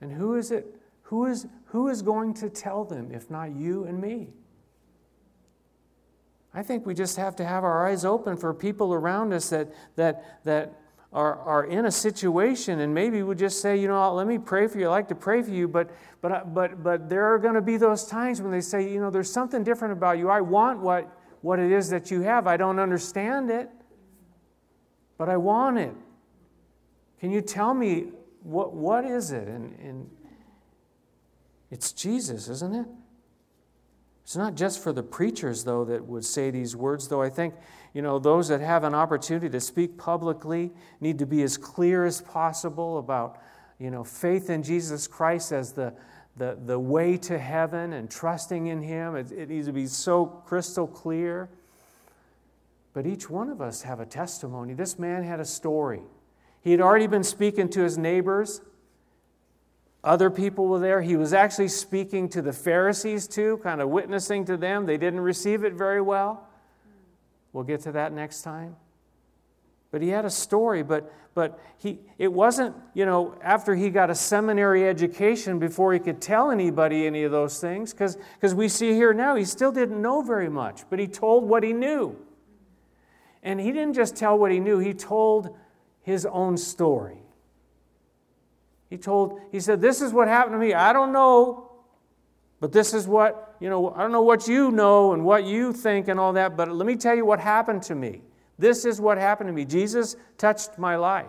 And 0.02 0.12
who 0.12 0.36
is 0.36 0.52
it 0.52 0.68
Who 1.06 1.26
is, 1.26 1.48
who 1.66 1.88
is 1.88 2.04
going 2.04 2.36
to 2.36 2.48
tell 2.48 2.84
them 2.84 3.12
if 3.12 3.32
not 3.32 3.56
you 3.56 3.86
and 3.86 4.00
me? 4.00 4.30
I 6.54 6.62
think 6.62 6.86
we 6.86 6.94
just 6.94 7.18
have 7.18 7.36
to 7.38 7.44
have 7.44 7.64
our 7.64 7.88
eyes 7.88 8.06
open 8.06 8.38
for 8.38 8.54
people 8.54 8.94
around 8.94 9.34
us 9.34 9.50
that, 9.50 9.74
that, 9.96 10.44
that 10.44 10.80
are, 11.12 11.40
are 11.40 11.64
in 11.64 11.88
a 11.88 11.92
situation 11.92 12.82
and 12.82 12.94
maybe 12.94 13.24
we 13.24 13.34
just 13.34 13.62
say, 13.62 13.76
you 13.78 13.88
know, 13.88 14.14
let 14.14 14.28
me 14.28 14.38
pray 14.38 14.68
for 14.68 14.78
you. 14.78 14.86
I 14.86 14.92
like 14.92 15.08
to 15.08 15.16
pray 15.16 15.42
for 15.42 15.50
you, 15.50 15.68
but, 15.68 15.90
but, 16.22 16.32
uh, 16.32 16.44
but, 16.46 16.84
but 16.84 17.10
there 17.10 17.34
are 17.34 17.40
going 17.40 17.56
to 17.56 17.64
be 17.64 17.78
those 17.78 18.06
times 18.06 18.44
when 18.44 18.52
they 18.52 18.62
say, 18.62 18.88
you 18.88 19.00
know, 19.00 19.10
there's 19.10 19.32
something 19.32 19.64
different 19.64 19.94
about 19.94 20.20
you. 20.20 20.30
I 20.30 20.42
want 20.42 20.82
what, 20.82 21.10
what 21.42 21.58
it 21.58 21.72
is 21.72 21.90
that 21.90 22.12
you 22.12 22.22
have. 22.22 22.46
I 22.46 22.58
don't 22.58 22.78
understand 22.78 23.50
it, 23.50 23.72
but 25.18 25.30
I 25.30 25.38
want 25.38 25.78
it. 25.78 25.94
Can 27.20 27.32
you 27.32 27.42
tell 27.42 27.74
me 27.74 28.08
what, 28.42 28.74
what 28.74 29.06
is 29.06 29.32
it? 29.32 29.48
And, 29.48 29.78
and 29.80 30.10
it's 31.72 31.92
Jesus, 31.92 32.50
isn't 32.50 32.76
it? 32.76 32.86
It's 34.24 34.38
not 34.38 34.56
just 34.56 34.82
for 34.82 34.94
the 34.94 35.04
preachers, 35.04 35.64
though, 35.64 35.84
that 35.86 36.06
would 36.06 36.24
say 36.24 36.50
these 36.50 36.76
words, 36.76 37.10
though 37.10 37.22
I 37.22 37.30
think, 37.30 37.54
you 37.94 38.02
know, 38.02 38.20
those 38.20 38.48
that 38.48 38.62
have 38.62 38.86
an 38.86 38.96
opportunity 38.96 39.50
to 39.50 39.60
speak 39.60 39.98
publicly 39.98 40.72
need 41.02 41.20
to 41.20 41.26
be 41.26 41.44
as 41.44 41.58
clear 41.58 42.06
as 42.06 42.22
possible 42.22 43.00
about, 43.00 43.40
you 43.80 43.92
know, 43.92 44.04
faith 44.04 44.50
in 44.50 44.64
Jesus 44.64 45.08
Christ 45.08 45.52
as 45.52 45.74
the, 45.74 45.94
the, 46.38 46.58
the 46.66 46.80
way 46.80 47.18
to 47.18 47.38
heaven 47.38 47.94
and 47.94 48.10
trusting 48.10 48.68
in 48.68 48.82
Him. 48.82 49.16
It, 49.18 49.32
it 49.32 49.50
needs 49.50 49.68
to 49.68 49.74
be 49.74 49.88
so 49.88 50.26
crystal 50.26 50.88
clear. 50.88 51.50
But 52.94 53.06
each 53.06 53.30
one 53.30 53.50
of 53.50 53.62
us 53.62 53.82
have 53.82 54.00
a 54.00 54.06
testimony. 54.06 54.74
This 54.74 55.00
man 55.00 55.24
had 55.24 55.40
a 55.40 55.46
story. 55.46 56.02
He 56.62 56.72
had 56.72 56.80
already 56.80 57.08
been 57.08 57.24
speaking 57.24 57.70
to 57.70 57.82
his 57.82 57.98
neighbors 57.98 58.62
other 60.04 60.30
people 60.30 60.68
were 60.68 60.80
there. 60.80 61.02
He 61.02 61.16
was 61.16 61.34
actually 61.34 61.70
speaking 61.70 62.28
to 62.30 62.42
the 62.42 62.52
Pharisees 62.52 63.28
too, 63.28 63.60
kind 63.64 63.82
of 63.82 63.90
witnessing 63.90 64.46
to 64.46 64.58
them. 64.58 64.86
They 64.86 64.98
didn't 64.98 65.22
receive 65.22 65.64
it 65.64 65.74
very 65.74 66.02
well. 66.02 66.46
We'll 67.54 67.64
get 67.64 67.82
to 67.82 67.94
that 67.94 68.12
next 68.12 68.42
time. 68.42 68.76
But 69.92 70.02
he 70.02 70.10
had 70.10 70.26
a 70.26 70.30
story, 70.30 70.84
but, 70.84 71.14
but 71.36 71.60
he, 71.78 72.00
it 72.18 72.34
wasn't, 72.34 72.76
you 72.96 73.06
know, 73.06 73.36
after 73.42 73.76
he 73.76 73.92
got 73.92 74.10
a 74.10 74.16
seminary 74.16 74.88
education 74.88 75.60
before 75.60 75.94
he 75.94 76.00
could 76.00 76.20
tell 76.20 76.52
anybody 76.52 77.06
any 77.06 77.24
of 77.24 77.32
those 77.32 77.62
things, 77.62 77.94
because 77.94 78.18
we 78.56 78.68
see 78.68 78.94
here 78.94 79.14
now 79.14 79.36
he 79.36 79.46
still 79.46 79.72
didn't 79.72 80.02
know 80.02 80.22
very 80.22 80.50
much, 80.50 80.82
but 80.90 80.98
he 80.98 81.08
told 81.08 81.48
what 81.48 81.64
he 81.64 81.74
knew. 81.74 82.18
And 83.44 83.60
he 83.60 83.72
didn't 83.72 83.94
just 83.94 84.16
tell 84.16 84.38
what 84.38 84.52
he 84.52 84.60
knew, 84.60 84.80
he 84.80 84.94
told 84.94 85.56
his 86.02 86.26
own 86.26 86.58
story. 86.58 87.20
He 88.90 88.98
told, 88.98 89.40
he 89.52 89.60
said, 89.60 89.82
This 89.82 90.02
is 90.02 90.14
what 90.14 90.28
happened 90.28 90.54
to 90.54 90.60
me. 90.60 90.74
I 90.74 90.94
don't 90.94 91.12
know, 91.12 91.72
but 92.60 92.72
this 92.72 92.94
is 92.94 93.06
what, 93.06 93.56
you 93.60 93.70
know, 93.70 93.94
I 93.94 94.02
don't 94.02 94.12
know 94.12 94.22
what 94.22 94.48
you 94.48 94.72
know 94.72 95.14
and 95.14 95.26
what 95.26 95.44
you 95.44 95.74
think 95.74 96.08
and 96.08 96.20
all 96.20 96.34
that, 96.34 96.56
but 96.56 96.72
let 96.72 96.86
me 96.86 96.96
tell 96.96 97.16
you 97.16 97.26
what 97.26 97.40
happened 97.40 97.84
to 97.84 97.96
me. 97.96 98.22
This 98.58 98.86
is 98.86 99.02
what 99.02 99.18
happened 99.18 99.48
to 99.48 99.54
me. 99.54 99.66
Jesus 99.66 100.16
touched 100.38 100.78
my 100.78 100.96
life. 100.96 101.26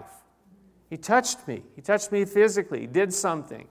He 0.90 0.96
touched 0.96 1.48
me. 1.48 1.62
He 1.74 1.82
touched 1.82 2.12
me 2.12 2.24
physically. 2.24 2.82
He 2.82 2.86
did 2.86 3.12
something. 3.12 3.66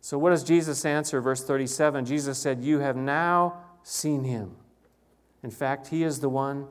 So, 0.00 0.16
what 0.18 0.30
does 0.30 0.44
Jesus 0.44 0.84
answer? 0.84 1.20
Verse 1.20 1.42
37 1.42 2.04
Jesus 2.04 2.38
said, 2.38 2.62
You 2.62 2.78
have 2.78 2.96
now 2.96 3.65
seen 3.86 4.24
him. 4.24 4.50
In 5.44 5.50
fact, 5.50 5.86
he 5.86 6.02
is 6.02 6.18
the 6.18 6.28
one 6.28 6.66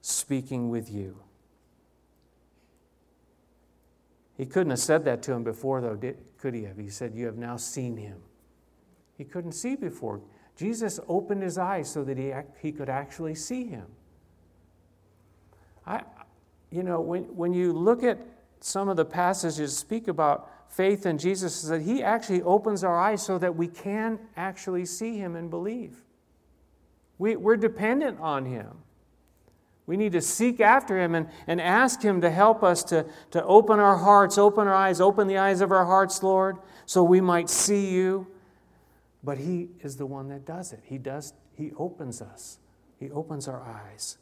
speaking 0.00 0.70
with 0.70 0.90
you. 0.90 1.18
He 4.38 4.46
couldn't 4.46 4.70
have 4.70 4.78
said 4.78 5.04
that 5.04 5.22
to 5.24 5.32
him 5.32 5.44
before, 5.44 5.82
though, 5.82 5.96
did, 5.96 6.16
could 6.38 6.54
he 6.54 6.62
have? 6.62 6.78
He 6.78 6.88
said, 6.88 7.14
You 7.14 7.26
have 7.26 7.36
now 7.36 7.58
seen 7.58 7.98
him. 7.98 8.16
He 9.18 9.24
couldn't 9.24 9.52
see 9.52 9.76
before. 9.76 10.22
Jesus 10.56 10.98
opened 11.08 11.42
his 11.42 11.58
eyes 11.58 11.90
so 11.90 12.04
that 12.04 12.16
he, 12.16 12.32
he 12.62 12.72
could 12.72 12.88
actually 12.88 13.34
see 13.34 13.66
him. 13.66 13.86
I, 15.86 16.04
you 16.70 16.84
know, 16.84 17.02
when, 17.02 17.24
when 17.36 17.52
you 17.52 17.72
look 17.72 18.02
at 18.02 18.18
some 18.60 18.88
of 18.88 18.96
the 18.96 19.04
passages 19.04 19.76
speak 19.76 20.08
about 20.08 20.50
faith 20.68 21.06
in 21.06 21.18
Jesus, 21.18 21.62
is 21.62 21.68
that 21.70 21.82
he 21.82 22.02
actually 22.02 22.42
opens 22.42 22.84
our 22.84 22.98
eyes 22.98 23.22
so 23.22 23.38
that 23.38 23.56
we 23.56 23.68
can 23.68 24.18
actually 24.36 24.84
see 24.84 25.18
him 25.18 25.36
and 25.36 25.50
believe. 25.50 26.02
We, 27.18 27.36
we're 27.36 27.56
dependent 27.56 28.20
on 28.20 28.44
him. 28.46 28.78
We 29.88 29.96
need 29.96 30.12
to 30.12 30.20
seek 30.20 30.60
after 30.60 31.00
Him 31.00 31.14
and, 31.14 31.30
and 31.46 31.62
ask 31.62 32.02
Him 32.02 32.20
to 32.20 32.28
help 32.28 32.62
us 32.62 32.84
to, 32.84 33.06
to 33.30 33.42
open 33.42 33.80
our 33.80 33.96
hearts, 33.96 34.36
open 34.36 34.68
our 34.68 34.74
eyes, 34.74 35.00
open 35.00 35.26
the 35.26 35.38
eyes 35.38 35.62
of 35.62 35.72
our 35.72 35.86
hearts, 35.86 36.22
Lord, 36.22 36.58
so 36.84 37.02
we 37.02 37.22
might 37.22 37.48
see 37.48 37.88
you. 37.88 38.26
But 39.24 39.38
He 39.38 39.70
is 39.80 39.96
the 39.96 40.04
one 40.04 40.28
that 40.28 40.44
does 40.44 40.74
it. 40.74 40.80
He 40.84 40.98
does, 40.98 41.32
He 41.54 41.72
opens 41.78 42.20
us. 42.20 42.58
He 43.00 43.10
opens 43.10 43.48
our 43.48 43.62
eyes. 43.62 44.18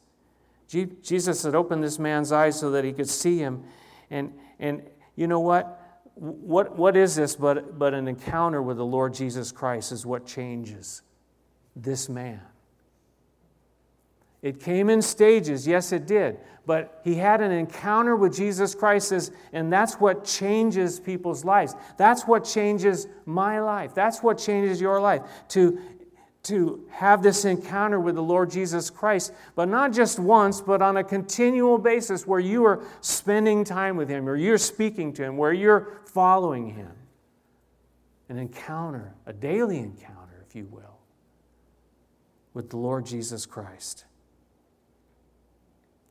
Jesus 0.67 1.43
had 1.43 1.53
opened 1.53 1.83
this 1.83 1.99
man's 1.99 2.31
eyes 2.31 2.57
so 2.57 2.71
that 2.71 2.85
he 2.85 2.93
could 2.93 3.09
see 3.09 3.37
him. 3.37 3.63
And, 4.09 4.33
and 4.59 4.83
you 5.15 5.27
know 5.27 5.39
what? 5.39 5.81
What, 6.19 6.75
what 6.75 6.97
is 6.97 7.15
this 7.15 7.35
but, 7.35 7.77
but 7.77 7.93
an 7.93 8.07
encounter 8.07 8.61
with 8.61 8.77
the 8.77 8.85
Lord 8.85 9.13
Jesus 9.13 9.51
Christ 9.51 9.91
is 9.91 10.05
what 10.05 10.25
changes 10.25 11.03
this 11.75 12.09
man. 12.09 12.41
It 14.41 14.59
came 14.59 14.89
in 14.89 15.01
stages, 15.01 15.67
yes, 15.67 15.91
it 15.91 16.07
did. 16.07 16.37
But 16.65 17.01
he 17.03 17.15
had 17.15 17.41
an 17.41 17.51
encounter 17.51 18.15
with 18.15 18.35
Jesus 18.35 18.75
Christ, 18.75 19.31
and 19.53 19.71
that's 19.71 19.95
what 19.95 20.25
changes 20.25 20.99
people's 20.99 21.45
lives. 21.45 21.75
That's 21.97 22.23
what 22.23 22.43
changes 22.43 23.07
my 23.25 23.59
life. 23.59 23.93
That's 23.95 24.21
what 24.21 24.37
changes 24.37 24.81
your 24.81 24.99
life. 24.99 25.21
To, 25.49 25.79
to 26.47 26.85
have 26.91 27.21
this 27.21 27.43
encounter 27.45 27.99
with 27.99 28.15
the 28.15 28.23
Lord 28.23 28.49
Jesus 28.49 28.89
Christ, 28.89 29.33
but 29.55 29.67
not 29.67 29.91
just 29.91 30.17
once, 30.17 30.61
but 30.61 30.81
on 30.81 30.97
a 30.97 31.03
continual 31.03 31.77
basis 31.77 32.25
where 32.25 32.39
you 32.39 32.63
are 32.65 32.83
spending 33.01 33.63
time 33.63 33.97
with 33.97 34.07
Him, 34.07 34.29
or 34.29 34.35
you're 34.35 34.57
speaking 34.57 35.11
to 35.13 35.23
Him, 35.23 35.35
where 35.35 35.51
you're 35.51 36.01
following 36.05 36.69
Him. 36.69 36.91
An 38.29 38.37
encounter, 38.37 39.13
a 39.25 39.33
daily 39.33 39.77
encounter, 39.77 40.45
if 40.47 40.55
you 40.55 40.65
will, 40.65 40.99
with 42.53 42.69
the 42.69 42.77
Lord 42.77 43.05
Jesus 43.05 43.45
Christ. 43.45 44.05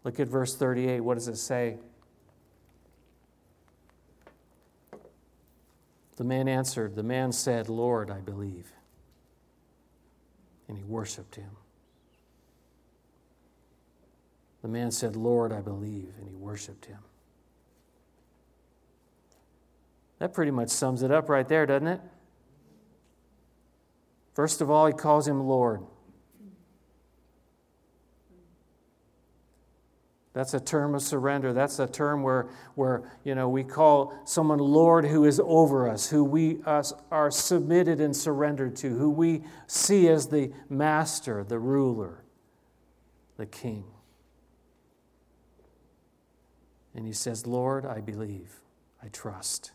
Look 0.05 0.21
at 0.21 0.29
verse 0.29 0.55
38. 0.55 1.01
What 1.01 1.15
does 1.15 1.29
it 1.29 1.37
say? 1.37 1.79
The 6.17 6.25
man 6.25 6.47
answered, 6.49 6.95
The 6.95 7.03
man 7.03 7.33
said, 7.33 7.69
Lord, 7.69 8.11
I 8.11 8.21
believe. 8.21 8.71
And 10.69 10.77
he 10.77 10.85
worshiped 10.85 11.37
him. 11.37 11.51
The 14.63 14.69
man 14.69 14.91
said, 14.91 15.15
Lord, 15.15 15.53
I 15.53 15.61
believe. 15.61 16.15
And 16.19 16.29
he 16.29 16.35
worshiped 16.35 16.87
him. 16.87 16.99
That 20.19 20.33
pretty 20.33 20.51
much 20.51 20.71
sums 20.71 21.03
it 21.03 21.11
up 21.11 21.29
right 21.29 21.47
there, 21.47 21.67
doesn't 21.67 21.87
it? 21.87 22.01
First 24.35 24.61
of 24.61 24.71
all, 24.71 24.87
he 24.87 24.93
calls 24.93 25.29
him 25.29 25.47
Lord. 25.47 25.83
That's 30.37 30.53
a 30.53 30.61
term 30.61 30.95
of 30.95 31.01
surrender. 31.01 31.55
That's 31.55 31.79
a 31.79 31.87
term 31.87 32.23
where, 32.23 32.47
where 32.75 33.11
you 33.25 33.35
know, 33.35 33.49
we 33.49 33.65
call 33.65 34.13
someone 34.27 34.59
Lord 34.59 35.07
who 35.07 35.25
is 35.25 35.41
over 35.43 35.89
us, 35.89 36.11
who 36.11 36.23
we 36.25 36.63
us, 36.67 36.93
are 37.11 37.31
submitted 37.31 38.03
and 38.03 38.15
surrendered 38.15 38.77
to, 38.77 38.91
who 38.91 39.09
we 39.09 39.45
see 39.67 40.09
as 40.09 40.29
the 40.29 40.53
master, 40.69 41.43
the 41.43 41.59
ruler, 41.59 42.23
the 43.39 43.47
king. 43.47 43.85
And 46.95 47.07
he 47.07 47.15
says, 47.15 47.47
Lord, 47.47 47.87
I 47.87 48.03
believe, 48.03 48.61
I 49.03 49.09
trust. 49.09 49.71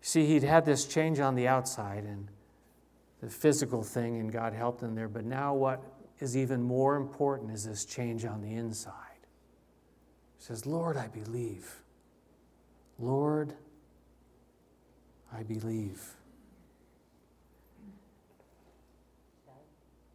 See, 0.00 0.26
he'd 0.26 0.42
had 0.42 0.64
this 0.64 0.84
change 0.84 1.20
on 1.20 1.36
the 1.36 1.46
outside 1.46 2.02
and 2.02 2.26
the 3.20 3.30
physical 3.30 3.84
thing, 3.84 4.18
and 4.18 4.32
God 4.32 4.52
helped 4.52 4.82
him 4.82 4.96
there. 4.96 5.06
But 5.06 5.24
now, 5.24 5.54
what 5.54 5.80
is 6.20 6.36
even 6.36 6.62
more 6.62 6.96
important 6.96 7.50
is 7.50 7.64
this 7.64 7.84
change 7.84 8.24
on 8.24 8.42
the 8.42 8.54
inside. 8.54 8.94
He 10.38 10.44
says, 10.44 10.66
Lord, 10.66 10.96
I 10.96 11.08
believe. 11.08 11.82
Lord, 12.98 13.54
I 15.32 15.42
believe. 15.42 16.02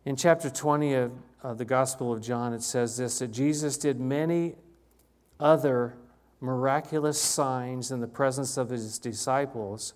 In 0.06 0.16
chapter 0.16 0.52
20 0.52 0.94
of 0.94 1.12
uh, 1.44 1.54
the 1.56 1.66
Gospel 1.66 2.14
of 2.14 2.22
John, 2.22 2.54
it 2.54 2.62
says 2.62 2.98
this 2.98 3.20
that 3.20 3.32
Jesus 3.32 3.78
did 3.78 4.00
many 4.00 4.56
other 5.40 5.96
miraculous 6.40 7.20
signs 7.20 7.92
in 7.92 8.02
the 8.02 8.08
presence 8.08 8.58
of 8.58 8.70
his 8.70 9.00
disciples 9.00 9.94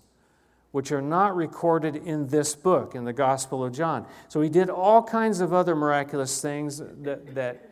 which 0.72 0.92
are 0.92 1.02
not 1.02 1.34
recorded 1.34 1.96
in 1.96 2.28
this 2.28 2.54
book, 2.54 2.94
in 2.94 3.04
the 3.04 3.12
Gospel 3.12 3.64
of 3.64 3.72
John. 3.72 4.06
So 4.28 4.40
he 4.40 4.48
did 4.48 4.70
all 4.70 5.02
kinds 5.02 5.40
of 5.40 5.52
other 5.52 5.74
miraculous 5.74 6.40
things 6.40 6.78
that, 6.78 7.34
that 7.34 7.68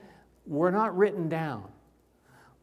were 0.46 0.72
not 0.72 0.96
written 0.96 1.28
down. 1.28 1.64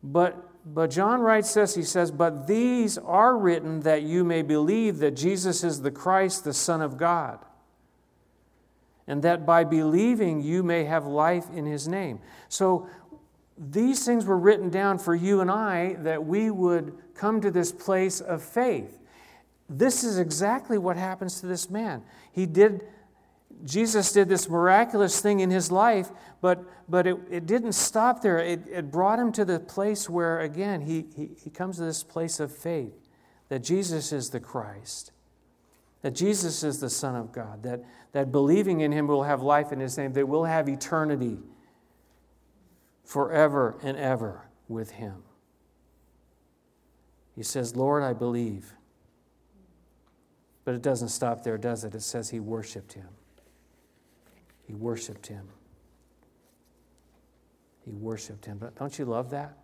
But, 0.03 0.35
but 0.65 0.91
John 0.91 1.21
writes 1.21 1.53
this 1.53 1.75
he 1.75 1.83
says, 1.83 2.11
But 2.11 2.47
these 2.47 2.97
are 2.97 3.37
written 3.37 3.81
that 3.81 4.03
you 4.03 4.23
may 4.23 4.41
believe 4.41 4.97
that 4.97 5.11
Jesus 5.11 5.63
is 5.63 5.81
the 5.81 5.91
Christ, 5.91 6.43
the 6.43 6.53
Son 6.53 6.81
of 6.81 6.97
God, 6.97 7.39
and 9.07 9.23
that 9.23 9.45
by 9.45 9.63
believing 9.63 10.41
you 10.41 10.63
may 10.63 10.83
have 10.83 11.05
life 11.05 11.45
in 11.53 11.65
his 11.65 11.87
name. 11.87 12.19
So 12.49 12.89
these 13.57 14.05
things 14.05 14.25
were 14.25 14.37
written 14.37 14.69
down 14.69 14.99
for 14.99 15.15
you 15.15 15.39
and 15.39 15.49
I 15.49 15.93
that 15.99 16.25
we 16.25 16.51
would 16.51 16.97
come 17.15 17.39
to 17.41 17.51
this 17.51 17.71
place 17.71 18.19
of 18.19 18.43
faith. 18.43 18.99
This 19.67 20.03
is 20.03 20.17
exactly 20.19 20.77
what 20.77 20.97
happens 20.97 21.39
to 21.41 21.47
this 21.47 21.69
man. 21.69 22.03
He 22.31 22.45
did 22.45 22.83
Jesus 23.63 24.11
did 24.11 24.27
this 24.27 24.49
miraculous 24.49 25.21
thing 25.21 25.39
in 25.39 25.49
his 25.49 25.71
life, 25.71 26.09
but, 26.41 26.63
but 26.89 27.07
it, 27.07 27.17
it 27.29 27.45
didn't 27.45 27.71
stop 27.71 28.21
there. 28.21 28.39
It, 28.39 28.67
it 28.67 28.91
brought 28.91 29.17
him 29.17 29.31
to 29.33 29.45
the 29.45 29.59
place 29.59 30.09
where, 30.09 30.41
again, 30.41 30.81
he, 30.81 31.05
he, 31.15 31.29
he 31.41 31.49
comes 31.49 31.77
to 31.77 31.83
this 31.83 32.03
place 32.03 32.39
of 32.39 32.51
faith 32.55 32.93
that 33.49 33.63
Jesus 33.63 34.11
is 34.11 34.31
the 34.31 34.39
Christ, 34.39 35.11
that 36.01 36.11
Jesus 36.11 36.63
is 36.63 36.79
the 36.79 36.89
Son 36.89 37.15
of 37.15 37.31
God, 37.31 37.63
that, 37.63 37.83
that 38.11 38.31
believing 38.31 38.81
in 38.81 38.91
him 38.91 39.07
will 39.07 39.23
have 39.23 39.41
life 39.41 39.71
in 39.71 39.79
his 39.79 39.97
name, 39.97 40.13
that 40.13 40.27
we'll 40.27 40.43
have 40.43 40.67
eternity 40.67 41.39
forever 43.03 43.77
and 43.83 43.97
ever 43.97 44.49
with 44.67 44.91
him. 44.91 45.23
He 47.35 47.43
says, 47.43 47.75
Lord, 47.75 48.03
I 48.03 48.13
believe. 48.13 48.73
But 50.65 50.75
it 50.75 50.81
doesn't 50.81 51.09
stop 51.09 51.43
there, 51.43 51.57
does 51.57 51.83
it? 51.83 51.95
It 51.95 52.01
says 52.01 52.29
he 52.31 52.39
worshiped 52.39 52.93
him. 52.93 53.07
He 54.67 54.73
worshiped 54.73 55.27
him. 55.27 55.47
He 57.85 57.91
worshiped 57.91 58.45
him. 58.45 58.57
But 58.57 58.75
don't 58.75 58.97
you 58.97 59.05
love 59.05 59.29
that? 59.29 59.55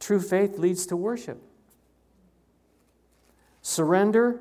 True 0.00 0.20
faith 0.20 0.58
leads 0.58 0.86
to 0.86 0.96
worship. 0.96 1.40
Surrender, 3.62 4.40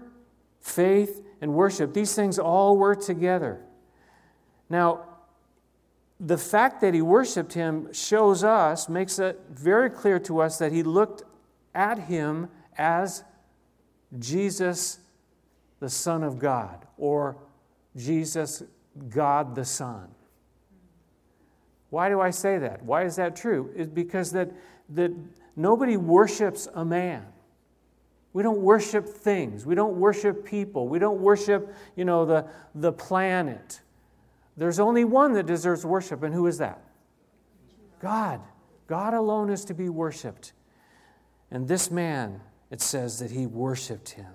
faith, 0.60 1.21
and 1.39 1.54
worship, 1.54 1.93
these 1.93 2.15
things 2.15 2.39
all 2.39 2.78
work 2.78 3.02
together. 3.02 3.62
Now, 4.69 5.06
the 6.19 6.38
fact 6.38 6.82
that 6.82 6.93
he 6.93 7.02
worshiped 7.02 7.54
him 7.54 7.91
shows 7.93 8.43
us, 8.43 8.89
makes 8.89 9.19
it 9.19 9.39
very 9.49 9.89
clear 9.89 10.19
to 10.19 10.41
us 10.41 10.58
that 10.58 10.71
he 10.71 10.82
looked 10.82 11.23
at 11.76 11.99
him 11.99 12.49
as 12.78 13.23
Jesus, 14.19 14.99
the 15.84 15.89
Son 15.89 16.24
of 16.24 16.39
God, 16.39 16.88
or 16.98 17.36
Jesus, 17.98 18.63
God 19.10 19.54
the 19.54 19.65
Son. 19.65 20.08
Why 21.89 22.08
do 22.08 22.22
I 22.22 22.30
say 22.30 22.58
that? 22.60 22.86
Why 22.86 23.04
is 23.04 23.17
that 23.17 23.36
true? 23.36 23.69
It's 23.76 23.89
because 23.89 24.32
that, 24.32 24.50
that 24.91 25.12
nobody 25.58 25.98
worships 25.98 26.69
a 26.74 26.86
man. 26.86 27.26
We 28.32 28.43
don't 28.43 28.62
worship 28.62 29.10
things. 29.10 29.65
We 29.65 29.76
don't 29.76 29.98
worship 29.98 30.46
people. 30.46 30.88
We 30.88 31.00
don't 31.00 31.19
worship, 31.19 31.76
you 31.98 32.06
know, 32.06 32.24
the, 32.24 32.48
the 32.74 32.93
planet. 32.93 33.82
There's 34.56 34.80
only 34.80 35.04
one 35.04 35.34
that 35.34 35.48
deserves 35.48 35.86
worship, 35.86 36.24
and 36.24 36.34
who 36.34 36.48
is 36.48 36.60
that? 36.60 36.82
God. 38.00 38.39
God 38.88 39.13
alone 39.13 39.50
is 39.50 39.65
to 39.65 39.74
be 39.74 39.89
worshiped. 39.89 40.54
And 41.52 41.67
this 41.67 41.91
man, 41.91 42.39
it 42.72 42.80
says 42.80 43.19
that 43.19 43.32
he 43.32 43.46
worshiped 43.46 44.12
him. 44.12 44.34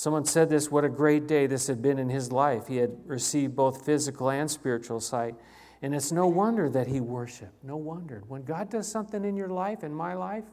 Someone 0.00 0.24
said 0.24 0.48
this 0.48 0.70
what 0.70 0.82
a 0.82 0.88
great 0.88 1.26
day 1.26 1.46
this 1.46 1.66
had 1.66 1.82
been 1.82 1.98
in 1.98 2.08
his 2.08 2.32
life. 2.32 2.68
He 2.68 2.78
had 2.78 2.96
received 3.04 3.54
both 3.54 3.84
physical 3.84 4.30
and 4.30 4.50
spiritual 4.50 4.98
sight. 4.98 5.34
And 5.82 5.94
it's 5.94 6.10
no 6.10 6.26
wonder 6.26 6.70
that 6.70 6.86
he 6.86 7.00
worshiped. 7.00 7.62
No 7.62 7.76
wonder. 7.76 8.22
When 8.26 8.42
God 8.42 8.70
does 8.70 8.90
something 8.90 9.26
in 9.26 9.36
your 9.36 9.50
life, 9.50 9.84
in 9.84 9.92
my 9.92 10.14
life, 10.14 10.46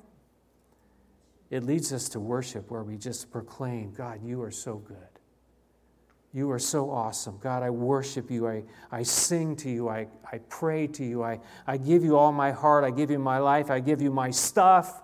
it 1.49 1.63
leads 1.63 1.93
us 1.93 2.09
to 2.09 2.19
worship 2.19 2.69
where 2.69 2.83
we 2.83 2.97
just 2.97 3.31
proclaim, 3.31 3.93
God, 3.93 4.19
you 4.21 4.41
are 4.41 4.51
so 4.51 4.79
good. 4.79 4.97
You 6.33 6.51
are 6.51 6.59
so 6.59 6.91
awesome. 6.91 7.39
God, 7.41 7.63
I 7.63 7.69
worship 7.69 8.29
you. 8.29 8.49
I, 8.49 8.63
I 8.91 9.03
sing 9.03 9.55
to 9.57 9.69
you. 9.69 9.87
I, 9.87 10.07
I 10.29 10.39
pray 10.49 10.87
to 10.87 11.05
you. 11.05 11.23
I, 11.23 11.39
I 11.65 11.77
give 11.77 12.03
you 12.03 12.17
all 12.17 12.33
my 12.33 12.51
heart. 12.51 12.83
I 12.83 12.89
give 12.89 13.09
you 13.09 13.19
my 13.19 13.37
life. 13.37 13.71
I 13.71 13.79
give 13.79 14.01
you 14.01 14.11
my 14.11 14.29
stuff. 14.29 15.03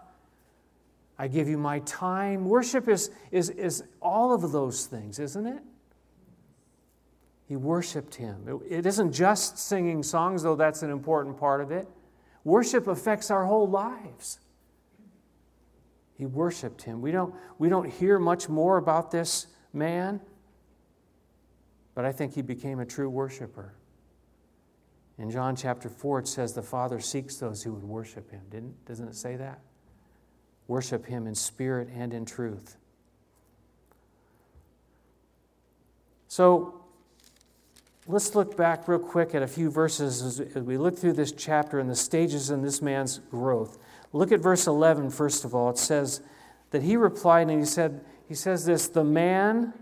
I 1.17 1.28
give 1.28 1.47
you 1.47 1.58
my 1.58 1.80
time. 1.80 2.45
Worship 2.45 2.88
is, 2.88 3.12
is, 3.32 3.49
is 3.52 3.84
all 4.02 4.34
of 4.34 4.52
those 4.52 4.86
things, 4.86 5.19
isn't 5.19 5.45
it? 5.45 5.62
He 7.47 7.56
worshiped 7.56 8.15
him. 8.15 8.45
It, 8.47 8.80
it 8.80 8.86
isn't 8.86 9.12
just 9.12 9.58
singing 9.58 10.02
songs, 10.02 10.43
though 10.43 10.56
that's 10.56 10.82
an 10.82 10.89
important 10.89 11.38
part 11.38 11.62
of 11.62 11.71
it. 11.71 11.88
Worship 12.43 12.88
affects 12.88 13.30
our 13.30 13.45
whole 13.45 13.69
lives. 13.69 14.39
He 16.17 16.26
worshiped 16.26 16.84
him. 16.84 17.02
We 17.02 17.12
don't, 17.12 17.34
we 17.58 17.69
don't 17.69 17.89
hear 17.89 18.19
much 18.19 18.49
more 18.49 18.78
about 18.78 19.12
this 19.12 19.47
man, 19.71 20.21
but 21.95 22.06
I 22.06 22.12
think 22.12 22.34
he 22.34 22.41
became 22.41 22.80
a 22.80 22.86
true 22.86 23.10
worshiper. 23.10 23.76
In 25.17 25.30
John 25.30 25.56
chapter 25.56 25.89
4, 25.89 26.19
it 26.19 26.28
says 26.28 26.54
the 26.54 26.63
Father 26.63 26.99
seeks 26.99 27.38
those 27.38 27.62
who 27.63 27.73
would 27.73 27.84
worship 27.84 28.32
him. 28.32 28.41
Didn't, 28.49 28.86
doesn't 28.86 29.08
it 29.08 29.15
say 29.15 29.36
that? 29.36 29.60
Worship 30.67 31.06
Him 31.06 31.28
in 31.28 31.36
spirit 31.36 31.89
and 31.93 32.13
in 32.13 32.26
truth. 32.26 32.78
So 36.28 36.82
let's 38.08 38.34
look 38.34 38.58
back 38.58 38.88
real 38.88 38.99
quick 38.99 39.36
at 39.36 39.43
a 39.43 39.47
few 39.47 39.69
verses 39.69 40.39
as 40.39 40.63
we 40.63 40.78
look 40.78 40.97
through 40.97 41.13
this 41.13 41.32
chapter 41.32 41.80
and 41.80 41.89
the 41.89 41.95
stages 41.95 42.49
in 42.49 42.62
this 42.62 42.82
man's 42.82 43.19
growth. 43.30 43.78
Look 44.13 44.32
at 44.32 44.39
verse 44.39 44.67
11, 44.67 45.12
first 45.12 45.45
of 45.45 45.54
all. 45.54 45.69
It 45.69 45.78
says 45.78 46.21
that 46.71 46.82
he 46.82 46.97
replied 46.97 47.49
and 47.49 47.60
he 47.60 47.65
said, 47.65 48.04
he 48.28 48.36
says 48.36 48.65
this, 48.65 48.88
the 48.88 49.04
man 49.04 49.73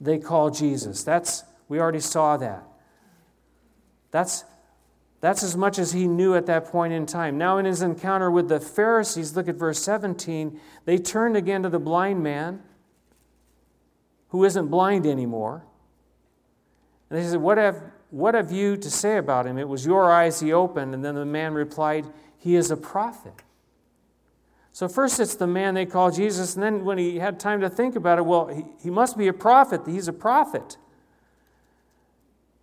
they 0.00 0.18
call 0.18 0.50
Jesus. 0.50 1.04
That's, 1.04 1.44
we 1.68 1.78
already 1.78 2.00
saw 2.00 2.36
that. 2.38 2.64
That's 4.10 4.44
that's 5.22 5.44
as 5.44 5.56
much 5.56 5.78
as 5.78 5.92
he 5.92 6.08
knew 6.08 6.34
at 6.34 6.46
that 6.46 6.64
point 6.66 6.92
in 6.92 7.06
time. 7.06 7.38
Now, 7.38 7.58
in 7.58 7.64
his 7.64 7.80
encounter 7.80 8.28
with 8.28 8.48
the 8.48 8.58
Pharisees, 8.58 9.36
look 9.36 9.46
at 9.46 9.54
verse 9.54 9.80
17, 9.80 10.60
they 10.84 10.98
turned 10.98 11.36
again 11.36 11.62
to 11.62 11.68
the 11.68 11.78
blind 11.78 12.24
man 12.24 12.60
who 14.30 14.44
isn't 14.44 14.66
blind 14.66 15.06
anymore. 15.06 15.62
And 17.08 17.20
they 17.20 17.24
said, 17.24 17.40
What 17.40 17.56
have, 17.56 17.80
what 18.10 18.34
have 18.34 18.50
you 18.50 18.76
to 18.76 18.90
say 18.90 19.16
about 19.16 19.46
him? 19.46 19.58
It 19.58 19.68
was 19.68 19.86
your 19.86 20.10
eyes 20.10 20.40
he 20.40 20.52
opened. 20.52 20.92
And 20.92 21.04
then 21.04 21.14
the 21.14 21.24
man 21.24 21.54
replied, 21.54 22.06
He 22.36 22.56
is 22.56 22.72
a 22.72 22.76
prophet. 22.76 23.44
So, 24.72 24.88
first 24.88 25.20
it's 25.20 25.36
the 25.36 25.46
man 25.46 25.74
they 25.74 25.86
call 25.86 26.10
Jesus, 26.10 26.54
and 26.54 26.62
then 26.64 26.84
when 26.84 26.98
he 26.98 27.20
had 27.20 27.38
time 27.38 27.60
to 27.60 27.70
think 27.70 27.94
about 27.94 28.18
it, 28.18 28.22
well, 28.22 28.48
he, 28.48 28.64
he 28.82 28.90
must 28.90 29.16
be 29.16 29.28
a 29.28 29.32
prophet. 29.32 29.82
He's 29.86 30.08
a 30.08 30.12
prophet. 30.12 30.78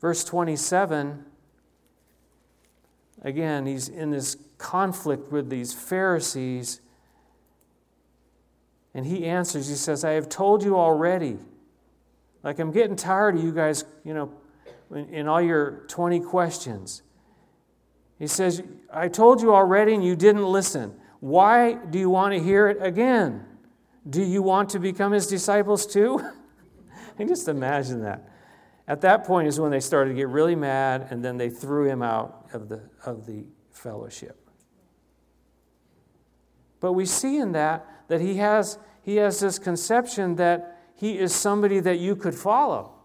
Verse 0.02 0.26
27 0.26 1.24
Again, 3.22 3.66
he's 3.66 3.90
in 3.90 4.12
this 4.12 4.38
conflict 4.58 5.32
with 5.32 5.50
these 5.50 5.74
Pharisees. 5.74 6.82
And 8.94 9.06
he 9.06 9.26
answers, 9.26 9.68
he 9.68 9.76
says, 9.76 10.04
I 10.04 10.12
have 10.12 10.30
told 10.30 10.64
you 10.64 10.78
already. 10.78 11.38
Like, 12.44 12.60
I'm 12.60 12.72
getting 12.72 12.96
tired 12.96 13.36
of 13.36 13.44
you 13.44 13.52
guys, 13.52 13.84
you 14.04 14.14
know, 14.14 14.32
in, 14.92 15.10
in 15.10 15.28
all 15.28 15.42
your 15.42 15.84
20 15.88 16.22
questions. 16.22 17.04
He 18.18 18.28
says, 18.28 18.64
I 18.92 19.08
told 19.08 19.42
you 19.42 19.54
already 19.54 19.94
and 19.94 20.04
you 20.04 20.16
didn't 20.16 20.46
listen. 20.46 20.94
Why 21.20 21.74
do 21.74 22.00
you 22.00 22.10
want 22.10 22.34
to 22.34 22.42
hear 22.42 22.68
it 22.68 22.78
again? 22.82 23.46
Do 24.10 24.24
you 24.24 24.42
want 24.42 24.70
to 24.72 24.80
become 24.80 25.12
his 25.12 25.28
disciples 25.28 25.86
too? 25.86 26.26
I 27.18 27.24
just 27.26 27.48
imagine 27.48 28.02
that. 28.04 28.30
At 28.90 29.02
that 29.02 29.24
point 29.24 29.48
is 29.48 29.60
when 29.60 29.70
they 29.70 29.80
started 29.80 30.10
to 30.10 30.16
get 30.16 30.30
really 30.30 30.56
mad, 30.56 31.08
and 31.12 31.24
then 31.24 31.38
they 31.38 31.52
threw 31.52 31.88
him 31.88 32.02
out 32.02 32.48
of 32.54 32.70
the, 32.70 32.82
of 33.06 33.28
the 33.28 33.46
fellowship. 33.72 34.36
But 36.80 36.94
we 36.94 37.06
see 37.06 37.38
in 37.38 37.52
that 37.52 37.86
that 38.08 38.20
he 38.20 38.38
has, 38.38 38.80
he 39.04 39.18
has 39.18 39.40
this 39.40 39.60
conception 39.60 40.38
that 40.38 40.82
he 40.96 41.20
is 41.20 41.36
somebody 41.36 41.80
that 41.80 42.00
you 42.00 42.16
could 42.16 42.34
follow. 42.34 42.96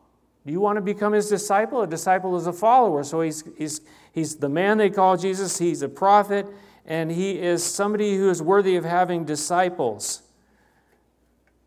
Do 0.47 0.53
you 0.53 0.61
want 0.61 0.77
to 0.77 0.81
become 0.81 1.13
his 1.13 1.29
disciple? 1.29 1.83
A 1.83 1.87
disciple 1.87 2.35
is 2.37 2.47
a 2.47 2.53
follower. 2.53 3.05
So 3.05 3.21
he's, 3.21 3.45
he's, 3.59 3.83
he's 4.13 4.37
the 4.37 4.49
man 4.49 4.79
they 4.79 4.89
call 4.89 5.19
Jesus, 5.19 5.59
he's 5.59 5.83
a 5.83 5.89
prophet, 5.89 6.47
and 6.87 7.11
he 7.11 7.39
is 7.39 7.63
somebody 7.63 8.17
who 8.17 8.31
is 8.31 8.41
worthy 8.41 8.77
of 8.77 8.85
having 8.85 9.27
disciples. 9.27 10.23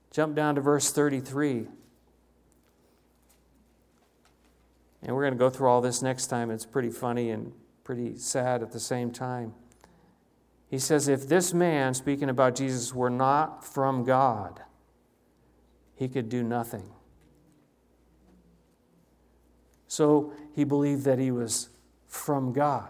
Jump 0.10 0.36
down 0.36 0.56
to 0.56 0.62
verse 0.62 0.92
33. 0.92 1.68
And 5.08 5.16
we're 5.16 5.24
going 5.24 5.34
to 5.34 5.40
go 5.40 5.50
through 5.50 5.70
all 5.70 5.80
this 5.80 6.02
next 6.02 6.28
time. 6.28 6.52
It's 6.52 6.66
pretty 6.66 6.90
funny 6.90 7.32
and 7.32 7.54
pretty 7.86 8.18
sad 8.18 8.62
at 8.62 8.74
the 8.74 8.80
same 8.80 9.10
time. 9.10 9.54
He 10.70 10.78
says, 10.78 11.08
If 11.08 11.30
this 11.30 11.54
man, 11.54 11.94
speaking 11.94 12.30
about 12.30 12.56
Jesus, 12.56 12.94
were 12.94 13.10
not 13.10 13.64
from 13.64 14.04
God, 14.04 14.62
he 15.96 16.10
could 16.10 16.28
do 16.28 16.44
nothing. 16.44 16.92
So 19.88 20.34
he 20.54 20.66
believed 20.66 21.06
that 21.06 21.20
he 21.20 21.32
was 21.32 21.70
from 22.08 22.52
God. 22.52 22.90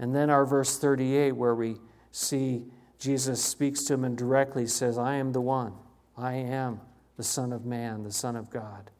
And 0.00 0.14
then 0.14 0.28
our 0.28 0.44
verse 0.44 0.76
38, 0.76 1.32
where 1.32 1.54
we 1.54 1.76
see 2.10 2.64
Jesus 2.98 3.42
speaks 3.42 3.84
to 3.84 3.94
him 3.94 4.04
and 4.04 4.18
directly 4.18 4.66
says, 4.66 4.98
I 4.98 5.14
am 5.14 5.32
the 5.32 5.40
one. 5.40 5.72
I 6.16 6.34
am 6.34 6.80
the 7.16 7.22
Son 7.22 7.52
of 7.52 7.64
Man, 7.64 8.02
the 8.02 8.12
Son 8.12 8.34
of 8.34 8.50
God. 8.50 8.90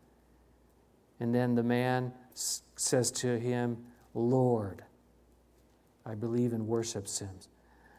And 1.20 1.34
then 1.34 1.54
the 1.54 1.62
man 1.62 2.12
says 2.34 3.10
to 3.10 3.38
him, 3.38 3.78
Lord, 4.14 4.82
I 6.04 6.14
believe 6.14 6.52
and 6.52 6.66
worships 6.66 7.18
him. 7.18 7.30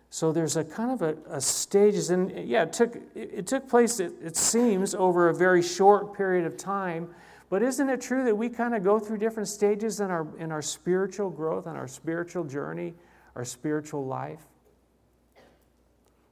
So 0.10 0.32
there's 0.32 0.56
a 0.56 0.64
kind 0.64 0.92
of 0.92 1.02
a, 1.02 1.18
a 1.30 1.42
stages, 1.42 2.12
and 2.12 2.32
yeah, 2.48 2.64
it 2.64 2.74
took, 2.74 2.98
it 3.14 3.46
took 3.46 3.68
place, 3.68 4.00
it, 4.00 4.14
it 4.24 4.38
seems, 4.38 4.96
over 4.96 5.30
a 5.30 5.34
very 5.34 5.62
short 5.62 6.16
period 6.16 6.46
of 6.46 6.58
time. 6.58 7.10
But 7.50 7.62
isn't 7.62 7.90
it 7.90 8.02
true 8.02 8.24
that 8.26 8.36
we 8.36 8.50
kind 8.50 8.74
of 8.74 8.84
go 8.84 9.00
through 9.00 9.18
different 9.18 9.50
stages 9.50 10.00
in 10.00 10.10
our, 10.10 10.28
in 10.38 10.52
our 10.52 10.62
spiritual 10.62 11.30
growth, 11.30 11.68
in 11.68 11.76
our 11.76 11.88
spiritual 11.88 12.46
journey, 12.46 12.94
our 13.36 13.46
spiritual 13.46 14.06
life? 14.06 14.46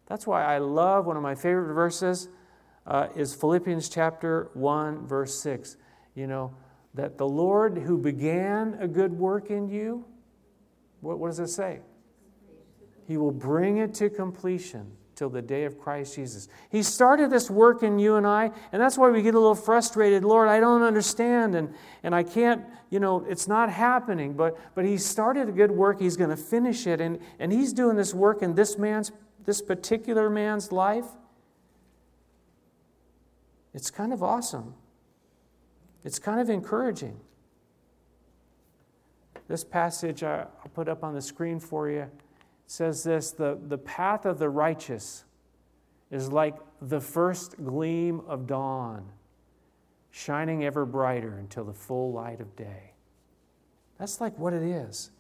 That's 0.08 0.28
why 0.28 0.44
I 0.44 0.60
love 0.60 1.06
one 1.06 1.18
of 1.18 1.24
my 1.24 1.36
favorite 1.36 1.74
verses 1.74 2.30
uh, 2.86 3.08
is 3.16 3.34
Philippians 3.34 3.90
chapter 3.90 4.50
1, 4.54 5.08
verse 5.08 5.38
6. 5.40 5.78
You 6.16 6.28
know, 6.28 6.54
that 6.96 7.18
the 7.18 7.28
Lord 7.28 7.78
who 7.78 7.98
began 7.98 8.78
a 8.80 8.88
good 8.88 9.14
work 9.14 9.50
in 9.50 9.70
you, 9.70 10.06
what, 11.02 11.20
what 11.20 11.28
does 11.28 11.40
it 11.40 11.50
say? 11.50 11.82
He 13.08 13.18
will 13.18 13.32
bring 13.32 13.78
it 13.78 13.94
to 13.96 14.10
completion 14.10 14.92
till 15.16 15.30
the 15.30 15.42
day 15.42 15.64
of 15.66 15.80
Christ 15.80 16.16
Jesus. 16.16 16.48
He 16.70 16.84
started 16.84 17.30
this 17.30 17.50
work 17.50 17.84
in 17.84 18.00
you 18.00 18.16
and 18.16 18.26
I, 18.26 18.52
and 18.72 18.82
that's 18.82 18.98
why 18.98 19.10
we 19.10 19.22
get 19.22 19.36
a 19.36 19.40
little 19.40 19.56
frustrated. 19.56 20.24
Lord, 20.24 20.48
I 20.48 20.60
don't 20.60 20.82
understand, 20.82 21.56
and, 21.56 21.74
and 22.04 22.14
I 22.16 22.24
can't, 22.24 22.66
you 22.90 23.00
know, 23.00 23.26
it's 23.28 23.48
not 23.48 23.70
happening. 23.70 24.34
But, 24.34 24.58
but 24.74 24.86
He 24.86 24.98
started 24.98 25.48
a 25.48 25.52
good 25.52 25.72
work, 25.72 26.00
He's 26.02 26.18
going 26.18 26.32
to 26.32 26.38
finish 26.38 26.88
it, 26.88 27.00
and, 27.00 27.20
and 27.40 27.52
He's 27.52 27.72
doing 27.72 27.96
this 27.96 28.14
work 28.14 28.42
in 28.42 28.56
this 28.56 28.78
man's, 28.78 29.12
this 29.46 29.62
particular 29.62 30.30
man's 30.30 30.72
life. 30.72 31.06
It's 33.74 33.92
kind 33.92 34.12
of 34.12 34.24
awesome. 34.24 34.76
It's 36.06 36.20
kind 36.20 36.40
of 36.40 36.50
encouraging. 36.50 37.20
This 39.48 39.64
passage 39.64 40.24
uh, 40.24 40.46
I'll 40.60 40.72
put 40.74 40.88
up 40.88 41.04
on 41.04 41.14
the 41.14 41.22
screen 41.22 41.60
for 41.60 41.90
you 41.90 42.10
says 42.68 43.04
this 43.04 43.32
the, 43.32 43.60
the 43.68 43.78
path 43.78 44.26
of 44.26 44.40
the 44.40 44.50
righteous 44.50 45.26
is 46.12 46.32
like 46.32 46.56
the 46.82 47.00
first 47.00 47.64
gleam 47.64 48.22
of 48.28 48.48
dawn, 48.48 49.06
shining 50.12 50.64
ever 50.64 50.86
brighter 50.86 51.38
until 51.38 51.64
the 51.64 51.74
full 51.74 52.12
light 52.12 52.40
of 52.40 52.56
day. 52.56 52.94
That's 54.00 54.22
like 54.22 54.38
what 54.38 54.54
it 54.54 54.64
is. 54.64 55.12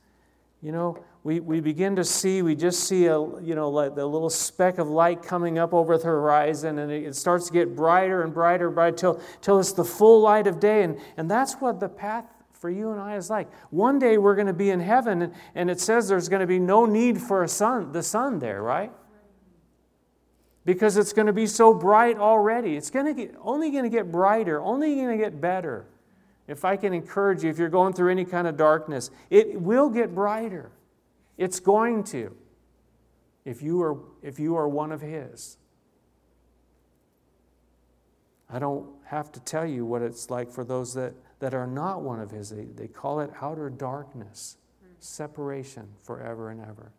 You 0.65 0.71
know, 0.71 0.97
we, 1.23 1.41
we 1.41 1.59
begin 1.59 1.95
to 1.95 2.03
see, 2.03 2.41
we 2.41 2.55
just 2.55 2.85
see 2.85 3.05
a, 3.05 3.19
you 3.19 3.53
know, 3.53 3.69
like 3.69 3.93
the 3.93 4.03
little 4.03 4.31
speck 4.31 4.79
of 4.79 4.87
light 4.87 5.21
coming 5.21 5.59
up 5.59 5.75
over 5.75 5.95
the 5.95 6.05
horizon, 6.05 6.79
and 6.79 6.91
it 6.91 7.15
starts 7.15 7.45
to 7.45 7.53
get 7.53 7.75
brighter 7.75 8.23
and 8.23 8.33
brighter, 8.33 8.71
brighter 8.71 8.97
till, 8.97 9.21
till 9.41 9.59
it's 9.59 9.73
the 9.73 9.83
full 9.85 10.21
light 10.21 10.47
of 10.47 10.59
day. 10.59 10.81
And, 10.81 10.99
and 11.17 11.29
that's 11.29 11.53
what 11.61 11.79
the 11.79 11.87
path 11.87 12.25
for 12.51 12.71
you 12.71 12.89
and 12.89 12.99
I 12.99 13.15
is 13.15 13.29
like. 13.29 13.47
One 13.69 13.99
day 13.99 14.17
we're 14.17 14.33
going 14.33 14.47
to 14.47 14.53
be 14.53 14.71
in 14.71 14.79
heaven, 14.79 15.21
and, 15.21 15.33
and 15.53 15.69
it 15.69 15.79
says 15.79 16.07
there's 16.07 16.29
going 16.29 16.39
to 16.39 16.47
be 16.47 16.57
no 16.57 16.87
need 16.87 17.21
for 17.21 17.43
a 17.43 17.47
sun, 17.47 17.91
the 17.91 18.01
sun 18.01 18.39
there, 18.39 18.63
right? 18.63 18.91
Because 20.65 20.97
it's 20.97 21.13
going 21.13 21.27
to 21.27 21.33
be 21.33 21.45
so 21.45 21.75
bright 21.75 22.17
already. 22.17 22.75
It's 22.75 22.89
going 22.89 23.05
to 23.05 23.13
get, 23.13 23.35
only 23.39 23.69
going 23.69 23.83
to 23.83 23.89
get 23.91 24.11
brighter, 24.11 24.59
only 24.59 24.95
going 24.95 25.15
to 25.15 25.23
get 25.23 25.39
better. 25.39 25.85
If 26.47 26.63
I 26.63 26.77
can 26.77 26.93
encourage 26.93 27.43
you, 27.43 27.49
if 27.49 27.57
you're 27.57 27.69
going 27.69 27.93
through 27.93 28.11
any 28.11 28.25
kind 28.25 28.47
of 28.47 28.55
darkness, 28.55 29.09
it 29.29 29.59
will 29.59 29.89
get 29.89 30.13
brighter. 30.13 30.71
It's 31.37 31.59
going 31.59 32.03
to. 32.05 32.35
If 33.43 33.61
you 33.61 33.81
are, 33.81 33.97
if 34.21 34.39
you 34.39 34.55
are 34.55 34.67
one 34.67 34.91
of 34.91 35.01
His. 35.01 35.57
I 38.49 38.59
don't 38.59 38.87
have 39.05 39.31
to 39.31 39.39
tell 39.39 39.65
you 39.65 39.85
what 39.85 40.01
it's 40.01 40.29
like 40.29 40.51
for 40.51 40.63
those 40.63 40.93
that 40.93 41.13
that 41.39 41.53
are 41.53 41.67
not 41.67 42.01
one 42.01 42.19
of 42.19 42.31
his. 42.31 42.49
They, 42.49 42.65
they 42.65 42.87
call 42.87 43.19
it 43.19 43.31
outer 43.41 43.69
darkness, 43.69 44.57
separation 44.99 45.87
forever 46.03 46.49
and 46.49 46.61
ever. 46.61 46.91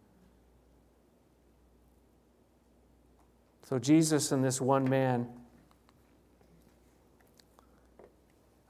So, 3.64 3.78
Jesus 3.78 4.30
and 4.30 4.44
this 4.44 4.60
one 4.60 4.88
man, 4.88 5.26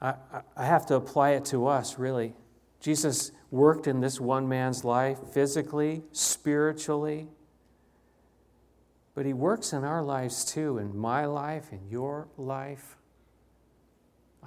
I, 0.01 0.15
I 0.55 0.65
have 0.65 0.85
to 0.87 0.95
apply 0.95 1.31
it 1.31 1.45
to 1.45 1.67
us, 1.67 1.97
really. 1.97 2.33
Jesus 2.79 3.31
worked 3.49 3.87
in 3.87 3.99
this 3.99 4.19
one 4.19 4.47
man's 4.47 4.83
life 4.83 5.19
physically, 5.33 6.03
spiritually, 6.11 7.27
but 9.15 9.25
he 9.25 9.33
works 9.33 9.73
in 9.73 9.83
our 9.83 10.03
lives 10.03 10.45
too, 10.45 10.77
in 10.77 10.95
my 10.95 11.25
life, 11.25 11.71
in 11.71 11.79
your 11.89 12.27
life. 12.37 12.97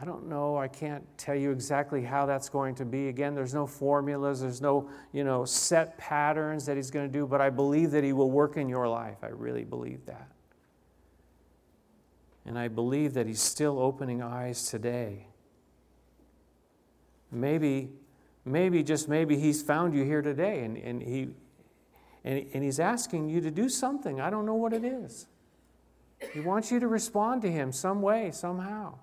I 0.00 0.04
don't 0.04 0.28
know. 0.28 0.56
I 0.56 0.68
can't 0.68 1.04
tell 1.18 1.34
you 1.34 1.50
exactly 1.50 2.02
how 2.02 2.24
that's 2.24 2.48
going 2.48 2.76
to 2.76 2.84
be. 2.84 3.08
Again, 3.08 3.34
there's 3.34 3.52
no 3.52 3.66
formulas, 3.66 4.40
there's 4.40 4.62
no, 4.62 4.88
you 5.12 5.24
know, 5.24 5.44
set 5.44 5.98
patterns 5.98 6.64
that 6.66 6.76
he's 6.76 6.90
going 6.90 7.06
to 7.06 7.12
do, 7.12 7.26
but 7.26 7.40
I 7.40 7.50
believe 7.50 7.90
that 7.90 8.04
he 8.04 8.12
will 8.12 8.30
work 8.30 8.56
in 8.56 8.68
your 8.68 8.88
life. 8.88 9.16
I 9.22 9.28
really 9.28 9.64
believe 9.64 10.06
that. 10.06 10.30
And 12.46 12.58
I 12.58 12.68
believe 12.68 13.12
that 13.14 13.26
he's 13.26 13.42
still 13.42 13.78
opening 13.78 14.22
eyes 14.22 14.70
today. 14.70 15.26
Maybe, 17.32 17.90
maybe, 18.44 18.82
just 18.82 19.08
maybe 19.08 19.38
he's 19.38 19.62
found 19.62 19.94
you 19.94 20.04
here 20.04 20.22
today 20.22 20.64
and, 20.64 20.76
and, 20.76 21.02
he, 21.02 21.28
and, 22.24 22.46
and 22.52 22.64
he's 22.64 22.80
asking 22.80 23.28
you 23.28 23.40
to 23.40 23.50
do 23.50 23.68
something. 23.68 24.20
I 24.20 24.30
don't 24.30 24.46
know 24.46 24.54
what 24.54 24.72
it 24.72 24.84
is. 24.84 25.26
He 26.32 26.40
wants 26.40 26.70
you 26.70 26.80
to 26.80 26.88
respond 26.88 27.42
to 27.42 27.50
him 27.50 27.72
some 27.72 28.02
way, 28.02 28.30
somehow. 28.30 28.98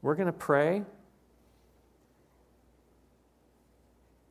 We're 0.00 0.16
going 0.16 0.26
to 0.26 0.32
pray. 0.32 0.82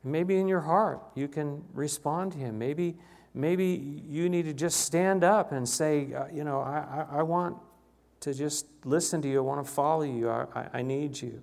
Maybe 0.04 0.36
in 0.36 0.48
your 0.48 0.60
heart 0.60 1.00
you 1.14 1.28
can 1.28 1.64
respond 1.72 2.32
to 2.32 2.38
him. 2.38 2.58
Maybe, 2.58 2.96
maybe 3.34 4.02
you 4.06 4.28
need 4.28 4.44
to 4.44 4.52
just 4.52 4.80
stand 4.80 5.24
up 5.24 5.52
and 5.52 5.66
say, 5.66 6.12
uh, 6.12 6.26
you 6.32 6.44
know, 6.44 6.60
I, 6.60 7.06
I, 7.10 7.18
I, 7.18 7.22
want 7.22 7.56
to 8.20 8.34
just 8.34 8.66
listen 8.84 9.22
to 9.22 9.28
you. 9.28 9.38
I 9.38 9.40
want 9.40 9.64
to 9.64 9.72
follow 9.72 10.02
you. 10.02 10.28
I, 10.28 10.46
I, 10.54 10.68
I 10.74 10.82
need 10.82 11.20
you. 11.20 11.42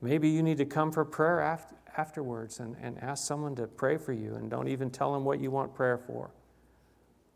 Maybe 0.00 0.28
you 0.28 0.42
need 0.42 0.58
to 0.58 0.64
come 0.64 0.92
for 0.92 1.04
prayer 1.04 1.40
after, 1.40 1.74
afterwards 1.96 2.60
and, 2.60 2.76
and 2.80 3.02
ask 3.02 3.26
someone 3.26 3.54
to 3.56 3.66
pray 3.66 3.96
for 3.96 4.12
you 4.12 4.34
and 4.34 4.50
don't 4.50 4.68
even 4.68 4.90
tell 4.90 5.12
them 5.12 5.24
what 5.24 5.40
you 5.40 5.50
want 5.50 5.74
prayer 5.74 5.98
for. 5.98 6.30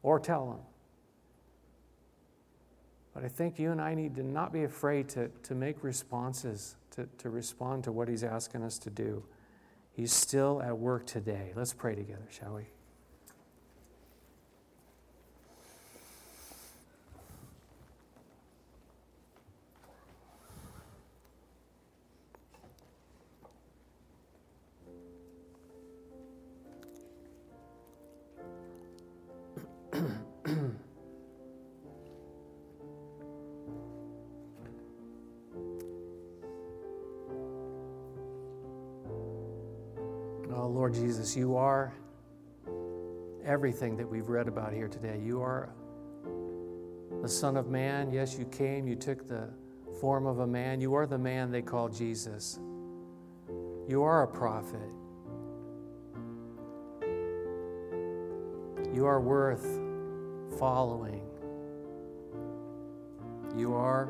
Or 0.02 0.18
tell 0.18 0.46
them. 0.50 0.60
But 3.14 3.24
I 3.24 3.28
think 3.28 3.58
you 3.58 3.70
and 3.70 3.80
I 3.80 3.94
need 3.94 4.14
to 4.16 4.22
not 4.22 4.52
be 4.52 4.64
afraid 4.64 5.08
to, 5.10 5.28
to 5.42 5.54
make 5.54 5.82
responses, 5.82 6.76
to, 6.92 7.08
to 7.18 7.28
respond 7.30 7.84
to 7.84 7.92
what 7.92 8.08
He's 8.08 8.24
asking 8.24 8.62
us 8.62 8.78
to 8.78 8.90
do. 8.90 9.24
He's 9.92 10.12
still 10.12 10.62
at 10.62 10.78
work 10.78 11.06
today. 11.06 11.52
Let's 11.54 11.72
pray 11.72 11.94
together, 11.94 12.28
shall 12.30 12.54
we? 12.54 12.66
Lord 40.80 40.94
Jesus, 40.94 41.36
you 41.36 41.56
are 41.56 41.92
everything 43.44 43.98
that 43.98 44.08
we've 44.08 44.30
read 44.30 44.48
about 44.48 44.72
here 44.72 44.88
today. 44.88 45.20
You 45.22 45.42
are 45.42 45.74
the 47.20 47.28
Son 47.28 47.58
of 47.58 47.68
Man. 47.68 48.10
Yes, 48.10 48.38
you 48.38 48.46
came, 48.46 48.88
you 48.88 48.96
took 48.96 49.28
the 49.28 49.50
form 50.00 50.24
of 50.24 50.38
a 50.38 50.46
man. 50.46 50.80
You 50.80 50.94
are 50.94 51.06
the 51.06 51.18
man 51.18 51.50
they 51.50 51.60
call 51.60 51.90
Jesus. 51.90 52.60
You 53.90 54.02
are 54.02 54.22
a 54.22 54.26
prophet. 54.26 54.88
You 58.94 59.04
are 59.04 59.20
worth 59.20 59.66
following. 60.58 61.20
You 63.54 63.74
are 63.74 64.08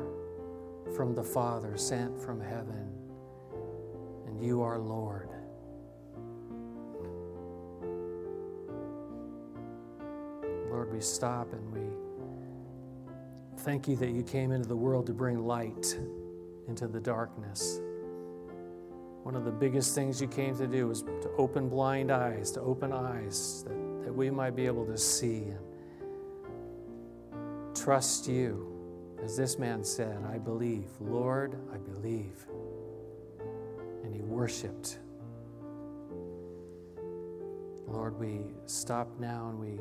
from 0.95 1.15
the 1.15 1.23
Father, 1.23 1.75
sent 1.75 2.17
from 2.17 2.39
heaven, 2.39 2.87
and 4.25 4.41
you 4.41 4.61
are 4.61 4.79
Lord. 4.79 5.30
We 10.91 10.99
stop 10.99 11.53
and 11.53 11.71
we 11.71 11.81
thank 13.59 13.87
you 13.87 13.95
that 13.95 14.09
you 14.09 14.23
came 14.23 14.51
into 14.51 14.67
the 14.67 14.75
world 14.75 15.05
to 15.07 15.13
bring 15.13 15.45
light 15.45 15.97
into 16.67 16.87
the 16.87 16.99
darkness. 16.99 17.79
One 19.23 19.35
of 19.35 19.45
the 19.45 19.51
biggest 19.51 19.95
things 19.95 20.19
you 20.19 20.27
came 20.27 20.57
to 20.57 20.67
do 20.67 20.87
was 20.87 21.03
to 21.03 21.29
open 21.37 21.69
blind 21.69 22.11
eyes, 22.11 22.51
to 22.51 22.61
open 22.61 22.91
eyes 22.91 23.63
that, 23.67 24.03
that 24.03 24.13
we 24.13 24.29
might 24.29 24.55
be 24.55 24.65
able 24.65 24.85
to 24.87 24.97
see 24.97 25.43
and 25.43 25.59
trust 27.75 28.27
you. 28.27 28.67
As 29.23 29.37
this 29.37 29.59
man 29.59 29.83
said, 29.83 30.17
I 30.33 30.39
believe. 30.39 30.89
Lord, 30.99 31.55
I 31.71 31.77
believe. 31.77 32.47
And 34.03 34.13
he 34.15 34.23
worshiped. 34.23 34.97
Lord, 37.87 38.19
we 38.19 38.39
stop 38.65 39.07
now 39.19 39.49
and 39.49 39.59
we 39.59 39.79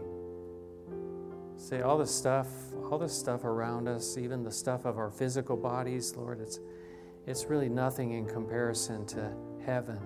say 1.61 1.83
all 1.83 1.99
the 1.99 2.07
stuff, 2.07 2.49
all 2.91 2.99
the 2.99 3.09
stuff 3.09 3.45
around 3.45 3.87
us, 3.87 4.17
even 4.17 4.43
the 4.43 4.51
stuff 4.51 4.87
of 4.87 4.97
our 4.97 5.11
physical 5.11 5.57
bodies, 5.57 6.17
Lord, 6.17 6.41
it's 6.41 6.59
it's 7.27 7.45
really 7.45 7.69
nothing 7.69 8.13
in 8.13 8.27
comparison 8.27 9.07
to 9.09 9.31
heaven. 9.65 10.01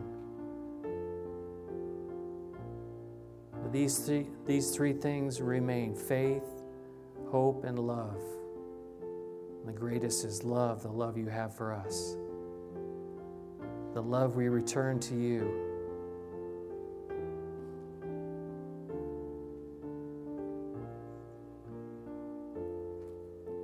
These 3.71 3.99
three, 4.01 4.27
these 4.47 4.75
three 4.75 4.93
things 4.93 5.41
remain 5.41 5.95
faith, 5.95 6.45
hope, 7.31 7.65
and 7.65 7.79
love. 7.79 8.21
And 9.61 9.69
the 9.69 9.79
greatest 9.79 10.25
is 10.25 10.43
love, 10.43 10.83
the 10.83 10.91
love 10.91 11.17
you 11.17 11.29
have 11.29 11.57
for 11.57 11.73
us, 11.73 12.17
the 13.95 14.03
love 14.03 14.35
we 14.35 14.49
return 14.49 14.99
to 15.01 15.15
you. 15.15 15.64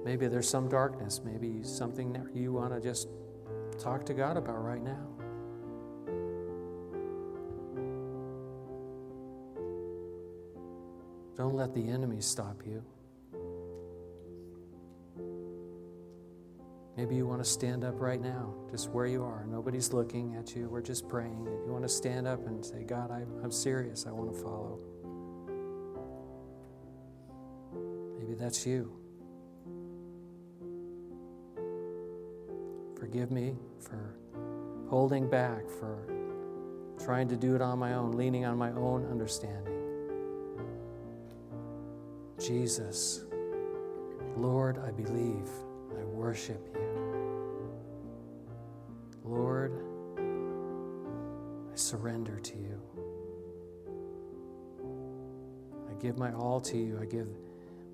Maybe 0.05 0.29
there's 0.29 0.49
some 0.49 0.69
darkness, 0.69 1.21
maybe 1.25 1.63
something 1.63 2.13
that 2.15 2.35
you 2.35 2.53
want 2.53 2.73
to 2.73 2.81
just 2.81 3.09
talk 3.79 4.05
to 4.07 4.15
God 4.15 4.37
about 4.37 4.63
right 4.65 4.83
now. 4.83 5.07
Don't 11.37 11.55
let 11.55 11.75
the 11.75 11.89
enemy 11.89 12.21
stop 12.21 12.63
you. 12.67 12.83
Maybe 16.97 17.17
you 17.17 17.27
want 17.27 17.43
to 17.43 17.49
stand 17.49 17.83
up 17.83 17.99
right 17.99 18.21
now, 18.21 18.55
just 18.71 18.91
where 18.91 19.07
you 19.07 19.23
are. 19.23 19.47
Nobody's 19.47 19.91
looking 19.91 20.35
at 20.37 20.55
you. 20.55 20.69
We're 20.69 20.83
just 20.83 21.09
praying. 21.09 21.47
You 21.65 21.73
want 21.73 21.85
to 21.85 21.89
stand 21.89 22.27
up 22.27 22.47
and 22.47 22.63
say, 22.63 22.83
God, 22.85 23.11
I, 23.11 23.23
I'm 23.43 23.51
serious. 23.51 24.05
I 24.07 24.11
want 24.11 24.35
to 24.35 24.39
follow. 24.39 24.79
Maybe 28.19 28.35
that's 28.35 28.67
you. 28.67 29.00
Forgive 33.11 33.33
me 33.33 33.57
for 33.81 34.15
holding 34.89 35.29
back, 35.29 35.69
for 35.69 35.99
trying 37.05 37.27
to 37.27 37.37
do 37.37 37.57
it 37.57 37.61
on 37.61 37.77
my 37.77 37.95
own, 37.95 38.13
leaning 38.13 38.45
on 38.45 38.57
my 38.57 38.71
own 38.71 39.05
understanding. 39.11 39.75
Jesus, 42.39 43.25
Lord, 44.37 44.79
I 44.79 44.93
believe, 44.93 45.49
I 45.99 46.05
worship 46.05 46.65
you. 46.73 47.73
Lord, 49.25 49.73
I 51.73 51.75
surrender 51.75 52.39
to 52.39 52.57
you. 52.57 52.81
I 55.91 56.01
give 56.01 56.17
my 56.17 56.33
all 56.33 56.61
to 56.61 56.79
you. 56.79 56.97
I 57.03 57.07
give 57.07 57.27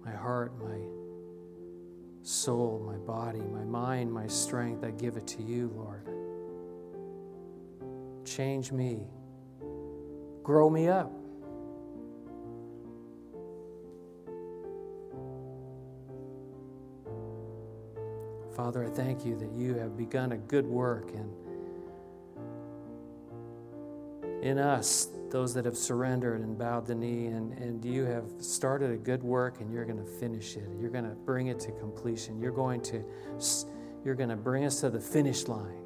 my 0.05 0.13
heart, 0.13 0.53
my 0.63 0.77
soul, 2.27 2.83
my 2.85 2.97
body, 2.97 3.39
my 3.39 3.63
mind, 3.63 4.13
my 4.13 4.27
strength, 4.27 4.83
I 4.85 4.91
give 4.91 5.17
it 5.17 5.29
to 5.29 5.43
you, 5.45 5.71
Lord. 5.77 6.03
Change 8.27 8.73
me, 8.73 9.07
grow 10.43 10.69
me 10.69 10.89
up. 10.89 11.13
Father, 18.57 18.85
I 18.85 18.89
thank 18.89 19.25
you 19.25 19.37
that 19.37 19.53
you 19.53 19.75
have 19.75 19.97
begun 19.97 20.33
a 20.33 20.37
good 20.37 20.67
work 20.67 21.13
and 21.13 21.31
in 24.43 24.59
us 24.59 25.11
those 25.31 25.55
that 25.55 25.65
have 25.65 25.77
surrendered 25.77 26.41
and 26.41 26.59
bowed 26.59 26.87
the 26.87 26.95
knee, 26.95 27.27
and, 27.27 27.53
and 27.59 27.85
you 27.85 28.05
have 28.05 28.25
started 28.39 28.91
a 28.91 28.97
good 28.97 29.23
work 29.23 29.61
and 29.61 29.73
you're 29.73 29.85
going 29.85 29.99
to 29.99 30.11
finish 30.19 30.57
it. 30.57 30.69
You're 30.81 30.91
going 30.91 31.05
to 31.05 31.15
bring 31.15 31.49
it 31.49 31.61
to 31.61 31.73
completion. 31.73 32.39
You're 32.41 32.53
going 32.53 32.81
to, 32.83 33.05
you're 34.05 34.15
going 34.15 34.31
to 34.31 34.37
bring 34.37 34.65
us 34.65 34.81
to 34.81 34.91
the 34.91 35.01
finish 35.01 35.49
line. 35.49 35.83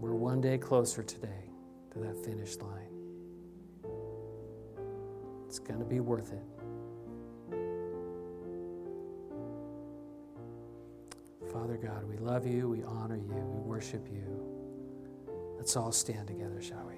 We're 0.00 0.14
one 0.14 0.40
day 0.40 0.58
closer 0.58 1.02
today 1.02 1.50
to 1.92 1.98
that 2.00 2.24
finish 2.24 2.56
line. 2.56 2.88
It's 5.46 5.58
going 5.58 5.80
to 5.80 5.86
be 5.86 6.00
worth 6.00 6.32
it. 6.32 6.57
God, 11.82 12.04
we 12.08 12.16
love 12.16 12.46
you, 12.46 12.68
we 12.68 12.82
honor 12.82 13.16
you, 13.16 13.34
we 13.34 13.60
worship 13.60 14.06
you. 14.12 14.24
Let's 15.56 15.76
all 15.76 15.92
stand 15.92 16.26
together, 16.26 16.60
shall 16.60 16.86
we? 16.88 16.97